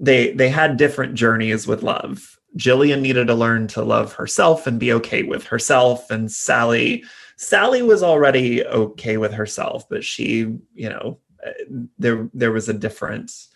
they 0.00 0.32
they 0.32 0.48
had 0.48 0.76
different 0.76 1.14
journeys 1.14 1.66
with 1.66 1.82
love. 1.82 2.37
Gillian 2.56 3.02
needed 3.02 3.26
to 3.26 3.34
learn 3.34 3.66
to 3.68 3.82
love 3.82 4.12
herself 4.14 4.66
and 4.66 4.80
be 4.80 4.92
okay 4.94 5.22
with 5.22 5.44
herself. 5.44 6.10
And 6.10 6.30
Sally, 6.30 7.04
Sally 7.36 7.82
was 7.82 8.02
already 8.02 8.64
okay 8.64 9.16
with 9.16 9.32
herself, 9.32 9.88
but 9.88 10.04
she, 10.04 10.58
you 10.74 10.88
know, 10.88 11.18
uh, 11.46 11.50
there 11.98 12.28
there 12.34 12.52
was 12.52 12.68
a 12.68 12.74
difference. 12.74 13.48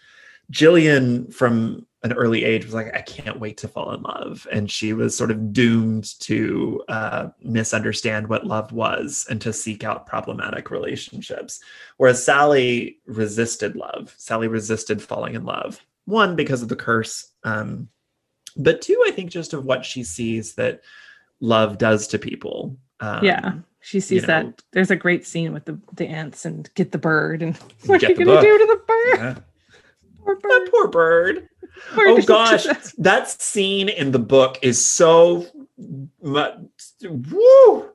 Gillian 0.50 1.30
from 1.30 1.86
an 2.04 2.12
early 2.12 2.44
age 2.44 2.64
was 2.64 2.74
like, 2.74 2.94
I 2.94 3.00
can't 3.00 3.38
wait 3.38 3.56
to 3.58 3.68
fall 3.68 3.92
in 3.92 4.02
love. 4.02 4.46
And 4.50 4.70
she 4.70 4.92
was 4.92 5.16
sort 5.16 5.30
of 5.30 5.52
doomed 5.52 6.18
to 6.20 6.82
uh, 6.88 7.28
misunderstand 7.42 8.28
what 8.28 8.46
love 8.46 8.72
was 8.72 9.24
and 9.30 9.40
to 9.40 9.52
seek 9.52 9.84
out 9.84 10.06
problematic 10.06 10.70
relationships. 10.70 11.60
Whereas 11.98 12.24
Sally 12.24 12.98
resisted 13.06 13.76
love. 13.76 14.14
Sally 14.18 14.48
resisted 14.48 15.00
falling 15.00 15.34
in 15.34 15.44
love. 15.44 15.80
One, 16.06 16.34
because 16.34 16.60
of 16.62 16.68
the 16.68 16.76
curse. 16.76 17.28
Um, 17.44 17.88
but 18.56 18.82
two, 18.82 19.02
I 19.06 19.10
think 19.10 19.30
just 19.30 19.52
of 19.52 19.64
what 19.64 19.84
she 19.84 20.02
sees 20.04 20.54
that 20.54 20.82
love 21.40 21.78
does 21.78 22.06
to 22.08 22.18
people. 22.18 22.76
Um, 23.00 23.24
yeah 23.24 23.52
she 23.82 24.00
sees 24.00 24.22
know, 24.22 24.26
that 24.28 24.62
there's 24.72 24.90
a 24.90 24.96
great 24.96 25.26
scene 25.26 25.52
with 25.52 25.64
the 25.66 25.78
the 25.92 26.06
aunts 26.06 26.44
and 26.44 26.72
get 26.74 26.92
the 26.92 26.98
bird 26.98 27.42
and 27.42 27.56
what 27.86 28.00
she 28.00 28.06
the 28.14 28.24
gonna 28.24 28.36
book. 28.36 28.42
do 28.42 28.58
to 28.58 28.66
the 28.66 28.80
bird 28.86 29.18
yeah. 29.18 29.34
Poor 30.24 30.36
That 30.36 30.42
bird. 30.42 30.70
poor 30.70 30.88
bird. 30.88 31.48
oh 31.96 32.22
gosh, 32.22 32.64
that 32.98 33.28
scene 33.28 33.88
in 33.88 34.12
the 34.12 34.20
book 34.20 34.56
is 34.62 34.82
so 34.84 35.44
much. 36.22 36.54
Woo! 37.02 37.90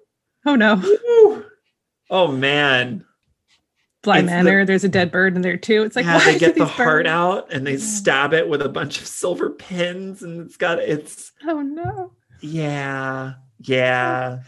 Oh 0.46 0.56
no. 0.58 0.76
Woo! 0.76 1.46
Oh 2.10 2.28
man. 2.30 3.06
Bly 4.04 4.20
It's 4.20 4.30
the- 4.30 4.64
there's 4.66 4.84
a 4.84 4.90
dead 4.90 5.12
bird 5.12 5.36
in 5.36 5.42
there 5.42 5.58
too. 5.58 5.84
It's 5.84 5.96
like 5.96 6.06
yeah, 6.06 6.24
they 6.24 6.38
get 6.38 6.56
the 6.56 6.66
heart 6.66 7.06
birds- 7.06 7.10
out 7.10 7.52
and 7.52 7.66
they 7.66 7.78
stab 7.78 8.34
it 8.34 8.48
with 8.48 8.62
a 8.62 8.70
bunch 8.70 9.02
of 9.02 9.08
silver 9.08 9.50
pins, 9.50 10.22
and 10.24 10.40
it's 10.46 10.56
got 10.58 10.80
it's 10.80 11.32
Oh 11.46 11.62
no. 11.62 12.12
yeah, 12.42 13.34
yeah. 13.60 14.40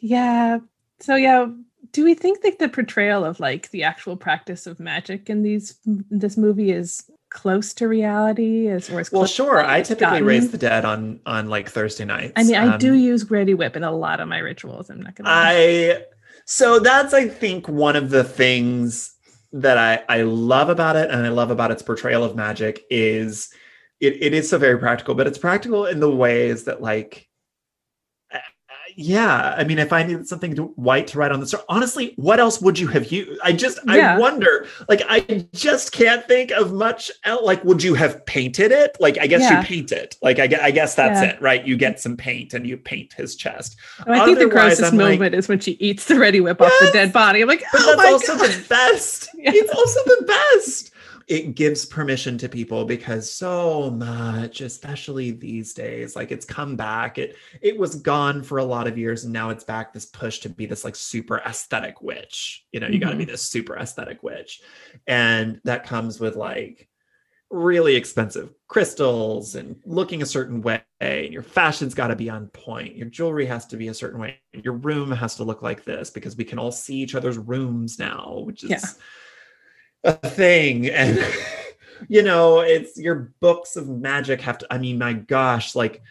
Yeah. 0.00 0.58
So 1.00 1.14
yeah, 1.16 1.46
do 1.92 2.04
we 2.04 2.14
think 2.14 2.42
that 2.42 2.58
the 2.58 2.68
portrayal 2.68 3.24
of 3.24 3.40
like 3.40 3.70
the 3.70 3.84
actual 3.84 4.16
practice 4.16 4.66
of 4.66 4.80
magic 4.80 5.28
in 5.30 5.42
these 5.42 5.78
this 5.84 6.36
movie 6.36 6.70
is 6.70 7.10
close 7.30 7.74
to 7.74 7.86
reality 7.88 8.68
as 8.68 8.88
or 8.90 9.00
as 9.00 9.12
Well, 9.12 9.26
sure. 9.26 9.64
I 9.64 9.82
typically 9.82 10.22
raise 10.22 10.50
the 10.50 10.58
dead 10.58 10.84
on 10.84 11.20
on 11.26 11.48
like 11.48 11.68
Thursday 11.68 12.04
nights. 12.04 12.32
I 12.36 12.44
mean, 12.44 12.56
I 12.56 12.76
do 12.78 12.92
Um, 12.92 12.98
use 12.98 13.24
Reddi-wip 13.26 13.76
in 13.76 13.84
a 13.84 13.92
lot 13.92 14.20
of 14.20 14.28
my 14.28 14.38
rituals. 14.38 14.88
I'm 14.90 15.02
not 15.02 15.14
gonna 15.14 15.28
lie. 15.28 15.52
I 15.52 16.04
so 16.50 16.78
that's 16.78 17.12
I 17.12 17.28
think 17.28 17.68
one 17.68 17.94
of 17.94 18.08
the 18.08 18.24
things 18.24 19.14
that 19.52 19.76
I 19.76 20.02
I 20.08 20.22
love 20.22 20.70
about 20.70 20.96
it 20.96 21.10
and 21.10 21.26
I 21.26 21.28
love 21.28 21.50
about 21.50 21.70
its 21.70 21.82
portrayal 21.82 22.24
of 22.24 22.36
magic 22.36 22.84
is 22.88 23.50
it, 24.00 24.14
it 24.22 24.32
is 24.32 24.48
so 24.48 24.56
very 24.56 24.78
practical, 24.78 25.14
but 25.14 25.26
it's 25.26 25.36
practical 25.36 25.84
in 25.84 26.00
the 26.00 26.10
ways 26.10 26.64
that 26.64 26.80
like 26.80 27.27
yeah, 29.00 29.54
I 29.56 29.62
mean, 29.62 29.78
if 29.78 29.92
I 29.92 30.02
needed 30.02 30.26
something 30.26 30.56
to, 30.56 30.64
white 30.74 31.06
to 31.08 31.18
write 31.18 31.30
on 31.30 31.38
the 31.38 31.64
honestly, 31.68 32.14
what 32.16 32.40
else 32.40 32.60
would 32.60 32.76
you 32.80 32.88
have 32.88 33.12
used? 33.12 33.40
I 33.44 33.52
just, 33.52 33.78
Yeah. 33.86 34.16
I 34.16 34.18
wonder, 34.18 34.66
like, 34.88 35.02
I 35.08 35.46
just 35.54 35.92
can't 35.92 36.26
think 36.26 36.50
of 36.50 36.72
much 36.72 37.08
else. 37.22 37.44
Like, 37.44 37.62
would 37.64 37.80
you 37.80 37.94
have 37.94 38.26
painted 38.26 38.72
it? 38.72 38.96
Like, 38.98 39.16
I 39.16 39.28
guess 39.28 39.42
Yeah. 39.42 39.60
you 39.60 39.66
paint 39.66 39.92
it. 39.92 40.16
Like, 40.20 40.40
I, 40.40 40.48
I 40.60 40.70
guess 40.72 40.96
that's 40.96 41.22
Yeah. 41.22 41.30
it, 41.30 41.40
right? 41.40 41.64
You 41.64 41.76
get 41.76 42.00
some 42.00 42.16
paint 42.16 42.54
and 42.54 42.66
you 42.66 42.76
paint 42.76 43.12
his 43.12 43.36
chest. 43.36 43.76
Oh, 44.04 44.12
I 44.12 44.24
think 44.24 44.38
the 44.40 44.46
grossest 44.46 44.92
I'm 44.92 44.98
like- 44.98 45.12
moment 45.20 45.36
is 45.36 45.46
when 45.48 45.60
she 45.60 45.72
eats 45.78 46.06
the 46.06 46.14
Reddi-wip 46.14 46.60
off 46.60 46.72
the 46.80 46.90
dead 46.92 47.12
body. 47.12 47.40
I'm 47.40 47.46
like, 47.46 47.62
But 47.72 47.82
oh 47.82 47.86
that's 47.86 47.98
my 47.98 48.06
also 48.10 48.36
god. 48.36 48.50
the 48.50 48.68
best. 48.68 49.28
It's 49.38 49.72
also 49.72 50.00
the 50.06 50.24
best. 50.26 50.90
It 51.28 51.54
gives 51.54 51.84
permission 51.84 52.38
to 52.38 52.48
people 52.48 52.86
because 52.86 53.30
so 53.30 53.90
much, 53.90 54.62
especially 54.62 55.30
these 55.30 55.74
days, 55.74 56.16
like 56.16 56.32
it's 56.32 56.46
come 56.46 56.74
back. 56.74 57.18
It 57.18 57.36
it 57.60 57.78
was 57.78 57.96
gone 57.96 58.42
for 58.42 58.58
a 58.58 58.64
lot 58.64 58.86
of 58.86 58.96
years, 58.96 59.24
and 59.24 59.32
now 59.32 59.50
it's 59.50 59.64
back. 59.64 59.92
This 59.92 60.06
push 60.06 60.38
to 60.40 60.48
be 60.48 60.64
this 60.64 60.84
like 60.84 60.96
super 60.96 61.38
aesthetic 61.44 62.00
witch. 62.00 62.64
You 62.72 62.80
know, 62.80 62.88
you 62.88 62.98
got 62.98 63.10
to 63.10 63.16
be 63.16 63.24
Mm-hmm. 63.24 63.32
this 63.32 63.42
super 63.42 63.76
aesthetic 63.76 64.22
witch, 64.22 64.62
and 65.06 65.60
that 65.64 65.84
comes 65.84 66.18
with 66.18 66.34
like 66.34 66.88
really 67.50 67.96
expensive 67.96 68.52
crystals 68.66 69.54
and 69.54 69.76
looking 69.86 70.22
a 70.22 70.26
certain 70.26 70.60
way. 70.62 70.82
And 71.00 71.32
your 71.32 71.42
fashion's 71.42 71.94
got 71.94 72.08
to 72.08 72.16
be 72.16 72.28
on 72.30 72.48
point. 72.48 72.96
Your 72.96 73.08
jewelry 73.08 73.46
has 73.46 73.66
to 73.66 73.76
be 73.76 73.88
a 73.88 73.94
certain 73.94 74.20
way. 74.20 74.38
Your 74.52 74.74
room 74.74 75.10
has 75.12 75.36
to 75.36 75.44
look 75.44 75.62
like 75.62 75.84
this 75.84 76.10
because 76.10 76.36
we 76.36 76.44
can 76.44 76.58
all 76.58 76.72
see 76.72 76.96
each 76.96 77.14
other's 77.14 77.38
rooms 77.38 77.98
now, 77.98 78.42
which 78.44 78.64
is 78.64 78.70
Yeah. 78.70 78.80
A 80.04 80.12
thing. 80.14 80.88
And 80.88 81.18
you 82.08 82.22
know, 82.22 82.60
it's 82.60 82.98
your 82.98 83.32
books 83.40 83.76
of 83.76 83.88
magic 83.88 84.40
have 84.42 84.58
to. 84.58 84.66
I 84.72 84.78
mean, 84.78 84.98
my 84.98 85.12
gosh, 85.12 85.74
like 85.74 86.02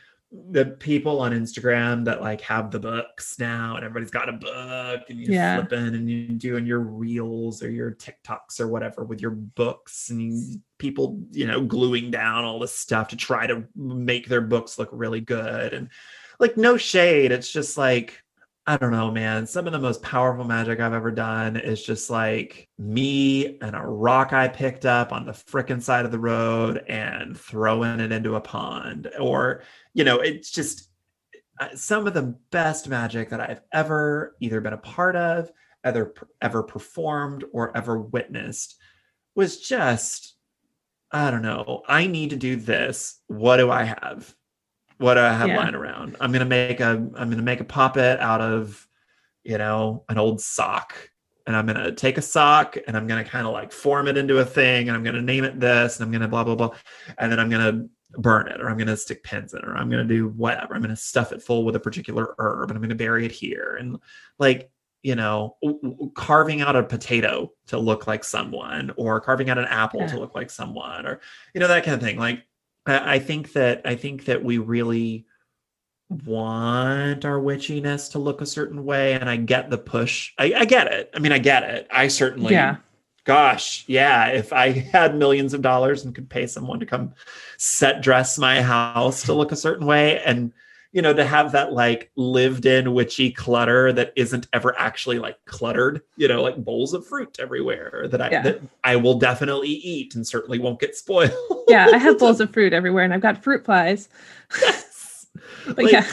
the 0.49 0.65
people 0.65 1.21
on 1.21 1.31
Instagram 1.31 2.03
that 2.03 2.21
like 2.21 2.41
have 2.41 2.69
the 2.69 2.79
books 2.79 3.39
now, 3.39 3.77
and 3.77 3.85
everybody's 3.85 4.11
got 4.11 4.27
a 4.27 4.33
book, 4.33 5.09
and 5.09 5.19
you're 5.19 5.33
Yeah. 5.33 5.55
flipping 5.61 5.95
and 5.95 6.09
you're 6.11 6.38
doing 6.38 6.65
your 6.65 6.81
reels 6.81 7.63
or 7.63 7.69
your 7.71 7.91
TikToks 7.91 8.59
or 8.59 8.67
whatever 8.67 9.05
with 9.05 9.21
your 9.21 9.31
books, 9.31 10.09
and 10.09 10.21
you, 10.21 10.61
people, 10.79 11.21
you 11.31 11.47
know, 11.47 11.61
gluing 11.63 12.11
down 12.11 12.43
all 12.43 12.59
this 12.59 12.75
stuff 12.75 13.07
to 13.09 13.15
try 13.15 13.47
to 13.47 13.63
make 13.75 14.27
their 14.27 14.41
books 14.41 14.77
look 14.77 14.89
really 14.91 15.21
good. 15.21 15.73
And 15.73 15.89
like, 16.39 16.57
no 16.57 16.75
shade, 16.77 17.31
it's 17.31 17.49
just 17.51 17.77
like. 17.77 18.21
I 18.70 18.76
don't 18.76 18.91
know, 18.91 19.09
man. 19.09 19.47
Some 19.47 19.65
of 19.65 19.72
the 19.72 19.80
most 19.80 20.01
powerful 20.01 20.43
magic 20.43 20.82
I've 20.82 20.91
ever 20.91 21.09
done 21.09 21.55
is 21.55 21.82
just 21.82 22.09
like 22.09 22.68
me 22.78 23.57
and 23.61 23.74
a 23.74 23.80
rock 23.80 24.34
I 24.34 24.49
picked 24.49 24.86
up 24.86 25.13
on 25.13 25.26
the 25.26 25.32
frickin' 25.32 25.82
side 25.82 26.03
of 26.03 26.11
the 26.11 26.20
road 26.20 26.84
and 26.89 27.39
throwing 27.39 28.01
it 28.01 28.11
into 28.11 28.36
a 28.36 28.41
pond. 28.41 29.09
Or, 29.22 29.63
you 29.93 30.03
know, 30.03 30.20
it's 30.20 30.51
just 30.51 30.89
uh, 31.61 31.70
some 31.76 32.07
of 32.07 32.13
the 32.13 32.36
best 32.51 32.89
magic 32.89 33.30
that 33.30 33.39
I've 33.39 33.61
ever 33.72 34.36
either 34.41 34.59
been 34.59 34.74
a 34.74 34.78
part 34.78 35.15
of, 35.15 35.49
ever 35.86 36.13
ever 36.41 36.61
performed, 36.61 37.45
or 37.53 37.76
ever 37.76 37.97
witnessed 37.97 38.76
was 39.34 39.61
just, 39.61 40.36
I 41.09 41.32
don't 41.32 41.41
know. 41.41 41.84
I 41.88 42.07
need 42.07 42.32
to 42.32 42.36
do 42.36 42.57
this. 42.57 43.22
What 43.28 43.57
do 43.57 43.72
I 43.72 43.86
have? 43.86 44.36
What 44.97 45.15
do 45.15 45.19
I 45.21 45.31
have 45.33 45.47
Yeah. 45.49 45.57
lying 45.57 45.75
around? 45.75 46.15
I'm 46.19 46.31
gonna 46.31 46.45
make 46.45 46.79
a 46.79 46.89
I'm 47.15 47.29
gonna 47.29 47.41
make 47.41 47.59
a 47.59 47.63
puppet 47.65 48.19
out 48.19 48.41
of, 48.41 48.87
you 49.43 49.57
know, 49.57 50.03
an 50.09 50.17
old 50.17 50.41
sock. 50.41 50.95
And 51.45 51.55
I'm 51.55 51.65
gonna 51.65 51.91
take 51.93 52.17
a 52.17 52.21
sock 52.21 52.77
and 52.87 52.97
I'm 52.97 53.07
gonna 53.07 53.23
kind 53.23 53.47
of 53.47 53.53
like 53.53 53.71
form 53.71 54.07
it 54.07 54.17
into 54.17 54.39
a 54.39 54.45
thing 54.45 54.89
and 54.89 54.97
I'm 54.97 55.03
gonna 55.03 55.21
name 55.21 55.43
it 55.43 55.59
this 55.59 55.97
and 55.97 56.05
I'm 56.05 56.11
gonna 56.11 56.27
blah 56.27 56.43
blah 56.43 56.55
blah. 56.55 56.71
And 57.17 57.31
then 57.31 57.39
I'm 57.39 57.49
gonna 57.49 57.85
burn 58.17 58.47
it 58.47 58.59
or 58.61 58.69
I'm 58.69 58.77
gonna 58.77 58.97
stick 58.97 59.23
pins 59.23 59.53
in 59.53 59.59
it 59.59 59.65
or 59.67 59.77
I'm 59.77 59.89
gonna 59.89 60.03
do 60.03 60.29
whatever. 60.29 60.73
I'm 60.75 60.81
gonna 60.81 60.95
stuff 60.95 61.31
it 61.31 61.41
full 61.43 61.63
with 61.63 61.75
a 61.75 61.79
particular 61.79 62.35
herb 62.39 62.69
and 62.69 62.77
I'm 62.77 62.81
gonna 62.81 62.95
bury 62.95 63.25
it 63.25 63.31
here. 63.31 63.77
And 63.79 63.97
like, 64.39 64.71
you 65.03 65.15
know, 65.15 65.55
carving 66.15 66.61
out 66.61 66.75
a 66.75 66.83
potato 66.83 67.53
to 67.67 67.77
look 67.77 68.07
like 68.07 68.23
someone 68.23 68.91
or 68.97 69.21
carving 69.21 69.49
out 69.49 69.57
an 69.59 69.65
apple 69.65 70.01
Yeah. 70.01 70.07
to 70.07 70.19
look 70.19 70.35
like 70.35 70.49
someone 70.49 71.05
or 71.05 71.19
you 71.53 71.61
know 71.61 71.67
that 71.67 71.85
kind 71.85 71.95
of 71.95 72.01
thing. 72.01 72.17
Like 72.17 72.43
I, 72.88 73.15
I 73.15 73.19
think 73.19 73.53
that 73.53 73.81
I 73.85 73.95
think 73.95 74.25
that 74.25 74.43
we 74.43 74.57
really 74.57 75.25
want 76.09 77.25
our 77.25 77.38
witchiness 77.39 78.11
to 78.11 78.19
look 78.19 78.39
a 78.39 78.45
certain 78.45 78.85
way 78.85 79.11
and 79.13 79.29
i 79.29 79.35
get 79.35 79.69
the 79.69 79.77
push. 79.77 80.31
I, 80.38 80.53
I 80.55 80.65
get 80.65 80.88
it. 80.88 81.09
I 81.13 81.19
mean 81.19 81.31
i 81.33 81.38
get 81.38 81.63
it. 81.63 81.88
I 81.91 82.07
certainly 82.07 82.53
Yeah. 82.53 82.77
gosh 83.25 83.83
yeah 83.88 84.27
if 84.27 84.53
i 84.53 84.69
had 84.71 85.17
millions 85.17 85.53
of 85.53 85.61
dollars 85.61 86.05
and 86.05 86.15
could 86.15 86.29
pay 86.29 86.47
someone 86.47 86.79
to 86.79 86.85
come 86.85 87.13
set 87.57 88.01
dress 88.01 88.38
my 88.38 88.61
house 88.61 89.23
to 89.23 89.33
look 89.33 89.51
a 89.51 89.57
certain 89.57 89.85
way 89.85 90.21
and 90.23 90.53
you 90.93 91.01
know 91.01 91.13
to 91.13 91.23
have 91.25 91.51
that 91.51 91.73
like 91.73 92.11
lived 92.15 92.65
in 92.65 92.93
witchy 92.93 93.31
clutter 93.31 93.91
that 93.93 94.13
isn't 94.15 94.47
ever 94.53 94.77
actually 94.79 95.19
like 95.19 95.38
cluttered 95.45 96.01
you 96.15 96.27
know 96.27 96.41
like 96.41 96.55
bowls 96.63 96.93
of 96.93 97.05
fruit 97.05 97.35
everywhere 97.39 98.07
that 98.09 98.21
i 98.21 98.29
Yeah. 98.29 98.41
that 98.43 98.61
i 98.83 98.95
will 98.95 99.19
definitely 99.19 99.69
eat 99.69 100.15
and 100.15 100.25
certainly 100.25 100.59
won't 100.59 100.79
get 100.79 100.95
spoiled 100.95 101.31
Yeah, 101.67 101.88
I 101.93 101.97
have 101.97 102.17
bowls 102.19 102.39
of 102.39 102.51
fruit 102.53 102.71
everywhere 102.73 103.03
and 103.03 103.13
I've 103.13 103.21
got 103.21 103.43
fruit 103.43 103.63
pies. 103.63 104.07
Yes. 104.61 105.27
But 105.67 105.77
Like, 105.79 105.91
yeah. 105.91 106.07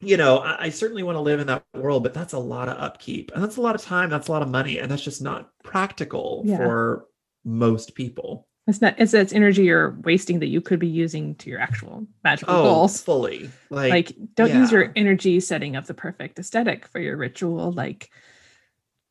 you 0.00 0.16
know, 0.18 0.38
I, 0.38 0.64
I 0.64 0.68
certainly 0.68 1.02
want 1.02 1.16
to 1.16 1.20
live 1.20 1.40
in 1.40 1.46
that 1.46 1.64
world, 1.74 2.02
but 2.02 2.12
that's 2.12 2.34
a 2.34 2.38
lot 2.38 2.68
of 2.68 2.76
upkeep 2.78 3.32
and 3.34 3.42
that's 3.42 3.56
a 3.56 3.60
lot 3.62 3.74
of 3.74 3.80
time. 3.80 4.10
That's 4.10 4.28
a 4.28 4.32
lot 4.32 4.42
of 4.42 4.48
money. 4.48 4.78
And 4.78 4.90
that's 4.90 5.02
just 5.02 5.22
not 5.22 5.50
practical 5.64 6.42
Yeah. 6.44 6.58
for 6.58 7.06
most 7.44 7.94
people. 7.94 8.46
It's 8.66 8.80
not 8.80 8.94
it's 8.98 9.12
it's 9.12 9.32
energy 9.34 9.64
you're 9.64 9.90
wasting 10.04 10.38
that 10.40 10.46
you 10.46 10.60
could 10.62 10.78
be 10.80 10.88
using 10.88 11.34
to 11.36 11.50
your 11.50 11.60
actual 11.60 12.06
magical 12.24 12.54
Oh, 12.54 12.62
goals. 12.64 13.00
fully. 13.02 13.50
Like, 13.68 13.90
Like, 13.90 14.12
don't 14.36 14.54
use 14.54 14.72
your 14.72 14.90
energy 14.96 15.38
setting 15.40 15.76
up 15.76 15.84
the 15.84 15.92
perfect 15.94 16.38
aesthetic 16.38 16.86
for 16.88 16.98
your 16.98 17.16
ritual. 17.18 17.72
Like 17.72 18.08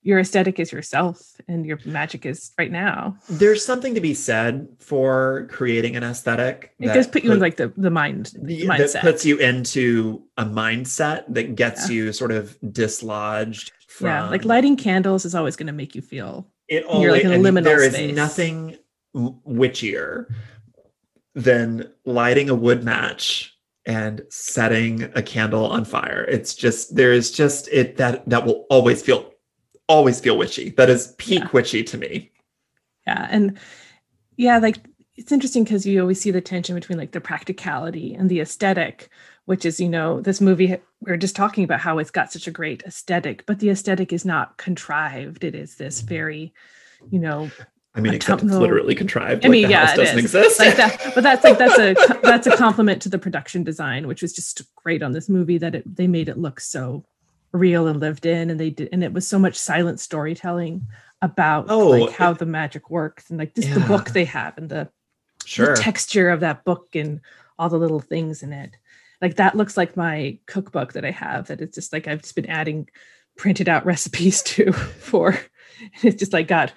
your 0.01 0.19
aesthetic 0.19 0.59
is 0.59 0.71
yourself 0.71 1.21
and 1.47 1.65
your 1.65 1.77
magic 1.85 2.25
is 2.25 2.51
right 2.57 2.71
now. 2.71 3.15
there's 3.29 3.63
something 3.63 3.93
to 3.95 4.01
be 4.01 4.13
said 4.15 4.67
for 4.79 5.47
creating 5.51 5.95
an 5.95 6.03
aesthetic. 6.03 6.73
It 6.79 6.87
that 6.87 6.93
does 6.95 7.07
put 7.07 7.23
you 7.23 7.31
in 7.31 7.39
like 7.39 7.55
the, 7.57 7.71
the 7.77 7.91
mind 7.91 8.33
the- 8.41 8.63
mindset. 8.65 8.93
that 8.93 9.01
puts 9.03 9.23
you 9.25 9.37
into 9.37 10.23
a 10.35 10.43
mindset 10.45 11.23
that 11.29 11.55
gets 11.55 11.89
Yeah. 11.89 11.95
you 11.95 12.11
sort 12.13 12.31
of 12.31 12.57
dislodged 12.71 13.71
from 13.87 14.07
yeah, 14.07 14.29
like 14.29 14.43
lighting 14.45 14.75
candles 14.75 15.25
is 15.25 15.35
always 15.35 15.55
going 15.55 15.67
to 15.67 15.73
make 15.73 15.93
you 15.95 16.01
feel 16.01 16.47
it 16.67 16.83
You're, 16.99 17.11
like, 17.11 17.23
in 17.23 17.31
a 17.33 17.37
liminal 17.37 17.63
there 17.65 17.83
is 17.83 17.93
space. 17.93 18.15
nothing 18.15 18.59
w- 18.61 18.82
witchier 19.15 20.27
than 21.35 21.91
lighting 22.05 22.49
a 22.49 22.55
wood 22.55 22.83
match 22.83 23.57
and 23.85 24.21
setting 24.29 25.03
a 25.15 25.21
candle 25.21 25.65
on 25.65 25.85
fire. 25.85 26.25
It's 26.29 26.55
just 26.55 26.95
there 26.95 27.11
is 27.11 27.31
just 27.31 27.67
it 27.69 27.97
that 27.97 28.27
that 28.29 28.45
will 28.45 28.65
always 28.69 29.01
feel 29.01 29.31
always 29.89 30.19
feel 30.19 30.37
witchy. 30.37 30.69
That 30.71 30.89
is 30.89 31.13
peak 31.17 31.41
Yeah. 31.41 31.49
witchy 31.51 31.83
to 31.83 31.97
me. 31.97 32.31
Yeah 33.05 33.27
and 33.29 33.59
yeah 34.37 34.57
like 34.59 34.77
it's 35.15 35.31
interesting 35.31 35.63
because 35.63 35.85
you 35.85 36.01
always 36.01 36.19
see 36.19 36.31
the 36.31 36.41
tension 36.41 36.73
between 36.75 36.97
like 36.97 37.11
the 37.11 37.21
practicality 37.21 38.15
and 38.15 38.29
the 38.29 38.39
aesthetic 38.39 39.09
which 39.45 39.65
is 39.65 39.79
you 39.79 39.89
know 39.89 40.21
this 40.21 40.39
movie 40.39 40.77
we 41.01 41.11
are 41.11 41.17
just 41.17 41.35
talking 41.35 41.63
about 41.63 41.81
how 41.81 41.97
it's 41.97 42.09
got 42.09 42.31
such 42.31 42.47
a 42.47 42.51
great 42.51 42.81
aesthetic 42.83 43.45
but 43.45 43.59
the 43.59 43.69
aesthetic 43.69 44.13
is 44.13 44.25
not 44.25 44.57
contrived. 44.57 45.43
It 45.43 45.55
is 45.55 45.75
this 45.75 45.99
mm-hmm. 45.99 46.07
very 46.07 46.53
you 47.11 47.19
know 47.19 47.51
i 47.95 47.99
mean 48.01 48.13
I 48.13 48.15
except 48.15 48.41
it's 48.43 48.51
know. 48.51 48.59
literally 48.59 48.95
contrived 48.95 49.45
I 49.45 49.49
mean, 49.49 49.63
like 49.63 49.67
the 49.67 49.71
yeah, 49.71 49.85
house 49.85 49.93
it 49.95 50.01
doesn't 50.01 50.17
is. 50.19 50.23
exist 50.25 50.59
like 50.59 50.75
that 50.77 51.11
but 51.15 51.23
that's 51.23 51.43
like 51.43 51.57
that's 51.57 51.77
a 51.79 52.19
that's 52.23 52.47
a 52.47 52.57
compliment 52.57 53.01
to 53.03 53.09
the 53.09 53.19
production 53.19 53.63
design 53.63 54.07
which 54.07 54.21
was 54.21 54.33
just 54.33 54.61
great 54.75 55.03
on 55.03 55.11
this 55.11 55.29
movie 55.29 55.57
that 55.59 55.75
it 55.75 55.95
they 55.95 56.07
made 56.07 56.29
it 56.29 56.37
look 56.37 56.59
so 56.59 57.05
real 57.51 57.87
and 57.87 57.99
lived 57.99 58.25
in 58.25 58.49
and 58.49 58.59
they 58.59 58.71
did 58.71 58.89
and 58.91 59.03
it 59.03 59.13
was 59.13 59.27
so 59.27 59.37
much 59.37 59.55
silent 59.55 59.99
storytelling 59.99 60.87
about 61.21 61.67
Oh, 61.69 61.89
like 61.89 62.11
how 62.11 62.31
it- 62.31 62.39
the 62.39 62.45
magic 62.45 62.89
works 62.89 63.29
and 63.29 63.37
like 63.39 63.53
just 63.55 63.73
the 63.73 63.79
book 63.81 64.09
they 64.09 64.25
have 64.25 64.57
and 64.57 64.69
the, 64.69 64.89
the 65.57 65.75
texture 65.75 66.29
of 66.29 66.39
that 66.41 66.63
book 66.65 66.95
and 66.95 67.21
all 67.59 67.69
the 67.69 67.77
little 67.77 67.99
things 68.01 68.43
in 68.43 68.51
it. 68.51 68.75
Like 69.21 69.35
that 69.37 69.55
looks 69.55 69.77
like 69.77 69.95
my 69.95 70.39
cookbook 70.47 70.93
that 70.93 71.05
I 71.05 71.11
have 71.11 71.47
that 71.47 71.61
it's 71.61 71.75
just 71.75 71.93
like 71.93 72.07
I've 72.07 72.23
just 72.23 72.35
been 72.35 72.49
adding 72.49 72.89
printed 73.37 73.69
out 73.69 73.85
recipes 73.85 74.41
to 74.53 74.73
for 74.73 75.39
it's 76.01 76.17
just 76.17 76.33
like 76.33 76.47
got 76.47 76.73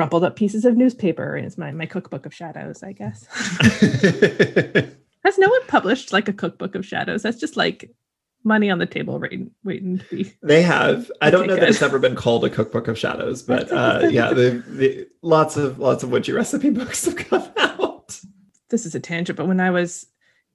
rumpled 0.00 0.24
up 0.24 0.34
pieces 0.34 0.64
of 0.64 0.78
newspaper 0.78 1.36
it's 1.36 1.58
my 1.58 1.70
my 1.70 1.84
cookbook 1.84 2.24
of 2.24 2.34
shadows, 2.34 2.82
I 2.82 2.92
guess. 2.92 3.26
Has 5.24 5.36
no 5.36 5.50
one 5.50 5.66
published 5.66 6.10
like 6.10 6.26
a 6.26 6.32
cookbook 6.32 6.74
of 6.74 6.86
shadows? 6.86 7.22
That's 7.22 7.38
just 7.38 7.54
like 7.54 7.94
money 8.42 8.70
on 8.70 8.78
the 8.78 8.86
table 8.86 9.18
waiting 9.18 9.50
waiting 9.62 9.98
to 9.98 10.04
be 10.06 10.32
They 10.42 10.62
have. 10.62 11.12
I 11.20 11.30
don't 11.30 11.46
know 11.46 11.56
that 11.56 11.68
it's 11.68 11.82
ever 11.82 11.98
been 11.98 12.16
called 12.16 12.46
a 12.46 12.50
cookbook 12.50 12.88
of 12.88 12.98
shadows, 12.98 13.42
but 13.42 13.70
uh, 13.70 14.08
yeah, 14.10 14.32
the, 14.32 14.64
the 14.66 15.06
lots 15.20 15.58
of 15.58 15.78
lots 15.78 16.02
of 16.02 16.10
witchy 16.10 16.32
recipe 16.32 16.70
books 16.80 17.04
have 17.04 17.16
come 17.16 17.46
out. 17.58 18.18
this 18.70 18.86
is 18.86 18.94
a 18.94 19.00
tangent, 19.00 19.36
but 19.36 19.46
when 19.46 19.60
I 19.60 19.70
was 19.70 20.06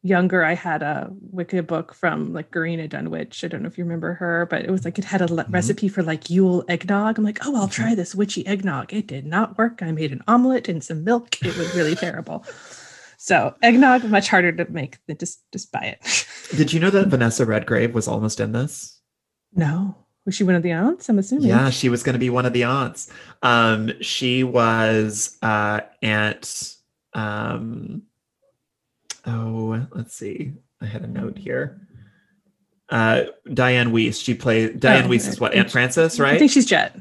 younger, 0.05 0.43
I 0.45 0.53
had 0.53 0.83
a 0.83 1.09
Wicca 1.31 1.63
book 1.63 1.93
from 1.93 2.31
like 2.31 2.51
Gerina 2.51 2.87
Dunwich. 2.87 3.43
I 3.43 3.47
don't 3.47 3.63
know 3.63 3.67
if 3.67 3.77
you 3.77 3.83
remember 3.83 4.13
her, 4.13 4.45
but 4.49 4.63
it 4.63 4.69
was 4.69 4.85
like 4.85 4.99
it 4.99 5.05
had 5.05 5.21
a 5.21 5.33
le- 5.33 5.43
Mhm. 5.45 5.53
recipe 5.53 5.87
for 5.87 6.03
like 6.03 6.29
Yule 6.29 6.63
eggnog. 6.69 7.17
I'm 7.17 7.23
like, 7.23 7.39
oh, 7.45 7.55
I'll 7.55 7.67
try 7.67 7.95
this 7.95 8.13
witchy 8.13 8.45
eggnog. 8.45 8.93
It 8.93 9.07
did 9.07 9.25
not 9.25 9.57
work. 9.57 9.81
I 9.81 9.91
made 9.91 10.11
an 10.11 10.21
omelet 10.27 10.69
and 10.69 10.83
some 10.83 11.03
milk. 11.03 11.41
It 11.43 11.57
was 11.57 11.73
really 11.75 11.95
terrible. 12.05 12.45
So 13.17 13.55
eggnog 13.63 14.03
much 14.05 14.27
harder 14.29 14.51
to 14.51 14.71
make 14.71 14.97
than 15.07 15.17
just 15.17 15.41
just 15.51 15.71
buy 15.71 15.97
it. 15.99 16.27
Did 16.55 16.71
you 16.71 16.79
know 16.79 16.91
that 16.91 17.07
Vanessa 17.07 17.43
Redgrave 17.45 17.95
was 17.95 18.07
almost 18.07 18.39
in 18.39 18.51
this? 18.51 19.01
no, 19.55 19.95
was 20.25 20.35
she 20.35 20.43
one 20.43 20.53
of 20.55 20.61
the 20.63 20.71
aunts? 20.71 21.07
I'm 21.09 21.17
assuming. 21.17 21.47
Yeah, 21.49 21.69
she 21.71 21.87
was 21.89 22.03
going 22.03 22.13
to 22.13 22.19
be 22.19 22.29
one 22.29 22.45
of 22.45 22.53
the 22.53 22.63
aunts. 22.65 23.09
Um, 23.41 23.91
she 24.01 24.43
was 24.43 25.37
uh, 25.41 25.79
Aunt. 26.03 26.75
Um, 27.13 28.03
oh, 29.27 29.85
let's 29.91 30.15
see. 30.15 30.53
I 30.81 30.85
had 30.85 31.03
a 31.03 31.07
note 31.07 31.37
here. 31.37 31.79
Uh, 32.89 33.23
Diane 33.53 33.91
Wiest. 33.91 34.23
She 34.23 34.35
played 34.35 34.79
Diane 34.79 35.05
Oh, 35.05 35.09
Wiest 35.09 35.27
is 35.27 35.39
what 35.39 35.53
Aunt 35.53 35.71
Frances, 35.71 36.19
right? 36.19 36.33
I 36.33 36.37
think 36.39 36.51
she's 36.51 36.65
Jet. 36.65 36.99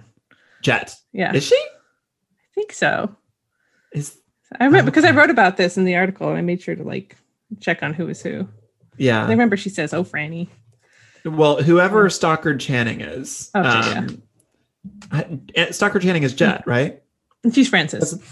Jet. 0.62 0.95
Yeah, 1.12 1.35
Is 1.35 1.45
she? 1.45 1.57
I 1.57 2.55
think 2.55 2.72
so. 2.72 3.14
Is 3.93 4.16
I 4.59 4.64
remember 4.64 4.91
because 4.91 5.05
I 5.05 5.11
wrote 5.11 5.31
about 5.31 5.57
this 5.57 5.77
in 5.77 5.85
the 5.85 5.97
article 5.97 6.29
and 6.29 6.39
I 6.39 6.41
made 6.41 6.62
sure 6.62 6.75
to 6.75 6.83
like 6.83 7.16
check 7.61 7.83
on 7.83 7.93
who 7.93 8.09
is 8.09 8.22
who. 8.22 8.49
yeah. 8.97 9.25
I 9.27 9.29
remember 9.29 9.57
she 9.57 9.68
says, 9.68 9.93
"Oh, 9.93 10.05
Franny." 10.05 10.49
Well, 11.25 11.62
whoever 11.62 12.09
Stockard 12.11 12.61
Channing 12.61 13.01
is. 13.01 13.51
Okay, 13.55 13.66
yeah. 13.68 14.07
um, 15.12 15.47
Aunt 15.57 15.75
Stockard 15.75 16.03
Channing 16.03 16.22
is 16.22 16.33
Jet, 16.35 16.66
right? 16.66 17.03
She's 17.53 17.68
Frances. 17.68 18.22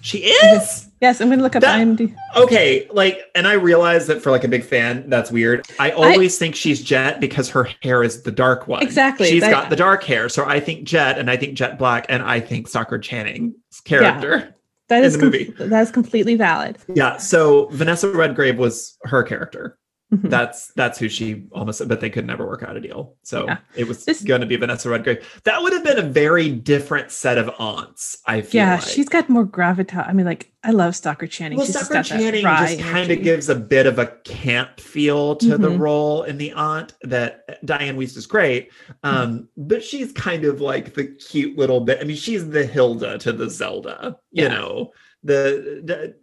She 0.00 0.18
is. 0.18 0.84
Yes, 1.00 1.20
I'm 1.20 1.28
going 1.28 1.38
to 1.38 1.44
look 1.44 1.54
up 1.54 1.62
That- 1.62 1.78
IMDb. 1.78 2.12
Okay, 2.36 2.88
like, 2.90 3.20
and 3.36 3.46
I 3.46 3.52
realize 3.52 4.08
that 4.08 4.20
for 4.20 4.32
like 4.32 4.42
a 4.42 4.48
big 4.48 4.64
fan, 4.64 5.08
that's 5.08 5.30
weird. 5.30 5.64
I 5.78 5.92
always 5.92 6.36
think 6.38 6.56
she's 6.56 6.82
Jet 6.82 7.20
because 7.20 7.48
her 7.50 7.68
hair 7.84 8.02
is 8.02 8.24
the 8.24 8.32
dark 8.32 8.66
one. 8.66 8.82
Exactly, 8.82 9.28
She's 9.28 9.42
that- 9.42 9.52
got 9.52 9.70
the 9.70 9.76
dark 9.76 10.02
hair, 10.02 10.28
so 10.28 10.44
I 10.44 10.58
think 10.58 10.82
Jet, 10.82 11.16
and 11.16 11.30
I 11.30 11.36
think 11.36 11.54
Jet 11.54 11.78
Black, 11.78 12.06
and 12.08 12.20
I 12.24 12.40
think 12.40 12.66
Stockard 12.66 13.04
Channing's 13.04 13.54
character. 13.84 14.52
That 14.88 14.98
in 14.98 15.04
is 15.04 15.12
the 15.12 15.18
com- 15.20 15.26
movie. 15.30 15.54
that 15.56 15.82
is 15.82 15.92
completely 15.92 16.34
valid. 16.34 16.78
Yeah. 16.92 17.18
So 17.18 17.66
Vanessa 17.66 18.10
Redgrave 18.10 18.58
was 18.58 18.98
her 19.04 19.22
character. 19.22 19.78
Mhm. 20.12 20.30
That's 20.30 20.68
that's 20.72 20.98
who 20.98 21.06
she 21.10 21.44
almost, 21.52 21.86
but 21.86 22.00
they 22.00 22.08
could 22.08 22.26
never 22.26 22.46
work 22.46 22.62
out 22.62 22.76
a 22.76 22.80
deal. 22.80 23.16
So 23.24 23.44
Yeah. 23.44 23.58
it 23.76 23.86
was 23.86 24.06
This- 24.06 24.22
going 24.22 24.40
to 24.40 24.46
be 24.46 24.56
Vanessa 24.56 24.88
Redgrave. 24.88 25.22
That 25.44 25.62
would 25.62 25.74
have 25.74 25.84
been 25.84 25.98
a 25.98 26.02
very 26.08 26.48
different 26.48 27.10
set 27.10 27.36
of 27.36 27.50
aunts. 27.58 28.16
I 28.24 28.40
feel. 28.40 28.60
yeah, 28.62 28.74
like. 28.76 28.84
she's 28.84 29.06
got 29.08 29.28
more 29.28 29.44
gravitas. 29.46 30.08
I 30.08 30.14
mean, 30.14 30.24
like 30.24 30.50
I 30.64 30.70
love 30.70 30.96
Stockard 30.96 31.30
Channing. 31.30 31.58
Well, 31.58 31.66
she's 31.66 31.74
just 31.74 31.90
got 31.92 32.06
that 32.06 32.18
Channing 32.18 32.42
just 32.42 32.80
kind 32.80 33.10
of 33.10 33.22
gives 33.22 33.50
a 33.50 33.54
bit 33.54 33.86
of 33.86 33.98
a 33.98 34.06
camp 34.24 34.80
feel 34.80 35.36
to 35.36 35.58
the 35.58 35.68
Mhm. 35.68 35.78
role 35.78 36.22
in 36.22 36.38
the 36.38 36.52
aunt 36.52 36.94
that 37.02 37.64
Diane 37.66 37.98
Wiest 37.98 38.16
is 38.16 38.26
great. 38.26 38.70
Um, 39.02 39.48
but 39.58 39.84
she's 39.84 40.10
kind 40.12 40.46
of 40.46 40.62
like 40.62 40.94
the 40.94 41.04
cute 41.04 41.58
little 41.58 41.80
bit. 41.80 41.98
I 42.00 42.04
mean, 42.04 42.16
she's 42.16 42.48
the 42.48 42.64
Hilda 42.64 43.18
to 43.18 43.32
the 43.32 43.50
Zelda, 43.50 44.16
you 44.32 44.44
Yeah. 44.44 44.48
know, 44.54 44.92
the, 45.22 45.82
the 45.84 46.14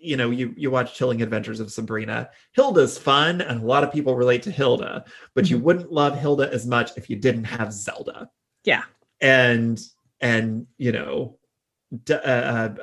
you 0.00 0.16
know, 0.16 0.30
you 0.30 0.54
you 0.56 0.70
watch 0.70 0.94
Chilling 0.94 1.22
Adventures 1.22 1.60
of 1.60 1.72
Sabrina. 1.72 2.30
Hilda's 2.52 2.98
fun, 2.98 3.40
and 3.40 3.62
a 3.62 3.66
lot 3.66 3.84
of 3.84 3.92
people 3.92 4.14
relate 4.14 4.42
to 4.44 4.50
Hilda, 4.50 5.04
but 5.34 5.48
you 5.50 5.58
Mhm. 5.58 5.62
wouldn't 5.62 5.92
love 5.92 6.18
Hilda 6.18 6.52
as 6.52 6.66
much 6.66 6.90
if 6.96 7.08
you 7.10 7.16
didn't 7.16 7.44
have 7.44 7.72
Zelda 7.72 8.28
Yeah, 8.64 8.82
and 9.20 9.80
and 10.20 10.66
you 10.78 10.92
know 10.92 11.36
D- 12.04 12.14
uh, 12.14 12.18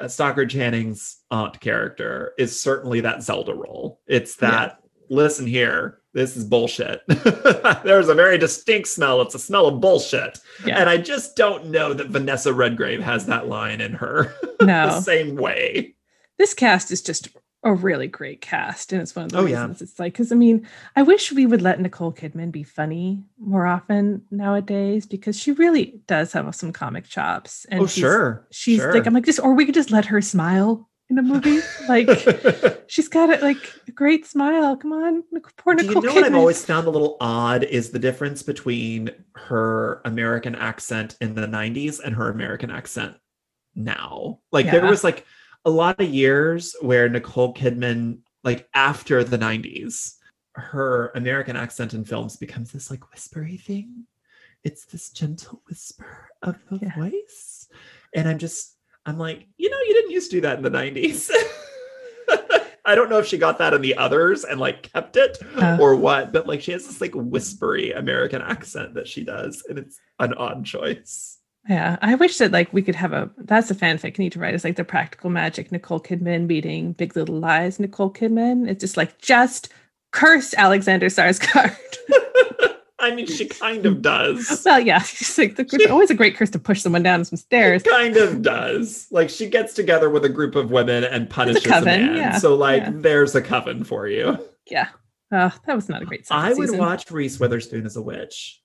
uh, 0.01 0.07
Stockard 0.09 0.49
Channing's 0.49 1.17
aunt 1.31 1.59
character 1.61 2.33
is 2.37 2.59
certainly 2.59 2.99
that 3.01 3.23
Zelda 3.23 3.53
role. 3.53 4.01
It's 4.07 4.35
that 4.37 4.79
listen 5.09 5.47
here, 5.47 5.99
this 6.13 6.35
is 6.35 6.43
bullshit. 6.43 7.01
There's 7.85 8.09
a 8.09 8.13
very 8.13 8.37
distinct 8.37 8.89
smell. 8.89 9.21
It's 9.21 9.35
a 9.35 9.39
smell 9.39 9.67
of 9.67 9.79
bullshit, 9.79 10.39
Yeah. 10.65 10.77
and 10.79 10.89
I 10.89 10.97
just 10.97 11.37
don't 11.37 11.67
know 11.67 11.93
that 11.93 12.07
Vanessa 12.09 12.51
Redgrave 12.53 13.01
has 13.01 13.25
that 13.27 13.47
line 13.47 13.79
in 13.79 13.93
her 13.93 14.33
the 14.59 14.65
no, 14.65 14.99
same 14.99 15.35
way. 15.37 15.95
This 16.37 16.53
cast 16.53 16.91
is 16.91 17.01
just 17.01 17.29
a 17.63 17.73
really 17.73 18.07
great 18.07 18.39
cast, 18.39 18.93
and 18.93 19.01
it's 19.01 19.15
one 19.15 19.25
of 19.25 19.31
the 19.31 19.39
Oh, 19.39 19.45
yeah. 19.45 19.61
reasons 19.61 19.81
it's 19.81 19.99
like 19.99 20.13
because 20.13 20.31
I 20.31 20.35
mean, 20.35 20.67
I 20.95 21.01
wish 21.01 21.31
we 21.31 21.45
would 21.45 21.61
let 21.61 21.79
Nicole 21.81 22.13
Kidman 22.13 22.51
be 22.51 22.63
funny 22.63 23.23
more 23.39 23.65
often 23.65 24.21
nowadays 24.31 25.05
because 25.05 25.37
she 25.37 25.51
really 25.53 25.99
does 26.07 26.31
have 26.33 26.53
some 26.55 26.71
comic 26.71 27.05
chops. 27.05 27.65
And 27.69 27.81
oh 27.81 27.87
she's- 27.87 27.99
sure, 27.99 28.47
she's 28.51 28.79
sure. 28.79 28.93
like 28.93 29.05
I'm 29.07 29.13
like 29.13 29.25
just, 29.25 29.39
or 29.39 29.53
we 29.53 29.65
could 29.65 29.73
just 29.75 29.91
let 29.91 30.05
her 30.05 30.21
smile 30.21 30.87
in 31.09 31.17
a 31.17 31.21
movie, 31.23 31.59
like. 31.89 32.07
She's 32.89 33.09
got 33.09 33.29
it 33.29 33.41
like 33.41 33.57
a 33.87 33.91
great 33.91 34.25
smile. 34.25 34.77
Come 34.77 34.93
on, 34.93 35.23
poor 35.57 35.75
Do 35.75 35.83
you 35.83 35.89
Nicole 35.89 36.03
know 36.03 36.13
what 36.13 36.23
I've 36.23 36.31
Kidman. 36.31 36.37
always 36.37 36.63
found 36.63 36.87
a 36.87 36.89
little 36.89 37.17
odd 37.19 37.63
is 37.65 37.89
the 37.91 37.99
difference 37.99 38.43
between 38.43 39.09
her 39.35 40.01
American 40.05 40.55
accent 40.55 41.17
in 41.19 41.33
the 41.35 41.47
90s 41.47 41.99
and 42.01 42.15
her 42.15 42.29
American 42.29 42.69
accent 42.71 43.15
now. 43.75 44.39
Like 44.51 44.67
there 44.71 44.85
was 44.85 45.03
like 45.03 45.25
a 45.67 45.69
lot 45.69 45.99
of 45.99 46.07
years 46.07 46.75
where 46.79 47.09
Nicole 47.09 47.53
Kidman, 47.53 48.19
like 48.43 48.69
after 48.73 49.21
the 49.23 49.37
90s, 49.37 50.13
her 50.55 51.11
American 51.13 51.57
accent 51.57 51.93
in 51.93 52.05
films 52.05 52.37
becomes 52.37 52.71
this 52.71 52.89
like 52.89 53.11
whispery 53.11 53.57
thing. 53.57 54.05
It's 54.63 54.85
this 54.85 55.09
gentle 55.09 55.61
whisper 55.67 56.29
of 56.41 56.55
a 56.71 56.77
Yeah. 56.81 56.95
voice. 56.97 57.67
And 58.15 58.29
I'm 58.29 58.37
just, 58.37 58.77
I'm 59.05 59.17
like, 59.19 59.45
you 59.57 59.69
know, 59.69 59.77
you 59.85 59.93
didn't 59.93 60.11
used 60.11 60.31
to 60.31 60.37
do 60.37 60.41
that 60.41 60.57
in 60.57 60.63
the 60.63 60.71
90s. 60.71 61.29
I 62.85 62.95
don't 62.95 63.09
know 63.09 63.17
if 63.19 63.25
she 63.27 63.37
got 63.37 63.57
that 63.57 63.73
in 63.73 63.81
the 63.81 63.97
others 63.97 64.45
and 64.45 64.61
like 64.61 64.89
kept 64.93 65.17
it 65.17 65.37
Uh. 65.57 65.77
or 65.81 65.97
what, 65.97 66.31
but 66.31 66.47
like 66.47 66.61
she 66.61 66.71
has 66.71 66.87
this 66.87 67.01
like 67.01 67.11
whispery 67.13 67.91
American 67.91 68.41
accent 68.41 68.93
that 68.93 69.07
she 69.09 69.25
does, 69.25 69.61
and 69.67 69.77
it's 69.77 69.99
an 70.19 70.33
odd 70.35 70.63
choice. 70.65 71.36
Yeah, 71.69 71.97
I 72.01 72.15
wish 72.15 72.37
that 72.37 72.51
like 72.51 72.71
we 72.71 72.81
could 72.81 72.95
have 72.95 73.13
a. 73.13 73.29
That's 73.37 73.69
a 73.69 73.75
fanfic 73.75 74.15
I 74.19 74.23
need 74.23 74.31
to 74.33 74.39
write. 74.39 74.53
It's 74.53 74.63
like 74.63 74.77
the 74.77 74.83
practical 74.83 75.29
magic 75.29 75.71
Nicole 75.71 75.99
Kidman 75.99 76.47
meeting 76.47 76.93
Big 76.93 77.15
Little 77.15 77.39
Lies 77.39 77.79
Nicole 77.79 78.11
Kidman. 78.11 78.69
It's 78.69 78.81
just 78.81 78.95
like 78.97 79.19
just 79.19 79.69
curse 80.11 80.53
Alexander 80.53 81.07
Skarsgard. 81.07 81.75
I 82.99 83.13
mean, 83.13 83.27
she 83.27 83.45
kind 83.47 83.85
of 83.85 84.01
does. 84.01 84.63
well, 84.65 84.79
yeah, 84.79 84.99
she's 84.99 85.37
like 85.37 85.55
the, 85.55 85.67
it's 85.71 85.91
always 85.91 86.09
a 86.09 86.15
great 86.15 86.35
curse 86.35 86.49
to 86.51 86.59
push 86.59 86.81
someone 86.81 87.03
down 87.03 87.23
some 87.25 87.37
stairs. 87.37 87.83
Kind 87.83 88.17
of 88.17 88.41
does. 88.41 89.07
Like 89.11 89.29
she 89.29 89.47
gets 89.47 89.73
together 89.73 90.09
with 90.09 90.25
a 90.25 90.29
group 90.29 90.55
of 90.55 90.71
women 90.71 91.03
and 91.03 91.29
punishes 91.29 91.65
a, 91.65 91.69
coven, 91.69 92.07
man. 92.07 92.15
yeah, 92.17 92.37
So 92.37 92.55
like, 92.55 92.83
yeah. 92.83 92.91
there's 92.93 93.35
a 93.35 93.41
coven 93.41 93.83
for 93.83 94.07
you. 94.07 94.39
Yeah, 94.65 94.87
oh, 95.31 95.53
that 95.65 95.75
was 95.75 95.89
not 95.89 96.01
a 96.01 96.05
great. 96.05 96.25
I 96.31 96.49
would 96.53 96.69
season. 96.69 96.79
watch 96.79 97.11
Reese 97.11 97.39
Witherspoon 97.39 97.85
as 97.85 97.95
a 97.97 98.01
witch. 98.01 98.61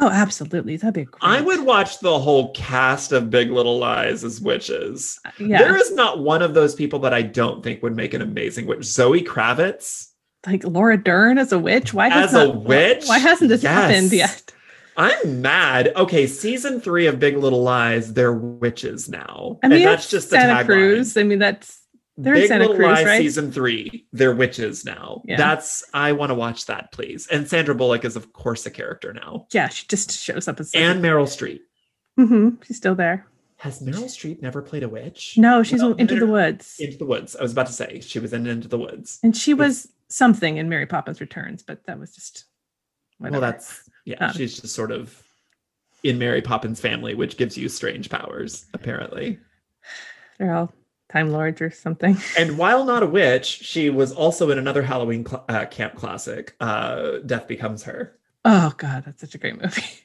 Oh, 0.00 0.08
absolutely, 0.10 0.76
that'd 0.76 0.94
be 0.94 1.04
great. 1.04 1.22
I 1.22 1.40
would 1.40 1.64
watch 1.64 2.00
the 2.00 2.18
whole 2.18 2.52
cast 2.52 3.12
of 3.12 3.30
Big 3.30 3.50
Little 3.50 3.78
Lies 3.78 4.24
as 4.24 4.40
witches. 4.40 5.20
Uh, 5.24 5.30
yeah, 5.38 5.58
There 5.58 5.76
is 5.76 5.92
not 5.94 6.18
one 6.18 6.42
of 6.42 6.52
those 6.54 6.74
people 6.74 6.98
that 7.00 7.14
I 7.14 7.22
don't 7.22 7.62
think 7.62 7.82
would 7.82 7.94
make 7.94 8.12
an 8.12 8.20
amazing 8.20 8.66
witch. 8.66 8.84
Zoe 8.84 9.22
Kravitz. 9.22 10.08
like 10.46 10.64
Laura 10.64 10.96
Dern 10.96 11.38
as 11.38 11.52
a 11.52 11.58
witch. 11.58 11.94
Why 11.94 12.08
has 12.08 12.34
As 12.34 12.42
a 12.48 12.50
witch? 12.50 13.06
Why 13.06 13.18
hasn't 13.18 13.50
this 13.50 13.62
happened 13.62 14.12
yet? 14.12 14.50
I'm 14.96 15.42
mad. 15.42 15.92
Okay, 15.96 16.26
season 16.26 16.80
three 16.80 17.06
of 17.06 17.18
Big 17.18 17.36
Little 17.36 17.62
Lies, 17.62 18.12
they're 18.14 18.32
witches 18.32 19.08
now. 19.08 19.58
I 19.62 19.68
mean, 19.68 19.78
and 19.78 19.86
that's 19.86 20.08
just 20.10 20.30
the 20.30 20.36
Santa. 20.36 20.64
Cruz. 20.64 21.16
I 21.16 21.22
mean, 21.22 21.38
that's 21.38 21.80
they're 22.16 22.34
in 22.34 22.40
Big 22.42 22.48
Santa 22.48 22.64
Little 22.64 22.76
Cruz, 22.76 22.86
Lies 22.88 23.06
right? 23.06 23.18
season 23.20 23.50
three, 23.52 24.06
they're 24.12 24.34
witches 24.34 24.84
now. 24.84 25.22
Yeah. 25.24 25.36
That's 25.36 25.82
I 25.92 26.12
want 26.12 26.30
to 26.30 26.34
watch 26.34 26.66
that, 26.66 26.92
please. 26.92 27.26
And 27.26 27.48
Sandra 27.48 27.74
Bullock 27.74 28.04
is 28.04 28.16
of 28.16 28.32
course 28.32 28.64
a 28.66 28.70
character 28.70 29.12
now. 29.12 29.46
yeah. 29.52 29.68
She 29.68 29.86
just 29.86 30.12
shows 30.12 30.46
up 30.48 30.60
as 30.60 30.72
And 30.74 31.02
Meryl 31.02 31.24
Streep. 31.26 31.60
Mm-hmm. 32.18 32.62
she's 32.66 32.76
still 32.76 32.94
there. 32.94 33.26
Has 33.56 33.80
Meryl 33.80 34.04
Streep 34.04 34.42
never 34.42 34.60
played 34.62 34.82
a 34.82 34.88
witch? 34.88 35.34
No, 35.38 35.62
she's 35.62 35.80
Well, 35.82 35.92
in 35.94 36.00
Into 36.00 36.16
the 36.20 36.26
Woods, 36.26 36.76
Into 36.78 36.98
the 36.98 37.06
Woods. 37.06 37.34
I 37.34 37.42
was 37.42 37.52
about 37.52 37.66
to 37.68 37.72
say 37.72 38.00
she 38.00 38.18
was 38.18 38.32
in 38.32 38.46
Into 38.46 38.68
the 38.68 38.78
Woods. 38.78 39.18
and 39.22 39.34
she 39.36 39.54
was 39.54 39.88
something 40.08 40.58
in 40.58 40.68
Mary 40.68 40.86
Poppins 40.86 41.20
Returns, 41.20 41.62
but 41.62 41.84
that 41.86 41.98
was 41.98 42.14
just 42.14 42.44
Well, 43.18 43.40
that's 43.40 43.88
yeah. 44.04 44.26
Um, 44.28 44.32
she's 44.34 44.60
just 44.60 44.74
sort 44.74 44.92
of 44.92 45.20
in 46.02 46.18
Mary 46.18 46.42
Poppins 46.42 46.78
family, 46.78 47.14
which 47.14 47.38
gives 47.38 47.56
you 47.56 47.68
strange 47.70 48.10
powers, 48.10 48.66
apparently. 48.74 49.38
They're 50.38 50.54
all 50.54 50.72
Time 51.10 51.30
Lords 51.30 51.60
or 51.60 51.70
something. 51.70 52.16
And 52.38 52.58
while 52.58 52.84
not 52.84 53.02
a 53.02 53.06
witch, 53.06 53.46
she 53.46 53.90
was 53.90 54.12
also 54.12 54.50
in 54.50 54.58
another 54.58 54.82
Halloween 54.82 55.24
cl- 55.26 55.44
uh, 55.48 55.66
camp 55.66 55.94
classic, 55.94 56.54
uh, 56.60 57.18
Death 57.24 57.46
Becomes 57.46 57.84
Her. 57.84 58.18
Oh 58.44 58.72
God, 58.76 59.04
that's 59.04 59.20
such 59.20 59.34
a 59.34 59.38
great 59.38 59.60
movie. 59.60 59.82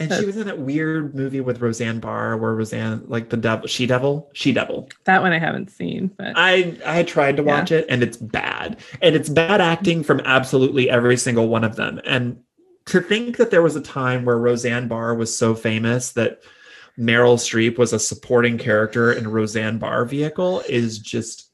And 0.00 0.10
she 0.14 0.24
was 0.24 0.38
in 0.38 0.46
that 0.46 0.58
weird 0.58 1.14
movie 1.14 1.42
with 1.42 1.60
Roseanne 1.60 2.00
Barr, 2.00 2.38
where 2.38 2.54
Roseanne, 2.54 3.04
like 3.06 3.28
the 3.28 3.36
devil, 3.36 3.68
she 3.68 3.84
devil, 3.84 4.30
she 4.32 4.50
devil. 4.50 4.88
That 5.04 5.20
one 5.20 5.32
I 5.32 5.38
haven't 5.38 5.70
seen, 5.70 6.10
but 6.16 6.32
I 6.36 6.74
I 6.86 7.02
tried 7.02 7.36
to 7.36 7.42
watch 7.42 7.70
it, 7.70 7.84
and 7.90 8.02
it's 8.02 8.16
bad, 8.16 8.78
and 9.02 9.14
it's 9.14 9.28
bad 9.28 9.60
acting 9.60 10.02
from 10.02 10.20
absolutely 10.20 10.88
every 10.88 11.18
single 11.18 11.48
one 11.48 11.64
of 11.64 11.76
them. 11.76 12.00
And 12.06 12.38
to 12.86 13.02
think 13.02 13.36
that 13.36 13.50
there 13.50 13.60
was 13.60 13.76
a 13.76 13.82
time 13.82 14.24
where 14.24 14.38
Roseanne 14.38 14.88
Barr 14.88 15.14
was 15.14 15.36
so 15.36 15.54
famous 15.54 16.12
that 16.12 16.40
Meryl 16.98 17.36
Streep 17.36 17.78
was 17.78 17.92
a 17.92 17.98
supporting 17.98 18.58
character 18.58 19.12
in 19.12 19.26
a 19.26 19.28
Roseanne 19.28 19.78
Barr 19.78 20.04
vehicle 20.04 20.62
is 20.68 20.98
just 20.98 21.48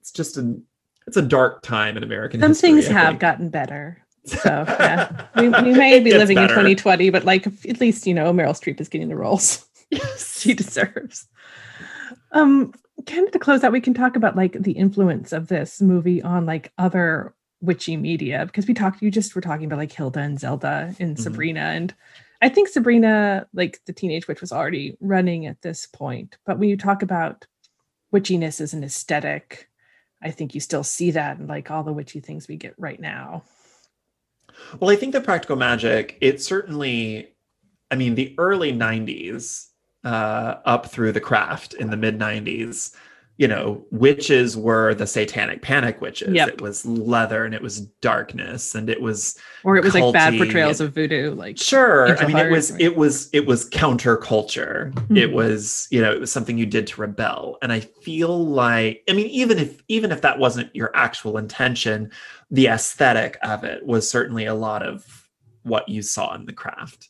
it's 0.00 0.10
just 0.10 0.36
a 0.36 0.58
it's 1.06 1.16
a 1.16 1.22
dark 1.22 1.62
time 1.62 1.96
in 1.96 2.02
American 2.02 2.40
some 2.40 2.50
history. 2.50 2.70
things 2.72 2.86
have 2.88 3.18
gotten 3.18 3.48
better. 3.48 4.02
So 4.24 4.38
yeah, 4.68 5.26
we, 5.36 5.48
we 5.48 5.72
may 5.72 6.00
be 6.00 6.12
living 6.12 6.34
better. 6.36 6.52
in 6.60 6.76
2020, 6.76 7.10
but 7.10 7.24
like 7.24 7.46
at 7.46 7.80
least 7.80 8.06
you 8.06 8.12
know 8.14 8.32
Meryl 8.32 8.50
Streep 8.58 8.80
is 8.80 8.88
getting 8.88 9.08
the 9.08 9.16
roles 9.16 9.66
she 10.18 10.52
deserves. 10.54 11.26
Um, 12.32 12.74
kind 13.06 13.26
of 13.26 13.32
to 13.32 13.38
close 13.38 13.64
out, 13.64 13.72
we 13.72 13.80
can 13.80 13.94
talk 13.94 14.16
about 14.16 14.36
like 14.36 14.52
the 14.52 14.72
influence 14.72 15.32
of 15.32 15.48
this 15.48 15.80
movie 15.80 16.20
on 16.22 16.44
like 16.44 16.72
other 16.76 17.32
witchy 17.62 17.96
media 17.96 18.44
because 18.44 18.66
we 18.66 18.74
talked. 18.74 19.00
You 19.00 19.10
just 19.10 19.34
were 19.34 19.40
talking 19.40 19.64
about 19.64 19.78
like 19.78 19.92
Hilda 19.92 20.20
and 20.20 20.38
Zelda 20.38 20.94
and 21.00 21.16
Mhm. 21.16 21.20
Sabrina, 21.20 21.60
and 21.60 21.94
I 22.40 22.48
think 22.48 22.68
Sabrina, 22.68 23.46
like 23.52 23.80
the 23.86 23.92
Teenage 23.92 24.28
Witch, 24.28 24.40
was 24.40 24.52
already 24.52 24.96
running 25.00 25.46
at 25.46 25.60
this 25.62 25.86
point. 25.86 26.38
But 26.46 26.58
when 26.58 26.68
you 26.68 26.76
talk 26.76 27.02
about 27.02 27.46
witchiness 28.12 28.60
as 28.60 28.74
an 28.74 28.84
aesthetic, 28.84 29.68
I 30.22 30.30
think 30.30 30.54
you 30.54 30.60
still 30.60 30.84
see 30.84 31.10
that 31.12 31.38
in 31.38 31.46
like 31.46 31.70
all 31.70 31.82
the 31.82 31.92
witchy 31.92 32.20
things 32.20 32.48
we 32.48 32.56
get 32.56 32.74
right 32.78 33.00
now. 33.00 33.42
Well, 34.80 34.90
I 34.90 34.96
think 34.96 35.12
the 35.12 35.20
practical 35.20 35.56
magic, 35.56 36.16
it 36.20 36.42
certainly, 36.42 37.34
I 37.90 37.96
mean, 37.96 38.14
the 38.14 38.34
early 38.38 38.72
90s 38.72 39.66
uh, 40.04 40.56
up 40.64 40.86
through 40.86 41.12
the 41.12 41.20
craft 41.20 41.74
in 41.74 41.90
the 41.90 41.96
mid 41.96 42.18
90s, 42.18 42.94
you 43.38 43.46
know, 43.46 43.84
witches 43.92 44.56
were 44.56 44.94
the 44.94 45.06
satanic 45.06 45.62
panic 45.62 46.00
witches. 46.00 46.34
Yep. 46.34 46.48
It 46.48 46.60
was 46.60 46.84
leather 46.84 47.44
and 47.44 47.54
it 47.54 47.62
was 47.62 47.82
darkness 48.02 48.74
and 48.74 48.90
it 48.90 49.00
was 49.00 49.38
Or 49.62 49.76
it 49.76 49.84
was 49.84 49.94
like 49.94 50.12
bad 50.12 50.36
portrayals 50.36 50.80
and- 50.80 50.88
of 50.88 50.94
voodoo, 50.94 51.34
like 51.34 51.56
Sure. 51.56 52.18
I 52.18 52.26
mean, 52.26 52.36
it 52.36 52.50
was 52.50 52.76
it 52.80 52.96
was 52.96 53.30
it 53.32 53.46
was 53.46 53.70
counterculture. 53.70 54.88
It 55.16 55.30
Mhm. 55.30 55.32
was 55.32 55.86
you 55.90 56.02
know 56.02 56.12
it 56.12 56.20
was 56.20 56.32
something 56.32 56.58
you 56.58 56.66
did 56.66 56.88
to 56.88 57.00
rebel, 57.00 57.58
and 57.62 57.72
I 57.72 57.80
feel 57.80 58.44
like 58.44 59.02
I 59.08 59.12
mean 59.12 59.28
even 59.28 59.58
if 59.58 59.82
even 59.88 60.10
if 60.12 60.20
that 60.22 60.38
wasn't 60.40 60.74
your 60.74 60.90
actual 60.94 61.38
intention, 61.38 62.10
the 62.50 62.66
aesthetic 62.66 63.38
of 63.42 63.62
it 63.64 63.86
was 63.86 64.10
certainly 64.10 64.46
a 64.46 64.54
lot 64.54 64.82
of 64.82 65.28
what 65.62 65.88
you 65.88 66.02
saw 66.02 66.34
in 66.34 66.44
the 66.44 66.52
craft. 66.52 67.08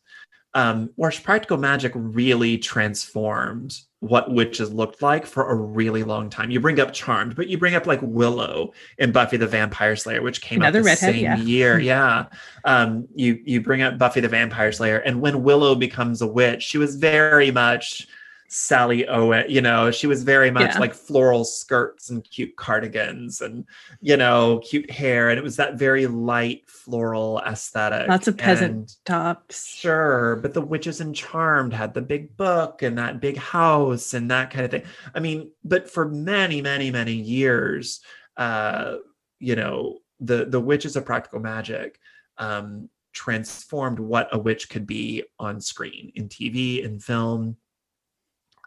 Um, 0.54 0.90
whereas 0.96 1.20
practical 1.20 1.56
magic 1.56 1.92
really 1.94 2.58
transformed 2.58 3.74
what 4.00 4.32
witches 4.32 4.72
looked 4.72 5.02
like 5.02 5.26
for 5.26 5.50
a 5.50 5.54
really 5.54 6.04
long 6.04 6.30
time. 6.30 6.50
You 6.50 6.60
bring 6.60 6.78
up 6.78 6.92
Charmed, 6.92 7.34
but 7.34 7.48
you 7.48 7.58
bring 7.58 7.74
up 7.74 7.86
like 7.86 8.00
Willow 8.00 8.72
in 8.98 9.10
Buffy 9.10 9.36
the 9.36 9.46
Vampire 9.46 9.96
Slayer, 9.96 10.22
which 10.22 10.40
came 10.40 10.60
Another 10.60 10.78
out 10.78 10.82
the 10.82 10.86
redhead, 10.86 11.14
same 11.14 11.24
yeah. 11.24 11.36
year. 11.38 11.78
Yeah. 11.88 12.26
Um, 12.64 13.08
you 13.14 13.40
you 13.44 13.60
bring 13.60 13.82
up 13.82 13.98
Buffy 13.98 14.20
the 14.20 14.28
Vampire 14.28 14.70
Slayer, 14.72 14.98
and 14.98 15.20
when 15.20 15.42
Willow 15.42 15.74
becomes 15.74 16.20
a 16.20 16.26
witch, 16.26 16.62
she 16.62 16.76
was 16.78 16.96
very 16.96 17.50
much 17.50 18.06
Sally 18.50 19.06
Owen. 19.06 19.44
You 19.48 19.60
know, 19.60 19.90
she 19.90 20.06
was 20.06 20.22
very 20.24 20.50
much 20.50 20.74
Yeah. 20.74 20.78
like 20.80 20.94
floral 20.94 21.44
skirts 21.44 22.10
and 22.10 22.24
cute 22.24 22.56
cardigans, 22.56 23.40
and 23.40 23.64
you 24.00 24.16
know, 24.16 24.60
cute 24.64 24.90
hair, 24.90 25.28
and 25.30 25.38
it 25.38 25.42
was 25.42 25.56
that 25.56 25.74
very 25.78 26.06
light 26.06 26.68
floral 26.68 27.40
aesthetic. 27.46 28.08
lots 28.08 28.26
of 28.26 28.36
peasant 28.36 28.72
And- 28.72 28.96
tops. 29.04 29.66
Sure, 29.66 30.36
but 30.36 30.54
the 30.54 30.62
witches 30.62 31.00
in 31.00 31.12
Charmed 31.12 31.72
had 31.74 31.92
the 31.94 32.00
big 32.02 32.36
book 32.36 32.82
and 32.82 32.96
that 32.98 33.20
big 33.20 33.36
house 33.36 34.14
and 34.14 34.30
that 34.30 34.50
kind 34.50 34.64
of 34.64 34.70
thing. 34.70 34.84
I 35.14 35.20
mean, 35.20 35.50
but 35.64 35.90
for 35.90 36.08
many, 36.08 36.62
many, 36.62 36.90
many 36.90 37.12
years, 37.12 38.00
uh, 38.36 38.96
you 39.38 39.56
know, 39.56 39.98
the 40.20 40.46
the 40.46 40.60
witches 40.60 40.96
of 40.96 41.04
practical 41.04 41.38
magic 41.40 42.00
um, 42.38 42.88
transformed 43.12 43.98
what 43.98 44.28
a 44.32 44.38
witch 44.38 44.70
could 44.70 44.86
be 44.86 45.24
on 45.38 45.60
screen, 45.60 46.12
in 46.14 46.28
TV, 46.28 46.82
in 46.82 46.98
film, 46.98 47.56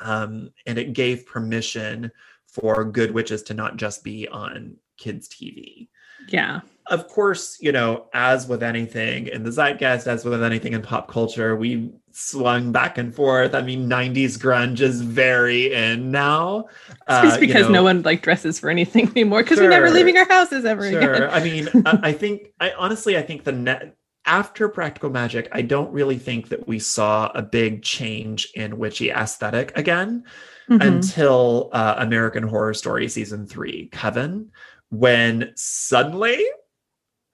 um, 0.02 0.52
and 0.66 0.78
it 0.78 0.94
gave 0.94 1.26
permission 1.26 2.12
for 2.48 2.84
good 2.84 3.12
witches 3.12 3.44
to 3.44 3.54
not 3.54 3.78
just 3.78 4.04
be 4.04 4.28
on 4.28 4.76
kids' 4.98 5.30
TV 5.30 5.88
Yeah. 6.28 6.62
of 6.88 7.08
course, 7.08 7.58
you 7.62 7.72
know, 7.72 8.08
as 8.14 8.48
with 8.48 8.62
anything 8.62 9.28
in 9.28 9.44
the 9.44 9.50
zeitgeist, 9.52 10.06
as 10.08 10.26
with 10.26 10.44
anything 10.44 10.74
in 10.74 10.82
pop 10.82 11.08
culture, 11.10 11.56
we 11.56 11.92
swung 12.12 12.72
back 12.74 12.98
and 12.98 13.16
forth. 13.16 13.56
I 13.56 13.62
mean, 13.62 13.88
90s 13.90 14.38
grunge 14.38 14.82
is 14.82 15.02
very 15.02 15.74
in 15.74 16.12
now. 16.12 16.66
Uh, 17.08 17.22
It's 17.26 17.36
you 17.36 17.48
because 17.48 17.68
know, 17.68 17.74
no 17.76 17.84
one 17.84 18.02
like 18.02 18.22
dresses 18.22 18.60
for 18.60 18.70
anything 18.70 19.08
anymore 19.16 19.44
because 19.44 19.60
we're 19.60 19.70
never 19.70 19.90
leaving 19.90 20.18
our 20.18 20.28
houses 20.28 20.66
ever 20.66 20.90
Sure. 20.92 21.00
again. 21.00 21.30
I 21.32 21.40
mean, 21.44 21.70
I, 21.86 22.00
I 22.10 22.12
think, 22.14 22.52
I 22.60 22.72
honestly, 22.78 23.18
I 23.18 23.22
think 23.22 23.46
the 23.46 23.54
net 23.54 23.96
after 24.26 24.70
practical 24.70 25.10
magic, 25.10 25.50
I 25.52 25.62
don't 25.62 25.92
really 25.92 26.18
think 26.18 26.50
that 26.50 26.68
we 26.68 26.80
saw 26.80 27.32
a 27.34 27.42
big 27.42 27.82
change 27.84 28.50
in 28.56 28.78
witchy 28.78 29.10
aesthetic 29.12 29.72
again 29.78 30.24
Mhm. 30.70 30.86
until 30.86 31.70
uh, 31.74 31.96
American 31.98 32.44
Horror 32.44 32.74
Story 32.74 33.08
season 33.10 33.46
three, 33.48 33.90
Coven, 33.92 34.52
when 34.90 35.52
suddenly, 35.56 36.46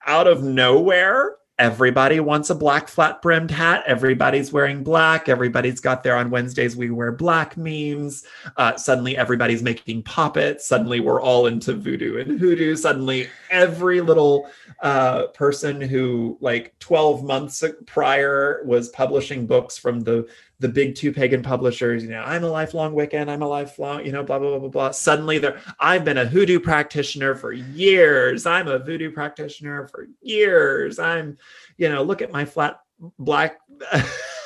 out 0.06 0.28
of 0.28 0.44
nowhere, 0.44 1.36
everybody 1.60 2.20
wants 2.20 2.50
a 2.50 2.56
black 2.56 2.88
flat 2.88 3.22
brimmed 3.22 3.50
hat. 3.50 3.84
Everybody's 3.88 4.54
wearing 4.54 4.84
black. 4.84 5.28
Everybody's 5.28 5.80
got 5.80 6.04
their 6.04 6.16
on 6.16 6.30
Wednesdays 6.30 6.76
we 6.76 6.90
wear 6.92 7.12
black 7.12 7.58
memes. 7.58 8.26
Uh, 8.58 8.76
suddenly, 8.76 9.18
everybody's 9.18 9.64
making 9.64 10.04
poppets. 10.04 10.68
Suddenly, 10.68 11.00
we're 11.00 11.22
all 11.22 11.48
into 11.48 11.74
voodoo 11.74 12.20
and 12.20 12.40
hoodoo. 12.40 12.76
Suddenly, 12.76 13.28
every 13.50 14.02
little 14.02 14.50
uh, 14.82 15.28
person 15.28 15.82
who, 15.82 16.38
like 16.42 16.78
12 16.80 17.24
months 17.24 17.64
prior, 17.86 18.62
was 18.66 18.90
publishing 18.90 19.48
books 19.48 19.78
from 19.78 20.02
the 20.02 20.28
the 20.60 20.68
big 20.70 20.96
two 20.96 21.12
pagan 21.14 21.44
publishers, 21.44 22.04
you 22.04 22.10
know, 22.10 22.22
I'm 22.22 22.44
a 22.44 22.50
lifelong 22.50 22.94
Wiccan, 22.96 23.30
I'm 23.30 23.42
a 23.44 23.48
lifelong, 23.48 24.06
you 24.06 24.12
know, 24.12 24.24
blah, 24.24 24.40
blah, 24.40 24.50
blah, 24.50 24.60
blah, 24.60 24.70
blah. 24.70 24.92
Suddenly 24.92 25.38
they're, 25.38 25.60
I've 25.80 26.04
been 26.04 26.18
a 26.18 26.26
hoodoo 26.26 26.60
practitioner 26.60 27.36
for 27.36 27.52
years. 27.52 28.46
I'm 28.46 28.68
a 28.68 28.80
voodoo 28.80 29.12
practitioner 29.12 29.88
for 29.88 30.08
years. 30.22 30.98
I'm, 30.98 31.38
you 31.78 31.90
know, 31.90 32.02
look 32.02 32.22
at 32.24 32.32
my 32.32 32.44
flat 32.46 32.80
black 33.20 33.60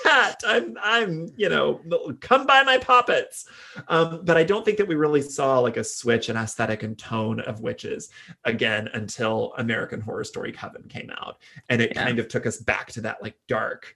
hat. 0.03 0.41
I'm, 0.45 0.77
I'm, 0.83 1.29
you 1.37 1.47
know, 1.47 1.79
come 2.19 2.45
by 2.45 2.63
my 2.63 2.77
puppets. 2.77 3.47
Um, 3.87 4.25
but 4.25 4.35
I 4.35 4.43
don't 4.43 4.65
think 4.65 4.77
that 4.79 4.87
we 4.87 4.95
really 4.95 5.21
saw 5.21 5.59
like 5.59 5.77
a 5.77 5.83
switch 5.83 6.29
in 6.29 6.35
aesthetic 6.35 6.83
and 6.83 6.97
tone 6.97 7.39
of 7.41 7.61
witches 7.61 8.09
again 8.43 8.89
until 8.93 9.53
American 9.57 10.01
Horror 10.01 10.25
Story 10.25 10.51
Coven 10.51 10.83
came 10.89 11.09
out. 11.21 11.37
And 11.69 11.81
it 11.81 11.93
Yeah. 11.95 12.03
kind 12.03 12.19
of 12.19 12.27
took 12.27 12.45
us 12.45 12.57
back 12.57 12.91
to 12.93 13.01
that 13.01 13.21
like 13.21 13.35
dark, 13.47 13.95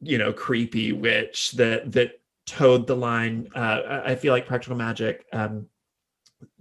you 0.00 0.18
know 0.18 0.32
creepy 0.32 0.92
witch 0.92 1.52
that 1.52 1.90
that 1.92 2.20
towed 2.46 2.86
the 2.86 2.96
line 2.96 3.48
uh 3.54 4.02
i 4.04 4.14
feel 4.14 4.32
like 4.32 4.46
practical 4.46 4.76
magic 4.76 5.26
um 5.32 5.66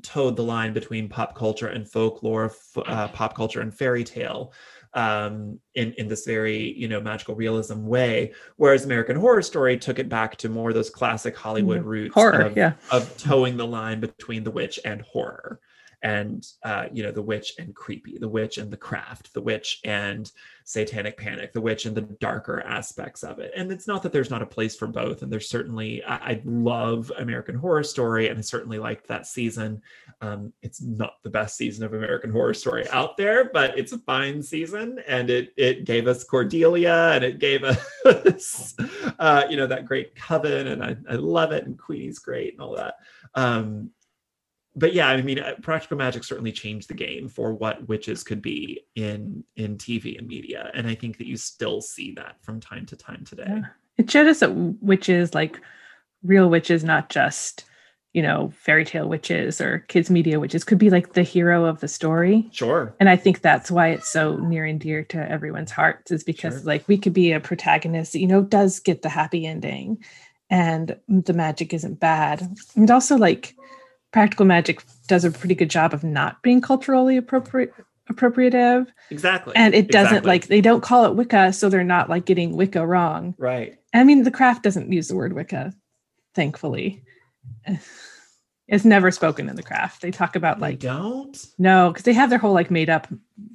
towed 0.04 0.36
the 0.36 0.44
line 0.44 0.74
between 0.74 1.08
pop 1.08 1.36
culture 1.36 1.68
and 1.68 1.90
folklore 1.90 2.52
uh, 2.86 3.08
pop 3.10 3.36
culture 3.36 3.62
and 3.62 3.74
fairy 3.74 4.04
tale 4.04 4.54
um 4.94 5.60
in 5.76 5.94
in 5.94 6.08
this 6.08 6.26
very 6.26 6.74
you 6.74 6.88
know 6.88 7.00
magical 7.00 7.36
realism 7.36 7.86
way. 7.86 8.34
Whereas 8.58 8.86
american 8.86 9.16
horror 9.16 9.42
story 9.42 9.78
took 9.78 10.00
it 10.00 10.10
back 10.10 10.36
to 10.38 10.50
more 10.50 10.74
those 10.74 10.90
classic 10.90 11.36
hollywood 11.36 11.84
roots 11.84 12.14
Horror, 12.14 12.42
of, 12.42 12.58
yeah. 12.58 12.74
of 12.92 13.16
towing 13.18 13.56
the 13.56 13.68
line 13.68 14.00
between 14.00 14.44
the 14.44 14.52
witch 14.52 14.80
and 14.84 15.02
horror 15.02 15.60
and 16.02 16.48
uh, 16.64 16.86
you 16.92 17.04
know 17.04 17.12
the 17.12 17.22
witch 17.22 17.54
and 17.60 17.76
creepy 17.76 18.18
the 18.18 18.28
witch 18.28 18.58
and 18.58 18.72
the 18.72 18.78
craft 18.78 19.34
the 19.34 19.42
witch 19.42 19.80
and 19.84 20.32
satanic 20.64 21.18
panic 21.18 21.52
the 21.52 21.62
witch 21.62 21.86
and 21.86 21.96
the 21.96 22.02
darker 22.02 22.62
aspects 22.62 23.24
of 23.24 23.40
it. 23.40 23.52
And 23.56 23.72
it's 23.72 23.88
not 23.88 24.04
that 24.04 24.12
there's 24.12 24.30
not 24.30 24.42
a 24.42 24.46
place 24.46 24.76
for 24.76 24.88
both 24.88 25.22
and 25.22 25.32
there's 25.32 25.50
certainly 25.50 26.04
i, 26.04 26.16
I 26.16 26.42
love 26.46 27.12
american 27.18 27.56
horror 27.56 27.84
story 27.84 28.28
and 28.28 28.38
i 28.38 28.42
certainly 28.42 28.80
liked 28.80 29.08
that 29.08 29.28
season. 29.28 29.82
Um, 30.22 30.52
it's 30.62 30.82
not 30.82 31.14
the 31.24 31.30
best 31.30 31.58
season 31.58 31.86
of 31.86 31.94
american 31.94 32.32
horror 32.32 32.54
story 32.54 32.88
out 32.90 33.18
there 33.18 33.50
but 33.52 33.78
it's 33.78 33.94
a 33.94 34.00
fine 34.00 34.42
season 34.44 35.00
and 35.08 35.30
it 35.30 35.54
it 35.58 35.86
gave 35.86 36.08
us 36.08 36.24
cordelia 36.24 37.12
and 37.14 37.24
it 37.24 37.40
gave 37.40 37.64
us 38.06 38.76
uh, 39.20 39.44
you 39.50 39.58
know 39.58 39.68
that 39.68 39.86
great 39.86 40.16
coven 40.16 40.68
and 40.68 40.84
I, 40.84 40.96
I 41.10 41.16
love 41.16 41.52
it 41.52 41.66
and 41.66 41.78
queenie's 41.78 42.20
great 42.20 42.54
and 42.54 42.62
all 42.62 42.76
that. 42.76 42.96
Um, 43.36 43.92
but 44.80 44.94
yeah, 44.94 45.10
I 45.10 45.22
mean, 45.22 45.40
uh, 45.40 45.54
practical 45.62 45.98
magic 45.98 46.24
certainly 46.24 46.52
changed 46.52 46.90
the 46.90 46.94
game 46.94 47.28
for 47.28 47.54
what 47.54 47.88
witches 47.88 48.24
could 48.24 48.42
be 48.42 48.82
in 48.96 49.44
in 49.56 49.78
TV 49.78 50.18
and 50.18 50.28
media, 50.28 50.72
and 50.74 50.88
I 50.88 50.96
think 50.96 51.18
that 51.18 51.28
you 51.28 51.38
still 51.38 51.82
see 51.82 52.14
that 52.14 52.38
from 52.42 52.60
time 52.60 52.86
to 52.88 52.96
time 52.96 53.24
today. 53.26 53.46
Yeah. 53.48 53.62
It 53.98 54.10
showed 54.10 54.28
us 54.28 54.40
that 54.40 54.54
witches, 54.82 55.34
like 55.36 55.60
real 56.24 56.50
witches, 56.50 56.84
not 56.84 57.10
just 57.10 57.66
you 58.14 58.24
know 58.24 58.52
fairy 58.56 58.86
tale 58.86 59.08
witches 59.08 59.62
or 59.62 59.80
kids 59.88 60.10
media 60.10 60.40
witches, 60.40 60.64
could 60.64 60.78
be 60.80 60.90
like 60.90 61.14
the 61.14 61.24
hero 61.24 61.66
of 61.66 61.80
the 61.82 61.88
story. 61.88 62.48
Sure. 62.52 62.96
And 63.00 63.10
I 63.10 63.16
think 63.16 63.42
that's 63.42 63.70
why 63.70 63.90
it's 63.90 64.08
so 64.08 64.38
near 64.38 64.66
and 64.66 64.80
dear 64.80 65.04
to 65.06 65.30
everyone's 65.30 65.72
hearts, 65.72 66.12
is 66.12 66.24
because 66.24 66.56
Sure. 66.56 66.64
like 66.64 66.88
we 66.88 66.98
could 66.98 67.14
be 67.14 67.32
a 67.34 67.40
protagonist 67.40 68.14
that 68.14 68.20
you 68.20 68.28
know 68.28 68.42
does 68.42 68.80
get 68.80 69.02
the 69.02 69.10
happy 69.10 69.46
ending, 69.46 70.04
and 70.50 70.98
the 71.08 71.34
magic 71.34 71.74
isn't 71.74 72.00
bad, 72.00 72.48
and 72.76 72.90
also 72.90 73.18
like 73.18 73.56
practical 74.12 74.46
magic 74.46 74.84
does 75.08 75.24
a 75.24 75.32
pretty 75.32 75.56
good 75.56 75.70
job 75.70 75.94
of 75.94 76.04
not 76.04 76.42
being 76.42 76.62
culturally 76.62 77.18
appropriate 77.18 77.74
appropriative 78.12 78.88
Exactly. 79.12 79.54
and 79.56 79.76
it 79.76 79.90
doesn't 79.90 80.08
Exactly. 80.14 80.28
like 80.28 80.48
they 80.48 80.62
don't 80.62 80.82
call 80.82 81.06
it 81.06 81.14
wicca 81.16 81.54
so 81.54 81.70
they're 81.70 81.84
not 81.84 82.10
like 82.10 82.26
getting 82.26 82.56
wicca 82.58 82.86
wrong 82.86 83.36
right. 83.38 83.78
i 83.94 84.04
mean 84.04 84.24
the 84.24 84.32
craft 84.32 84.64
doesn't 84.64 84.92
use 84.92 85.08
the 85.10 85.16
word 85.16 85.34
wicca 85.34 85.74
thankfully 86.34 87.04
it's 88.72 88.86
never 88.86 89.10
spoken 89.12 89.50
in 89.50 89.56
the 89.56 89.64
craft 89.64 90.02
they 90.02 90.12
talk 90.12 90.36
about 90.36 90.60
Like 90.60 90.74
like 90.74 90.80
don't. 90.80 91.46
no 91.58 91.90
because 91.90 92.04
they 92.06 92.14
have 92.14 92.30
their 92.30 92.40
whole 92.40 92.54
like 92.54 92.70
made 92.72 92.90
up 92.90 93.08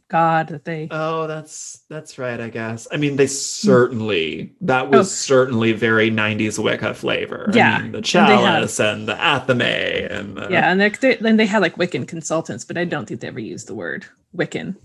god 0.09 0.49
that 0.49 0.65
they 0.65 0.87
Oh, 0.91 1.27
that's 1.27 1.81
that's 1.89 2.19
right. 2.19 2.41
I 2.41 2.49
guess. 2.51 2.87
I 2.93 2.97
mean, 2.99 3.17
they 3.17 3.27
certainly 3.27 4.27
mm. 4.45 4.51
that 4.63 4.91
was 4.91 5.09
Oh. 5.09 5.15
certainly 5.35 5.73
very 5.73 6.11
'90s 6.11 6.59
Wicca 6.63 6.95
flavor. 6.95 7.51
I 7.53 7.57
Yeah, 7.57 7.79
mean, 7.83 7.93
the 7.93 7.99
and 7.99 8.07
have- 8.07 8.29
chalice 8.29 8.81
and, 8.81 9.09
the 9.09 9.15
athame 9.15 10.11
and 10.11 10.37
the, 10.37 10.49
yeah 10.51 10.71
and 10.71 10.81
they 10.81 11.17
then 11.17 11.37
they 11.37 11.47
had 11.47 11.63
like 11.63 11.77
wiccan 11.77 12.07
consultants 12.07 12.65
but 12.65 12.77
i 12.79 12.85
don't 12.85 13.07
think 13.07 13.21
they 13.21 13.29
ever 13.29 13.41
used 13.41 13.67
the 13.67 13.75
word 13.75 14.05
wiccan 14.37 14.77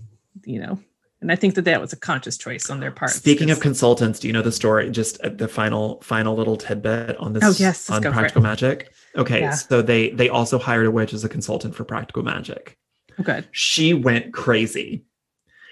you 0.44 0.58
know 0.60 0.78
and 1.20 1.30
i 1.30 1.36
think 1.36 1.54
that 1.54 1.64
that 1.66 1.80
was 1.80 1.92
a 1.92 1.96
conscious 1.96 2.36
choice 2.38 2.70
on 2.70 2.80
their 2.80 2.90
part 2.90 3.10
Speaking 3.10 3.50
of 3.50 3.60
consultants, 3.60 4.20
do 4.20 4.26
you 4.26 4.32
know 4.32 4.42
the 4.42 4.52
story? 4.52 4.90
Just 4.90 5.20
uh, 5.20 5.28
the 5.28 5.48
final 5.48 6.00
final 6.02 6.34
little 6.36 6.56
tidbit 6.56 7.16
on 7.18 7.32
this 7.34 7.44
Oh, 7.44 7.52
yes, 7.58 7.90
on 7.90 8.02
practical 8.02 8.42
magic. 8.42 8.92
Okay, 9.16 9.40
Yeah. 9.40 9.50
so 9.54 9.82
they 9.82 10.10
they 10.10 10.28
also 10.28 10.58
hired 10.58 10.86
a 10.86 10.90
witch 10.90 11.12
as 11.12 11.24
a 11.24 11.28
consultant 11.28 11.74
for 11.74 11.84
practical 11.84 12.22
magic. 12.22 12.76
oh 13.18 13.22
good 13.22 13.48
She 13.52 13.92
went 13.94 14.32
crazy. 14.32 15.04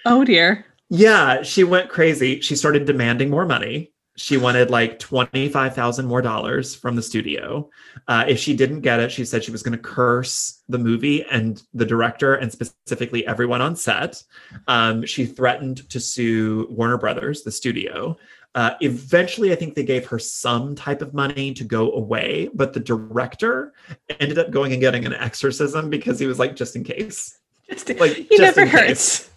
oh 0.05 0.23
dear 0.25 0.65
Yeah, 0.89 1.43
she 1.43 1.63
went 1.63 1.89
crazy. 1.89 2.41
She 2.41 2.55
started 2.55 2.85
demanding 2.85 3.29
more 3.29 3.45
money. 3.45 3.91
She 4.17 4.35
wanted 4.35 4.69
like 4.69 4.99
twenty-five 4.99 5.73
thousand 5.73 6.07
more 6.07 6.21
dollars 6.21 6.75
from 6.75 6.97
the 6.97 7.01
studio. 7.01 7.69
Uh, 8.09 8.25
if 8.27 8.37
she 8.37 8.53
didn't 8.53 8.81
get 8.81 8.99
it, 8.99 9.11
she 9.13 9.23
said 9.23 9.45
she 9.45 9.51
was 9.51 9.63
going 9.63 9.77
to 9.77 9.81
curse 9.81 10.61
the 10.67 10.77
movie 10.77 11.23
and 11.31 11.63
the 11.73 11.85
director, 11.85 12.33
and 12.35 12.51
specifically 12.51 13.25
everyone 13.25 13.61
on 13.61 13.77
set. 13.77 14.21
Um, 14.67 15.05
she 15.05 15.25
threatened 15.25 15.89
to 15.89 16.01
sue 16.01 16.67
Warner 16.69 16.97
Brothers, 16.97 17.43
the 17.43 17.51
studio. 17.51 18.17
Uh, 18.59 18.75
eventually, 18.81 19.53
I 19.53 19.55
think 19.55 19.73
they 19.73 19.85
gave 19.85 20.05
her 20.07 20.19
some 20.19 20.75
type 20.75 21.01
of 21.01 21.13
money 21.13 21.53
to 21.53 21.63
go 21.63 21.93
away, 21.93 22.49
but 22.53 22.73
the 22.73 22.81
director 22.81 23.71
ended 24.19 24.37
up 24.37 24.51
going 24.51 24.73
and 24.73 24.81
getting 24.81 25.05
an 25.05 25.13
exorcism 25.13 25.89
because 25.89 26.19
he 26.19 26.27
was 26.27 26.39
like, 26.39 26.57
just 26.57 26.75
in 26.75 26.83
case, 26.83 27.39
just 27.69 27.87
like 28.01 28.11
he 28.11 28.27
just 28.35 28.57
never 28.57 28.63
in 28.63 28.67
case. 28.67 28.79
hurts. 28.87 29.29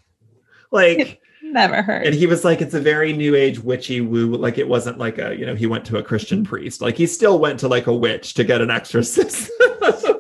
Like 0.73 1.23
never 1.45 1.83
hurts. 1.83 2.07
and 2.07 2.17
he 2.17 2.27
was 2.27 2.45
like 2.45 2.61
it's 2.61 2.75
a 2.75 2.81
very 2.81 3.13
new 3.13 3.37
age 3.37 3.61
witchy 3.61 4.01
woo. 4.01 4.35
Like 4.35 4.59
it 4.59 4.67
wasn't 4.67 4.99
like 4.99 5.19
a 5.19 5.39
you 5.39 5.47
know 5.47 5.55
he 5.55 5.67
went 5.67 5.85
to 5.85 5.99
a 5.99 6.03
christian 6.03 6.43
priest. 6.43 6.81
Like 6.81 6.97
he 6.97 7.07
still 7.07 7.39
went 7.39 7.61
to 7.61 7.69
like 7.69 7.87
a 7.87 7.95
witch 7.95 8.35
to 8.35 8.43
get 8.43 8.61
an 8.61 8.73
exorcism. 8.73 9.49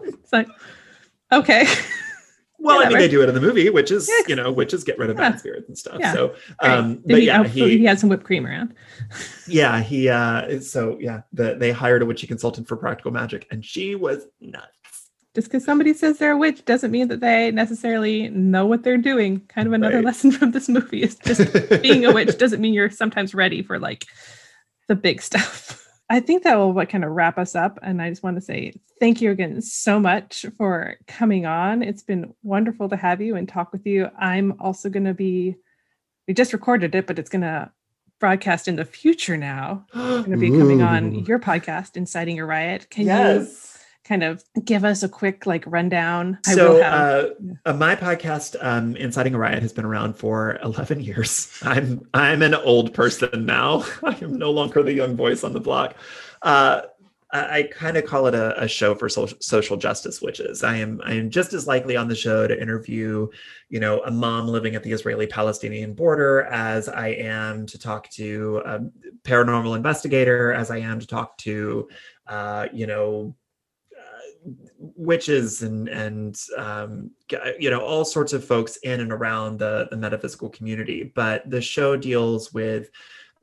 It's 0.05 0.33
like 0.33 0.49
okay 1.33 1.67
well 2.63 2.81
i 2.85 2.89
mean 2.89 2.99
they 2.99 3.09
do 3.09 3.23
it 3.23 3.29
in 3.29 3.35
the 3.35 3.41
movie 3.41 3.69
witches 3.71 4.09
Yeah. 4.09 4.25
you 4.29 4.37
know 4.37 4.51
witches 4.53 4.85
get 4.85 4.99
rid 4.99 5.11
of 5.11 5.17
Yeah. 5.19 5.31
bad 5.31 5.39
spirits 5.39 5.69
and 5.69 5.77
stuff 5.77 5.97
Yeah. 6.01 6.13
so 6.13 6.35
um 6.61 6.95
Did 6.95 7.03
but 7.09 7.19
he, 7.21 7.27
yeah 7.27 7.41
oh, 7.41 7.43
he, 7.45 7.79
he 7.79 7.85
had 7.85 7.99
some 7.99 8.09
whipped 8.09 8.25
cream 8.25 8.47
around 8.47 8.75
yeah 9.47 9.81
he 9.81 10.09
uh 10.09 10.61
so 10.61 10.97
yeah 11.01 11.23
the, 11.33 11.55
they 11.55 11.73
hired 11.73 12.03
a 12.03 12.07
witchy 12.07 12.27
consultant 12.27 12.69
for 12.69 12.77
practical 12.77 13.11
magic 13.11 13.47
and 13.51 13.65
she 13.65 13.95
was 13.95 14.27
nuts 14.41 14.67
just 15.35 15.49
because 15.49 15.65
somebody 15.65 15.95
says 15.95 16.19
they're 16.19 16.33
a 16.33 16.37
witch 16.37 16.65
doesn't 16.67 16.91
mean 16.91 17.09
that 17.09 17.21
they 17.21 17.51
necessarily 17.51 18.29
know 18.29 18.67
what 18.67 18.83
they're 18.83 18.99
doing 18.99 19.41
kind 19.49 19.67
of 19.67 19.73
another 19.73 19.97
Right. 19.97 20.05
lesson 20.05 20.31
from 20.31 20.51
this 20.53 20.69
movie 20.69 21.03
is 21.03 21.17
just 21.17 21.41
being 21.83 22.05
a 22.05 22.13
witch 22.13 22.37
doesn't 22.39 22.61
mean 22.61 22.75
you're 22.75 22.91
sometimes 22.91 23.35
ready 23.35 23.63
for 23.63 23.79
like 23.79 24.05
the 24.89 24.95
big 24.95 25.23
stuff 25.23 25.82
i 26.13 26.21
think 26.21 26.45
that 26.45 26.57
will 26.57 26.73
what 26.73 26.89
kind 26.89 27.05
of 27.05 27.11
wrap 27.11 27.39
us 27.39 27.57
up 27.57 27.79
and 27.83 28.01
i 28.01 28.09
just 28.09 28.23
want 28.23 28.37
to 28.37 28.41
say 28.41 28.73
thank 29.03 29.21
you 29.21 29.33
again 29.33 29.61
so 29.61 29.99
much 29.99 30.47
for 30.57 30.97
coming 31.09 31.45
on. 31.45 31.83
It's 31.83 32.05
been 32.05 32.33
wonderful 32.45 32.89
to 32.89 32.97
have 32.97 33.21
you 33.21 33.35
and 33.35 33.49
talk 33.49 33.73
with 33.73 33.85
you. 33.85 34.09
I'm 34.17 34.55
also 34.61 34.89
going 34.89 35.07
to 35.07 35.13
be 35.13 35.57
we 36.29 36.35
just 36.35 36.53
recorded 36.53 36.95
it 36.95 37.09
but 37.09 37.19
it's 37.19 37.29
going 37.29 37.43
to 37.43 37.69
broadcast 38.21 38.69
in 38.69 38.77
the 38.77 38.85
future 38.85 39.37
now. 39.37 39.85
I'm 39.93 40.23
going 40.23 40.31
to 40.31 40.37
be 40.37 40.51
coming 40.51 40.83
on 40.83 41.25
your 41.25 41.41
podcast 41.41 41.97
inciting 41.97 42.39
a 42.39 42.47
riot. 42.47 42.89
Can 42.91 43.03
you 43.03 43.09
yes 43.09 43.72
kind 44.05 44.23
of 44.23 44.45
give 44.65 44.85
us 44.85 45.03
a 45.03 45.09
quick 45.09 45.47
like 45.47 45.65
rundown. 45.67 46.39
I 46.47 46.55
so 46.55 46.75
will 46.75 46.83
have 46.83 47.25
uh, 47.25 47.29
uh, 47.67 47.73
my 47.75 47.95
podcast 47.95 48.57
um, 48.61 48.97
inciting 48.97 49.35
a 49.35 49.39
riot 49.39 49.63
has 49.63 49.73
been 49.73 49.85
around 49.85 50.15
for 50.15 50.59
11 50.63 51.01
years. 51.01 51.57
I'm 51.63 52.07
i'm 52.15 52.43
an 52.43 52.55
old 52.55 52.95
person 52.95 53.47
now. 53.47 53.85
I 54.03 54.17
am 54.23 54.39
no 54.39 54.51
longer 54.51 54.83
the 54.83 54.93
young 54.93 55.17
voice 55.17 55.45
on 55.45 55.53
the 55.53 55.61
block. 55.61 55.95
Uh, 56.43 56.83
i, 57.33 57.59
I 57.59 57.63
kind 57.65 57.97
of 57.97 58.05
call 58.05 58.27
it 58.27 58.35
a, 58.35 58.63
a 58.63 58.69
show 58.69 58.95
for 58.95 59.09
social, 59.09 59.39
social 59.41 59.77
justice 59.77 60.21
witches. 60.21 60.63
I 60.65 60.77
am 60.77 61.01
i 61.05 61.15
am 61.15 61.31
just 61.31 61.53
as 61.53 61.67
likely 61.67 61.97
on 61.97 62.09
the 62.09 62.17
show 62.17 62.47
to 62.47 62.61
interview 62.61 63.29
you 63.69 63.81
know 63.81 64.03
a 64.03 64.11
mom 64.11 64.49
living 64.49 64.75
at 64.75 64.83
the 64.83 64.93
israeli 64.93 65.27
palestinian 65.27 65.95
border 65.95 66.43
as 66.43 66.89
i 66.89 67.09
am 67.09 67.67
to 67.67 67.79
talk 67.79 68.11
to 68.11 68.61
a 68.67 68.81
paranormal 69.23 69.77
investigator 69.77 70.53
as 70.53 70.71
i 70.71 70.79
am 70.79 71.01
to 71.01 71.07
talk 71.07 71.39
to 71.39 71.89
uh, 72.27 72.67
you 72.73 72.87
know 72.87 73.35
witches 74.78 75.62
and 75.62 75.88
and 75.88 76.40
um, 76.57 77.11
you 77.59 77.70
know 77.70 77.80
all 77.80 78.05
sorts 78.05 78.32
of 78.32 78.45
folks 78.45 78.76
in 78.78 79.01
and 79.01 79.12
around 79.12 79.59
the 79.59 79.88
the 79.90 79.97
metaphysical 79.97 80.49
community. 80.51 81.12
But 81.14 81.49
the 81.49 81.61
show 81.61 81.97
deals 81.97 82.53
with 82.53 82.90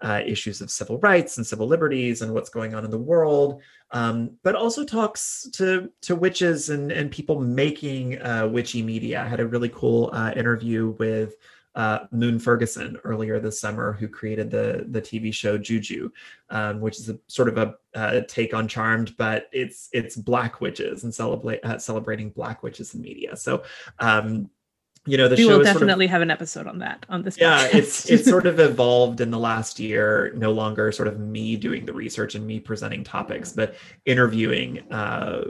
uh, 0.01 0.21
issues 0.25 0.61
of 0.61 0.71
civil 0.71 0.97
rights 0.99 1.37
and 1.37 1.45
civil 1.45 1.67
liberties 1.67 2.21
and 2.21 2.33
what's 2.33 2.49
going 2.49 2.73
on 2.73 2.85
in 2.85 2.91
the 2.91 2.97
world, 2.97 3.61
um, 3.91 4.31
but 4.43 4.55
also 4.55 4.85
talks 4.85 5.47
to 5.53 5.89
to 6.01 6.15
witches 6.15 6.69
and 6.69 6.91
and 6.91 7.11
people 7.11 7.39
making 7.39 8.21
uh, 8.21 8.47
witchy 8.47 8.81
media. 8.81 9.21
I 9.21 9.27
had 9.27 9.39
a 9.39 9.47
really 9.47 9.69
cool 9.69 10.09
uh, 10.13 10.33
interview 10.35 10.95
with. 10.99 11.35
Uh, 11.75 11.99
Moon 12.11 12.39
Ferguson 12.39 12.97
earlier 13.03 13.39
this 13.39 13.61
summer, 13.61 13.93
who 13.93 14.07
created 14.07 14.49
the 14.49 14.85
the 14.89 15.01
TV 15.01 15.33
show 15.33 15.57
Juju, 15.57 16.11
um, 16.49 16.81
which 16.81 16.99
is 16.99 17.09
a 17.09 17.19
sort 17.27 17.47
of 17.47 17.57
a 17.57 17.75
uh, 17.95 18.21
take 18.27 18.53
on 18.53 18.67
Charmed, 18.67 19.15
but 19.17 19.49
it's 19.51 19.87
it's 19.93 20.15
black 20.15 20.61
witches 20.61 21.03
and 21.03 21.13
celebrate 21.13 21.63
uh, 21.63 21.77
celebrating 21.77 22.31
black 22.31 22.63
witches 22.63 22.95
in 22.95 23.01
media. 23.01 23.35
So, 23.35 23.63
um, 23.99 24.49
you 25.05 25.17
know, 25.17 25.27
the 25.27 25.35
we 25.35 25.43
show 25.43 25.57
will 25.57 25.61
is 25.61 25.67
sort 25.67 25.77
of 25.77 25.81
definitely 25.81 26.07
have 26.07 26.21
an 26.21 26.29
episode 26.29 26.67
on 26.67 26.79
that 26.79 27.05
on 27.09 27.23
this 27.23 27.37
yeah 27.37 27.67
podcast. 27.67 27.73
it's 27.75 28.09
it's 28.09 28.29
sort 28.29 28.45
of 28.45 28.59
evolved 28.59 29.21
in 29.21 29.31
the 29.31 29.39
last 29.39 29.79
year 29.79 30.31
no 30.35 30.51
longer 30.51 30.91
sort 30.91 31.07
of 31.07 31.19
me 31.19 31.55
doing 31.55 31.85
the 31.85 31.93
research 31.93 32.35
and 32.35 32.45
me 32.45 32.59
presenting 32.59 33.03
topics 33.03 33.51
but 33.51 33.75
interviewing 34.05 34.79
uh, 34.91 35.41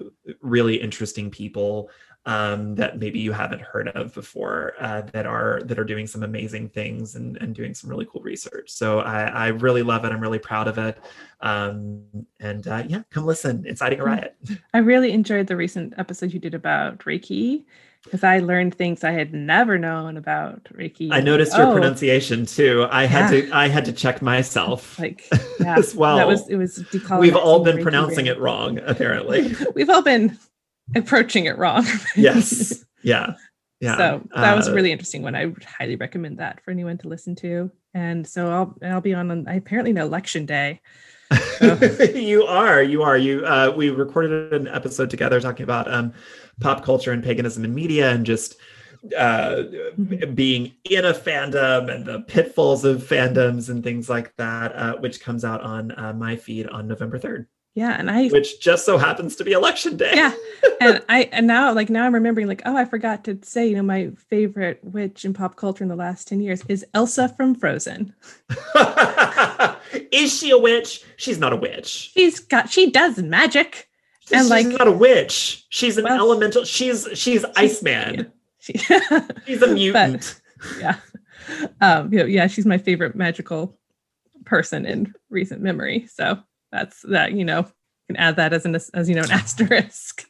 really 0.41 0.75
interesting 0.75 1.29
people 1.29 1.89
um, 2.33 2.75
that 2.75 2.99
maybe 2.99 3.17
you 3.19 3.31
haven't 3.31 3.61
heard 3.71 3.87
of 3.89 4.13
before 4.13 4.73
uh, 4.79 5.01
that 5.13 5.25
are 5.25 5.61
that 5.65 5.77
are 5.79 5.83
doing 5.93 6.05
some 6.13 6.21
amazing 6.23 6.69
things 6.69 7.15
and, 7.15 7.37
and 7.41 7.55
doing 7.55 7.73
some 7.73 7.89
really 7.89 8.05
cool 8.11 8.21
research. 8.21 8.69
So 8.69 8.99
I, 8.99 9.23
I 9.45 9.47
really 9.65 9.83
love 9.91 10.05
it. 10.05 10.11
I'm 10.11 10.21
really 10.27 10.37
proud 10.39 10.67
of 10.67 10.77
it. 10.77 10.95
Um, 11.41 12.03
and 12.39 12.67
uh, 12.67 12.83
yeah 12.87 13.01
come 13.09 13.25
listen. 13.25 13.65
Inciting 13.65 13.99
a 13.99 14.03
riot. 14.03 14.35
I 14.73 14.79
really 14.79 15.11
enjoyed 15.11 15.47
the 15.47 15.55
recent 15.55 15.93
episode 15.97 16.31
you 16.33 16.39
did 16.39 16.53
about 16.53 16.99
Reiki 16.99 17.65
because 18.03 18.23
I 18.23 18.39
learned 18.39 18.75
things 18.75 19.03
I 19.03 19.11
had 19.11 19.33
never 19.33 19.77
known 19.77 20.15
about 20.15 20.63
Reiki. 20.65 21.09
i 21.11 21.19
noticed 21.19 21.57
your 21.57 21.67
Oh, 21.67 21.73
pronunciation 21.73 22.45
too. 22.45 22.87
I 22.91 23.05
had 23.05 23.33
Yeah. 23.33 23.41
to 23.41 23.51
i 23.55 23.67
had 23.67 23.85
to 23.85 23.91
check 24.03 24.21
myself 24.21 24.99
Like, 25.05 25.27
yeah, 25.59 25.77
as 25.83 25.95
well. 25.95 26.17
that 26.17 26.27
was 26.27 26.47
it 26.47 26.55
was 26.57 26.83
We've 27.19 27.35
all 27.35 27.63
been 27.63 27.77
Reiki 27.77 27.83
pronouncing 27.83 28.25
brain. 28.25 28.37
it 28.37 28.39
wrong, 28.39 28.79
apparently. 28.85 29.53
We've 29.75 29.89
all 29.89 30.01
been 30.03 30.37
approaching 30.95 31.45
it 31.45 31.57
wrong. 31.57 31.85
yes. 32.15 32.83
Yeah. 33.03 33.33
Yeah. 33.79 33.97
So 33.97 34.27
that 34.35 34.55
was 34.55 34.67
a 34.67 34.71
Uh, 34.71 34.75
really 34.75 34.91
interesting 34.91 35.21
one. 35.21 35.35
I 35.35 35.45
would 35.45 35.63
highly 35.63 35.95
recommend 35.95 36.39
that 36.39 36.61
for 36.63 36.71
anyone 36.71 36.97
to 36.99 37.07
listen 37.07 37.35
to. 37.37 37.71
And 37.93 38.27
so 38.27 38.51
I'll 38.51 38.77
I'll 38.83 39.01
be 39.01 39.13
on, 39.13 39.31
on 39.31 39.47
I 39.47 39.55
apparently 39.55 39.93
know 39.93 40.05
election 40.05 40.45
day. 40.45 40.81
you 42.15 42.43
are. 42.45 42.81
You 42.81 43.03
are. 43.03 43.17
You. 43.17 43.45
Uh, 43.45 43.73
we 43.75 43.89
recorded 43.89 44.51
an 44.53 44.67
episode 44.67 45.09
together 45.09 45.39
talking 45.39 45.63
about 45.63 45.91
um, 45.91 46.11
pop 46.59 46.83
culture 46.83 47.11
and 47.11 47.23
paganism 47.23 47.63
in 47.63 47.73
media, 47.73 48.09
and 48.11 48.25
just 48.25 48.57
uh, 49.17 49.63
being 50.33 50.73
in 50.89 51.05
a 51.05 51.13
fandom 51.13 51.93
and 51.93 52.05
the 52.05 52.21
pitfalls 52.21 52.83
of 52.83 53.03
fandoms 53.03 53.69
and 53.69 53.83
things 53.83 54.09
like 54.09 54.35
that, 54.37 54.75
uh, 54.75 54.97
which 54.97 55.21
comes 55.21 55.45
out 55.45 55.61
on 55.61 55.91
uh, 55.91 56.13
my 56.13 56.35
feed 56.35 56.67
on 56.67 56.87
November 56.87 57.17
third, 57.19 57.47
Yeah, 57.75 57.95
and 57.97 58.09
I 58.11 58.27
which 58.27 58.59
just 58.59 58.85
so 58.85 58.97
happens 58.97 59.35
to 59.37 59.43
be 59.43 59.51
election 59.53 59.95
day. 59.95 60.11
yeah, 60.13 60.33
and 60.81 61.01
I 61.07 61.29
and 61.31 61.47
now 61.47 61.73
like 61.73 61.89
now 61.89 62.03
I'm 62.05 62.13
remembering 62.13 62.47
like 62.47 62.61
oh 62.65 62.75
I 62.75 62.83
forgot 62.83 63.23
to 63.25 63.37
say 63.43 63.67
you 63.69 63.75
know 63.75 63.83
my 63.83 64.09
favorite 64.29 64.79
witch 64.83 65.23
in 65.23 65.33
pop 65.33 65.55
culture 65.55 65.83
in 65.83 65.87
the 65.87 65.95
last 65.95 66.27
ten 66.27 66.41
years 66.41 66.63
is 66.67 66.83
Elsa 66.93 67.29
from 67.37 67.55
Frozen. 67.55 68.13
Is 70.11 70.37
she 70.37 70.51
a 70.51 70.57
witch? 70.57 71.03
She's 71.17 71.37
not 71.39 71.53
a 71.53 71.55
witch. 71.55 72.11
She's 72.13 72.39
got 72.39 72.69
she 72.69 72.91
does 72.91 73.17
magic. 73.19 73.87
And 74.31 74.41
she's 74.41 74.49
like 74.49 74.67
not 74.67 74.87
a 74.87 74.91
witch. 74.91 75.65
She's 75.69 75.97
an 75.97 76.03
Well, 76.05 76.17
elemental. 76.19 76.63
She's 76.65 77.07
she's 77.13 77.43
Iceman. 77.55 78.31
she, 78.59 78.73
She's 79.45 79.61
a 79.61 79.67
mutant. 79.73 80.39
yeah. 80.79 80.97
Um 81.81 82.13
yeah, 82.13 82.25
yeah, 82.25 82.47
she's 82.47 82.65
my 82.65 82.77
favorite 82.77 83.15
magical 83.15 83.77
person 84.45 84.85
in 84.85 85.13
recent 85.29 85.61
memory. 85.61 86.07
So 86.11 86.39
that's 86.71 87.01
that, 87.03 87.33
you 87.33 87.45
know, 87.45 87.67
can 88.07 88.17
add 88.17 88.37
that 88.37 88.53
as 88.53 88.65
an 88.65 88.75
as 88.75 89.09
you 89.09 89.15
know 89.15 89.23
an 89.23 89.31
asterisk. 89.31 90.29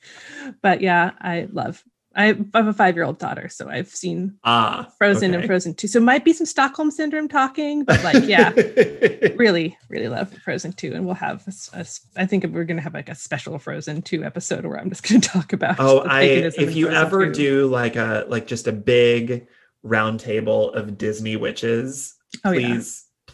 But 0.62 0.82
yeah, 0.82 1.12
I 1.20 1.48
love 1.52 1.84
I 2.16 2.26
have 2.54 2.68
a 2.68 2.74
five 2.74 2.96
year 2.96 3.06
old 3.06 3.20
daughter, 3.20 3.48
so 3.50 3.70
I've 3.70 3.88
seen 3.88 4.38
ah, 4.44 4.92
Frozen 4.98 5.32
okay. 5.32 5.40
and 5.40 5.48
Frozen 5.48 5.76
2. 5.76 5.88
So 5.88 6.00
might 6.00 6.26
be 6.26 6.34
some 6.34 6.48
Stockholm 6.48 6.90
syndrome 6.90 7.28
talking, 7.28 7.86
but 7.86 8.04
like, 8.04 8.26
yeah, 8.26 8.50
really, 9.36 9.78
really 9.90 10.10
love 10.10 10.34
Frozen 10.44 10.74
2. 10.74 10.94
And 10.94 11.06
we'll 11.06 11.14
have, 11.16 11.48
a 11.48 11.80
a 11.80 11.86
I 12.18 12.26
think 12.26 12.46
we're 12.46 12.66
going 12.66 12.78
to 12.78 12.84
have 12.84 12.96
like 12.96 13.10
a 13.10 13.16
special 13.16 13.60
Frozen 13.60 14.02
2 14.02 14.24
episode 14.24 14.66
where 14.66 14.80
I'm 14.80 14.90
just 14.90 15.04
going 15.08 15.22
to 15.22 15.30
talk 15.30 15.54
about. 15.54 15.78
Oh, 15.80 16.00
I 16.00 16.24
if 16.24 16.76
you 16.76 16.88
Frozen 16.88 17.06
ever 17.06 17.26
2. 17.28 17.34
do 17.34 17.68
like 17.68 17.96
a 17.96 18.26
like 18.28 18.48
just 18.48 18.68
a 18.68 18.74
big 18.74 19.48
round 19.84 20.20
table 20.20 20.74
of 20.74 20.98
Disney 20.98 21.36
witches, 21.36 22.16
Oh, 22.44 22.52
yeah. 22.52 22.82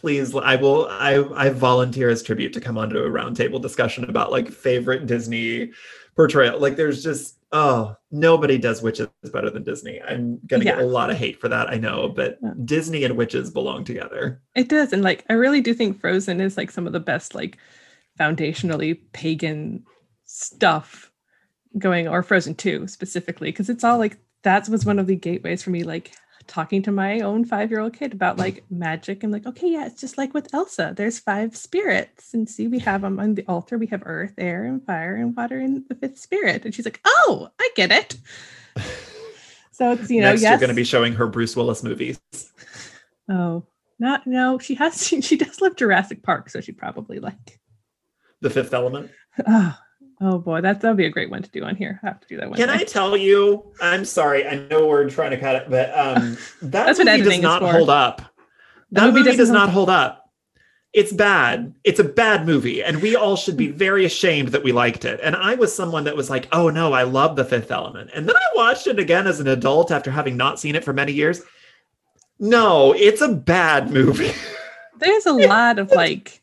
Please 0.06 0.32
I 0.36 0.54
will 0.54 0.86
I 0.88 1.16
I 1.34 1.48
volunteer 1.48 2.10
as 2.10 2.22
tribute 2.22 2.52
to 2.52 2.60
come 2.60 2.78
onto 2.78 2.96
a 2.98 3.10
roundtable 3.10 3.60
discussion 3.60 4.04
about 4.04 4.30
like 4.30 4.48
favorite 4.48 5.06
Disney 5.06 5.72
portrayal. 6.14 6.60
Like 6.60 6.76
there's 6.76 7.02
just 7.02 7.38
oh 7.50 7.96
nobody 8.12 8.56
does 8.56 8.82
witches 8.82 9.08
better 9.32 9.50
than 9.50 9.64
Disney. 9.64 10.00
I'm 10.00 10.38
gonna 10.46 10.62
get 10.62 10.78
a 10.78 10.86
lot 10.86 11.10
of 11.10 11.16
hate 11.16 11.40
for 11.40 11.48
that, 11.48 11.70
I 11.70 11.78
know, 11.78 12.08
but 12.08 12.38
Yeah. 12.40 12.52
Disney 12.64 13.02
and 13.02 13.16
witches 13.16 13.50
belong 13.50 13.82
together. 13.82 14.40
It 14.54 14.68
does. 14.68 14.92
And 14.92 15.02
like, 15.02 15.24
I 15.28 15.32
really 15.32 15.60
do 15.60 15.74
think 15.74 15.98
Frozen 15.98 16.40
is 16.40 16.56
like 16.56 16.70
some 16.70 16.86
of 16.86 16.92
the 16.92 17.00
best, 17.00 17.34
like, 17.34 17.58
foundationally 18.20 19.00
pagan 19.12 19.84
stuff 20.24 21.10
going, 21.78 22.06
or 22.06 22.22
Frozen 22.22 22.54
2 22.54 22.86
specifically, 22.86 23.48
because 23.48 23.68
it's 23.68 23.82
all 23.82 23.98
like, 23.98 24.18
that 24.44 24.68
was 24.68 24.86
one 24.86 25.00
of 25.00 25.08
the 25.08 25.16
gateways 25.16 25.64
for 25.64 25.70
me, 25.70 25.82
like, 25.82 26.12
talking 26.46 26.82
to 26.82 26.92
my 26.92 27.20
own 27.20 27.44
five 27.44 27.70
year 27.70 27.80
old 27.80 27.94
kid 27.94 28.12
about 28.12 28.34
mm-hmm. 28.34 28.42
like 28.42 28.64
magic 28.70 29.22
and 29.22 29.32
like, 29.32 29.46
okay, 29.46 29.70
yeah, 29.70 29.86
it's 29.86 30.00
just 30.00 30.18
like 30.18 30.34
with 30.34 30.52
Elsa. 30.54 30.94
There's 30.96 31.18
five 31.18 31.56
spirits. 31.56 32.34
And 32.34 32.48
see, 32.48 32.68
we 32.68 32.78
have 32.80 33.02
them 33.02 33.18
on 33.18 33.34
the 33.34 33.44
altar. 33.46 33.78
We 33.78 33.86
have 33.88 34.02
earth, 34.06 34.34
air, 34.38 34.64
and 34.64 34.84
fire, 34.84 35.14
and 35.16 35.36
water, 35.36 35.58
and 35.58 35.84
the 35.88 35.94
fifth 35.94 36.18
spirit. 36.18 36.64
And 36.64 36.74
she's 36.74 36.84
like, 36.84 37.00
oh, 37.04 37.48
I 37.58 37.70
get 37.74 37.90
it. 37.90 38.16
So 39.76 39.92
it's, 39.92 40.10
you 40.10 40.22
know, 40.22 40.30
Next 40.30 40.40
yes. 40.40 40.52
you're 40.52 40.60
gonna 40.60 40.72
be 40.72 40.84
showing 40.84 41.12
her 41.12 41.26
Bruce 41.26 41.54
Willis 41.54 41.82
movies. 41.82 42.18
Oh, 43.28 43.64
not 43.98 44.24
no. 44.24 44.60
She 44.60 44.76
has 44.76 45.04
she, 45.04 45.20
she 45.20 45.36
does 45.36 45.60
love 45.60 45.74
Jurassic 45.74 46.22
Park, 46.22 46.48
so 46.48 46.60
she 46.60 46.70
probably 46.70 47.18
like. 47.18 47.58
The 48.40 48.50
fifth 48.50 48.72
element. 48.72 49.10
Oh, 49.44 49.76
oh 50.20 50.38
boy, 50.38 50.60
that 50.60 50.80
that'd 50.80 50.96
be 50.96 51.06
a 51.06 51.10
great 51.10 51.30
one 51.30 51.42
to 51.42 51.50
do 51.50 51.64
on 51.64 51.76
here. 51.76 52.00
I 52.02 52.06
have 52.06 52.20
to 52.20 52.28
do 52.28 52.36
that 52.38 52.48
one. 52.48 52.58
Can 52.58 52.70
I 52.70 52.82
tell 52.84 53.16
you? 53.16 53.64
I'm 53.80 54.04
sorry. 54.04 54.46
I 54.46 54.56
know 54.68 54.86
we're 54.86 55.08
trying 55.10 55.30
to 55.32 55.38
cut 55.38 55.56
it, 55.56 55.70
but 55.70 55.90
um, 55.96 56.36
that 56.62 56.86
That's 56.86 56.98
what 56.98 57.06
movie 57.06 57.22
does 57.22 57.40
not 57.40 57.62
hold 57.62 57.90
up. 57.90 58.18
The 58.92 59.00
That 59.00 59.06
movie 59.08 59.24
movie, 59.24 59.36
doesn't 59.36 59.54
hold 59.54 59.68
up. 59.68 59.74
hold 59.74 59.90
up. 59.90 60.22
It's 60.92 61.12
bad. 61.12 61.74
It's 61.84 61.98
a 62.00 62.04
bad 62.04 62.46
movie, 62.46 62.82
and 62.82 63.02
we 63.02 63.16
all 63.16 63.36
should 63.36 63.56
be 63.56 63.68
very 63.68 64.06
ashamed 64.06 64.48
that 64.48 64.62
we 64.64 64.72
liked 64.72 65.04
it. 65.04 65.20
And 65.22 65.36
I 65.36 65.54
was 65.54 65.74
someone 65.74 66.04
that 66.04 66.16
was 66.16 66.30
like, 66.30 66.48
"Oh 66.52 66.70
no, 66.70 66.94
I 66.94 67.02
love 67.02 67.36
The 67.36 67.44
Fifth 67.44 67.70
Element," 67.70 68.10
and 68.14 68.26
then 68.26 68.34
I 68.36 68.56
watched 68.56 68.86
it 68.86 68.98
again 68.98 69.26
as 69.26 69.38
an 69.38 69.48
adult 69.48 69.90
after 69.90 70.10
having 70.10 70.38
not 70.38 70.58
seen 70.58 70.74
it 70.74 70.84
for 70.84 70.94
many 70.94 71.12
years. 71.12 71.42
No, 72.38 72.92
it's 72.94 73.20
a 73.20 73.28
bad 73.28 73.90
movie. 73.90 74.32
There's 74.98 75.26
a 75.26 75.32
lot 75.34 75.78
of 75.78 75.90
like. 75.90 76.40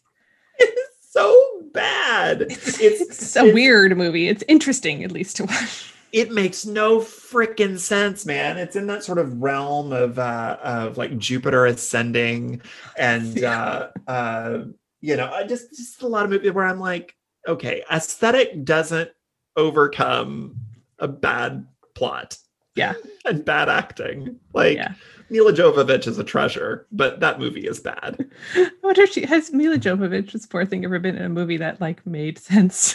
it's 0.59 0.81
so 1.09 1.52
bad. 1.73 2.41
It's, 2.49 2.79
It's 2.79 3.01
it's 3.01 3.35
a 3.35 3.51
weird 3.53 3.97
movie. 3.97 4.27
It's 4.27 4.43
interesting, 4.47 5.03
at 5.03 5.11
least 5.11 5.37
to 5.37 5.45
watch. 5.45 5.93
it 6.11 6.31
makes 6.31 6.65
no 6.65 6.99
freaking 6.99 7.77
sense, 7.79 8.25
man. 8.25 8.57
It's 8.57 8.75
in 8.75 8.87
that 8.87 9.03
sort 9.03 9.17
of 9.17 9.41
realm 9.41 9.91
of 9.91 10.19
uh 10.19 10.57
of 10.63 10.97
like 10.97 11.17
Jupiter 11.17 11.65
ascending 11.65 12.61
and 12.97 13.43
uh 13.55 13.89
uh 14.07 14.59
you 15.01 15.17
know, 15.17 15.29
I 15.31 15.45
just 15.45 15.71
just 15.71 16.01
a 16.01 16.07
lot 16.07 16.23
of 16.23 16.29
movies 16.31 16.51
where 16.51 16.65
I'm 16.65 16.79
like, 16.79 17.15
okay, 17.47 17.83
aesthetic 17.91 18.63
doesn't 18.63 19.09
overcome 19.57 20.55
a 20.99 21.07
bad 21.07 21.67
plot. 21.95 22.37
Yeah. 22.75 22.93
And 23.25 23.45
bad 23.45 23.69
acting. 23.69 24.39
Like 24.53 24.75
Yeah. 24.77 24.93
Milla 25.33 25.51
Jovovich 25.51 26.05
is 26.05 26.19
a 26.19 26.23
treasure, 26.23 26.85
but 26.91 27.19
that 27.19 27.39
movie 27.39 27.65
is 27.65 27.79
bad. 27.79 28.29
I 28.55 28.69
wonder 28.83 29.01
if 29.01 29.11
she 29.11 29.25
has 29.25 29.51
Milla 29.51 29.77
Jovovich, 29.79 30.31
this 30.31 30.45
poor 30.45 30.63
thing, 30.63 30.85
ever 30.85 30.99
been 30.99 31.15
in 31.17 31.23
a 31.23 31.29
movie 31.29 31.57
that 31.57 31.81
like 31.81 32.05
made 32.05 32.37
sense. 32.37 32.93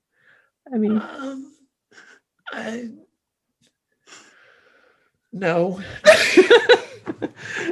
I 0.72 0.78
mean, 0.78 0.96
Um, 0.98 1.52
I 2.52 2.88
no. 5.30 5.78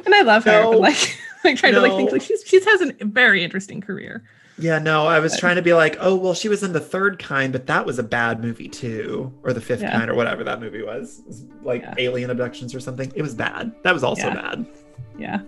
and 0.05 0.15
I 0.15 0.21
love 0.21 0.45
her, 0.45 0.63
No. 0.63 0.73
but 0.73 0.81
like, 0.81 1.19
like 1.43 1.57
trying 1.57 1.73
to 1.73 1.81
like 1.81 1.93
think 1.97 2.13
like 2.13 2.21
she's 2.21 2.43
she 2.47 2.63
has 2.63 2.83
a 2.83 2.93
very 3.07 3.43
interesting 3.43 3.81
career. 3.81 4.25
Yeah, 4.59 4.79
no, 4.79 5.07
I 5.07 5.19
was 5.19 5.33
But- 5.33 5.41
trying 5.41 5.57
to 5.57 5.63
be 5.63 5.75
like, 5.75 5.97
oh, 6.01 6.15
well, 6.17 6.33
she 6.35 6.49
was 6.49 6.63
in 6.63 6.73
the 6.73 6.81
third 6.81 7.19
kind, 7.19 7.53
but 7.53 7.67
that 7.67 7.85
was 7.85 7.99
a 7.99 8.03
bad 8.03 8.43
movie 8.43 8.69
too, 8.69 9.33
or 9.43 9.53
the 9.53 9.61
fifth 9.61 9.83
Yeah. 9.83 9.93
kind, 9.93 10.11
or 10.11 10.15
whatever 10.15 10.45
that 10.45 10.61
movie 10.61 10.83
was, 10.83 11.19
It 11.21 11.27
was 11.27 11.45
like 11.63 11.83
Yeah. 11.83 11.95
alien 11.99 12.31
abductions 12.31 12.75
or 12.75 12.81
something. 12.81 13.13
It 13.15 13.23
was 13.23 13.35
bad. 13.35 13.73
That 13.83 13.93
was 13.93 14.03
also 14.03 14.29
Yeah. 14.29 14.35
bad. 14.35 14.67
Yeah. 15.19 15.41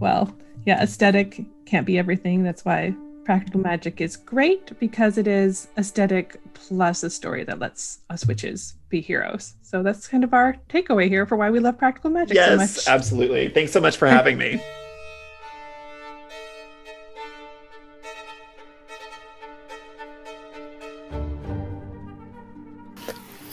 Well, 0.00 0.34
yeah, 0.64 0.82
aesthetic 0.82 1.44
can't 1.66 1.86
be 1.86 1.98
everything. 1.98 2.42
That's 2.42 2.64
why 2.64 2.94
practical 3.24 3.60
magic 3.60 4.00
is 4.00 4.16
great 4.16 4.78
because 4.80 5.16
it 5.18 5.26
is 5.26 5.68
aesthetic 5.78 6.36
plus 6.52 7.02
a 7.02 7.08
story 7.10 7.42
that 7.44 7.58
lets 7.58 7.98
us 8.10 8.26
witches 8.26 8.74
be 8.90 9.00
heroes. 9.00 9.54
So 9.62 9.82
that's 9.82 10.06
kind 10.06 10.24
of 10.24 10.32
our 10.34 10.56
takeaway 10.68 11.08
here 11.08 11.24
for 11.26 11.36
why 11.36 11.50
we 11.50 11.58
love 11.58 11.78
practical 11.78 12.10
magic 12.10 12.36
so 12.36 12.42
Yes, 12.42 12.76
much. 12.76 12.88
absolutely. 12.88 13.48
Thanks 13.48 13.72
so 13.72 13.80
much 13.80 13.96
for 13.96 14.06
having 14.08 14.36
me. 14.38 14.62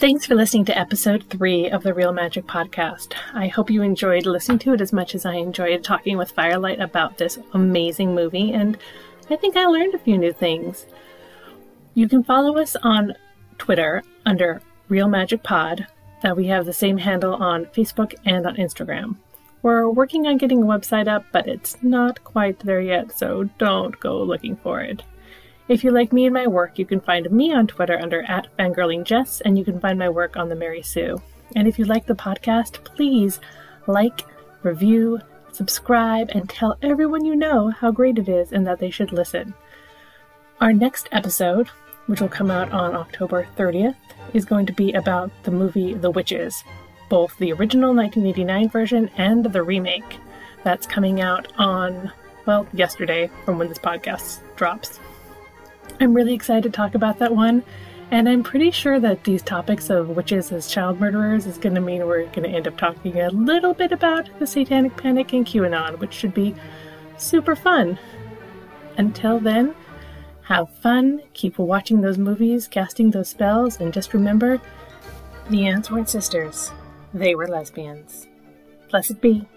Thanks 0.02 0.26
for 0.26 0.34
listening 0.34 0.64
to 0.64 0.76
episode 0.76 1.30
three 1.30 1.70
of 1.70 1.84
the 1.84 1.94
Real 1.94 2.10
Magic 2.10 2.44
Podcast. 2.44 3.14
I 3.34 3.46
hope 3.46 3.70
you 3.70 3.82
enjoyed 3.82 4.26
listening 4.26 4.58
to 4.58 4.72
it 4.72 4.80
as 4.80 4.92
much 4.92 5.14
as 5.14 5.24
I 5.24 5.34
enjoyed 5.34 5.84
talking 5.84 6.18
with 6.18 6.32
Fire 6.32 6.58
Lyte 6.58 6.80
about 6.80 7.18
this 7.18 7.38
amazing 7.52 8.12
movie, 8.12 8.52
and 8.52 8.76
I 9.30 9.36
think 9.36 9.56
I 9.56 9.66
learned 9.66 9.94
a 9.94 10.00
few 10.00 10.18
new 10.18 10.32
things. 10.32 10.86
You 11.94 12.08
can 12.08 12.24
follow 12.24 12.58
us 12.58 12.74
on 12.82 13.14
Twitter 13.58 14.02
under 14.26 14.60
Real 14.88 15.06
Magic 15.06 15.44
Pod, 15.44 15.86
that 16.24 16.36
we 16.36 16.48
have 16.48 16.66
the 16.66 16.72
same 16.72 16.98
handle 16.98 17.36
on 17.36 17.66
Facebook 17.66 18.12
and 18.24 18.44
on 18.44 18.56
Instagram. 18.56 19.14
We're 19.62 19.88
working 19.88 20.26
on 20.26 20.36
getting 20.36 20.64
a 20.64 20.66
website 20.66 21.06
up, 21.06 21.26
but 21.30 21.46
it's 21.46 21.80
not 21.80 22.24
quite 22.24 22.58
there 22.58 22.80
yet, 22.80 23.16
so 23.16 23.44
don't 23.56 24.00
go 24.00 24.20
looking 24.20 24.56
for 24.56 24.80
it. 24.80 25.04
If 25.68 25.84
you 25.84 25.90
like 25.90 26.12
me 26.12 26.24
and 26.26 26.34
my 26.34 26.46
work, 26.46 26.78
you 26.78 26.84
can 26.84 27.00
find 27.00 27.30
me 27.30 27.52
on 27.52 27.66
Twitter 27.66 27.98
under 27.98 28.22
at 28.22 28.48
fangirlingjess, 28.58 29.42
and 29.44 29.56
you 29.56 29.64
can 29.64 29.78
find 29.78 29.98
my 29.98 30.08
work 30.08 30.36
on 30.36 30.48
the 30.48 30.56
Mary 30.56 30.82
Sue. 30.82 31.22
And 31.54 31.68
if 31.68 31.78
you 31.78 31.84
like 31.84 32.06
the 32.06 32.14
podcast, 32.14 32.84
please 32.84 33.38
like, 33.86 34.22
review, 34.62 35.20
subscribe, 35.52 36.30
and 36.30 36.48
tell 36.48 36.78
everyone 36.82 37.24
you 37.24 37.36
know 37.36 37.70
how 37.70 37.90
great 37.90 38.18
it 38.18 38.28
is 38.28 38.52
and 38.52 38.66
that 38.66 38.80
they 38.80 38.90
should 38.90 39.12
listen. 39.12 39.54
Our 40.60 40.72
next 40.72 41.08
episode, 41.12 41.68
which 42.06 42.20
will 42.20 42.28
come 42.28 42.50
out 42.50 42.72
on 42.72 42.94
October 42.94 43.46
30th, 43.56 43.96
is 44.34 44.44
going 44.44 44.66
to 44.66 44.72
be 44.72 44.92
about 44.92 45.30
the 45.44 45.50
movie 45.50 45.94
The 45.94 46.10
Witches, 46.10 46.64
both 47.08 47.36
the 47.38 47.52
original 47.52 47.94
1989 47.94 48.68
version 48.68 49.10
and 49.16 49.44
the 49.44 49.62
remake. 49.62 50.18
That's 50.64 50.86
coming 50.86 51.20
out 51.20 51.52
on, 51.58 52.10
well, 52.46 52.66
yesterday 52.72 53.30
from 53.44 53.58
when 53.58 53.68
this 53.68 53.78
podcast 53.78 54.40
drops. 54.56 54.98
I'm 56.00 56.14
really 56.14 56.34
excited 56.34 56.64
to 56.64 56.70
talk 56.70 56.94
about 56.94 57.18
that 57.18 57.34
one, 57.34 57.62
and 58.10 58.28
I'm 58.28 58.42
pretty 58.42 58.70
sure 58.70 59.00
that 59.00 59.24
these 59.24 59.42
topics 59.42 59.88
of 59.88 60.10
witches 60.10 60.52
as 60.52 60.68
child 60.68 61.00
murderers 61.00 61.46
is 61.46 61.58
going 61.58 61.74
to 61.74 61.80
mean 61.80 62.06
we're 62.06 62.26
going 62.26 62.42
to 62.42 62.48
end 62.48 62.68
up 62.68 62.76
talking 62.76 63.20
a 63.20 63.30
little 63.30 63.74
bit 63.74 63.92
about 63.92 64.28
the 64.38 64.46
Satanic 64.46 64.96
Panic 64.96 65.32
and 65.32 65.46
QAnon, 65.46 65.98
which 65.98 66.12
should 66.12 66.34
be 66.34 66.54
super 67.16 67.56
fun. 67.56 67.98
Until 68.98 69.38
then, 69.38 69.74
have 70.42 70.68
fun, 70.76 71.22
keep 71.32 71.58
watching 71.58 72.00
those 72.00 72.18
movies, 72.18 72.68
casting 72.68 73.10
those 73.10 73.28
spells, 73.28 73.80
and 73.80 73.92
just 73.92 74.12
remember 74.12 74.60
the 75.48 75.66
aunts 75.66 75.90
weren't 75.90 76.08
sisters, 76.08 76.70
they 77.14 77.34
were 77.34 77.46
lesbians. 77.48 78.26
Blessed 78.90 79.20
be. 79.20 79.48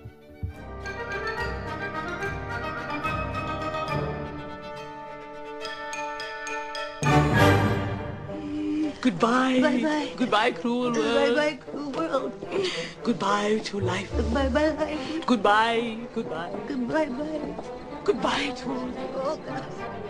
Goodbye. 9.05 9.59
Bye-bye. 9.61 10.09
Goodbye, 10.17 10.51
cruel 10.51 10.91
world. 10.91 10.95
Bye 10.95 11.35
bye, 11.35 11.57
cruel 11.61 11.91
world. 11.91 12.31
Goodbye 13.03 13.59
to 13.65 13.79
life. 13.79 14.09
Goodbye, 14.17 14.49
bye. 14.49 14.97
Goodbye. 15.27 15.97
Goodbye. 16.15 16.51
Goodbye, 16.67 17.05
bye. 17.05 17.53
Goodbye 18.03 18.49
to 18.57 18.65
all. 18.73 20.09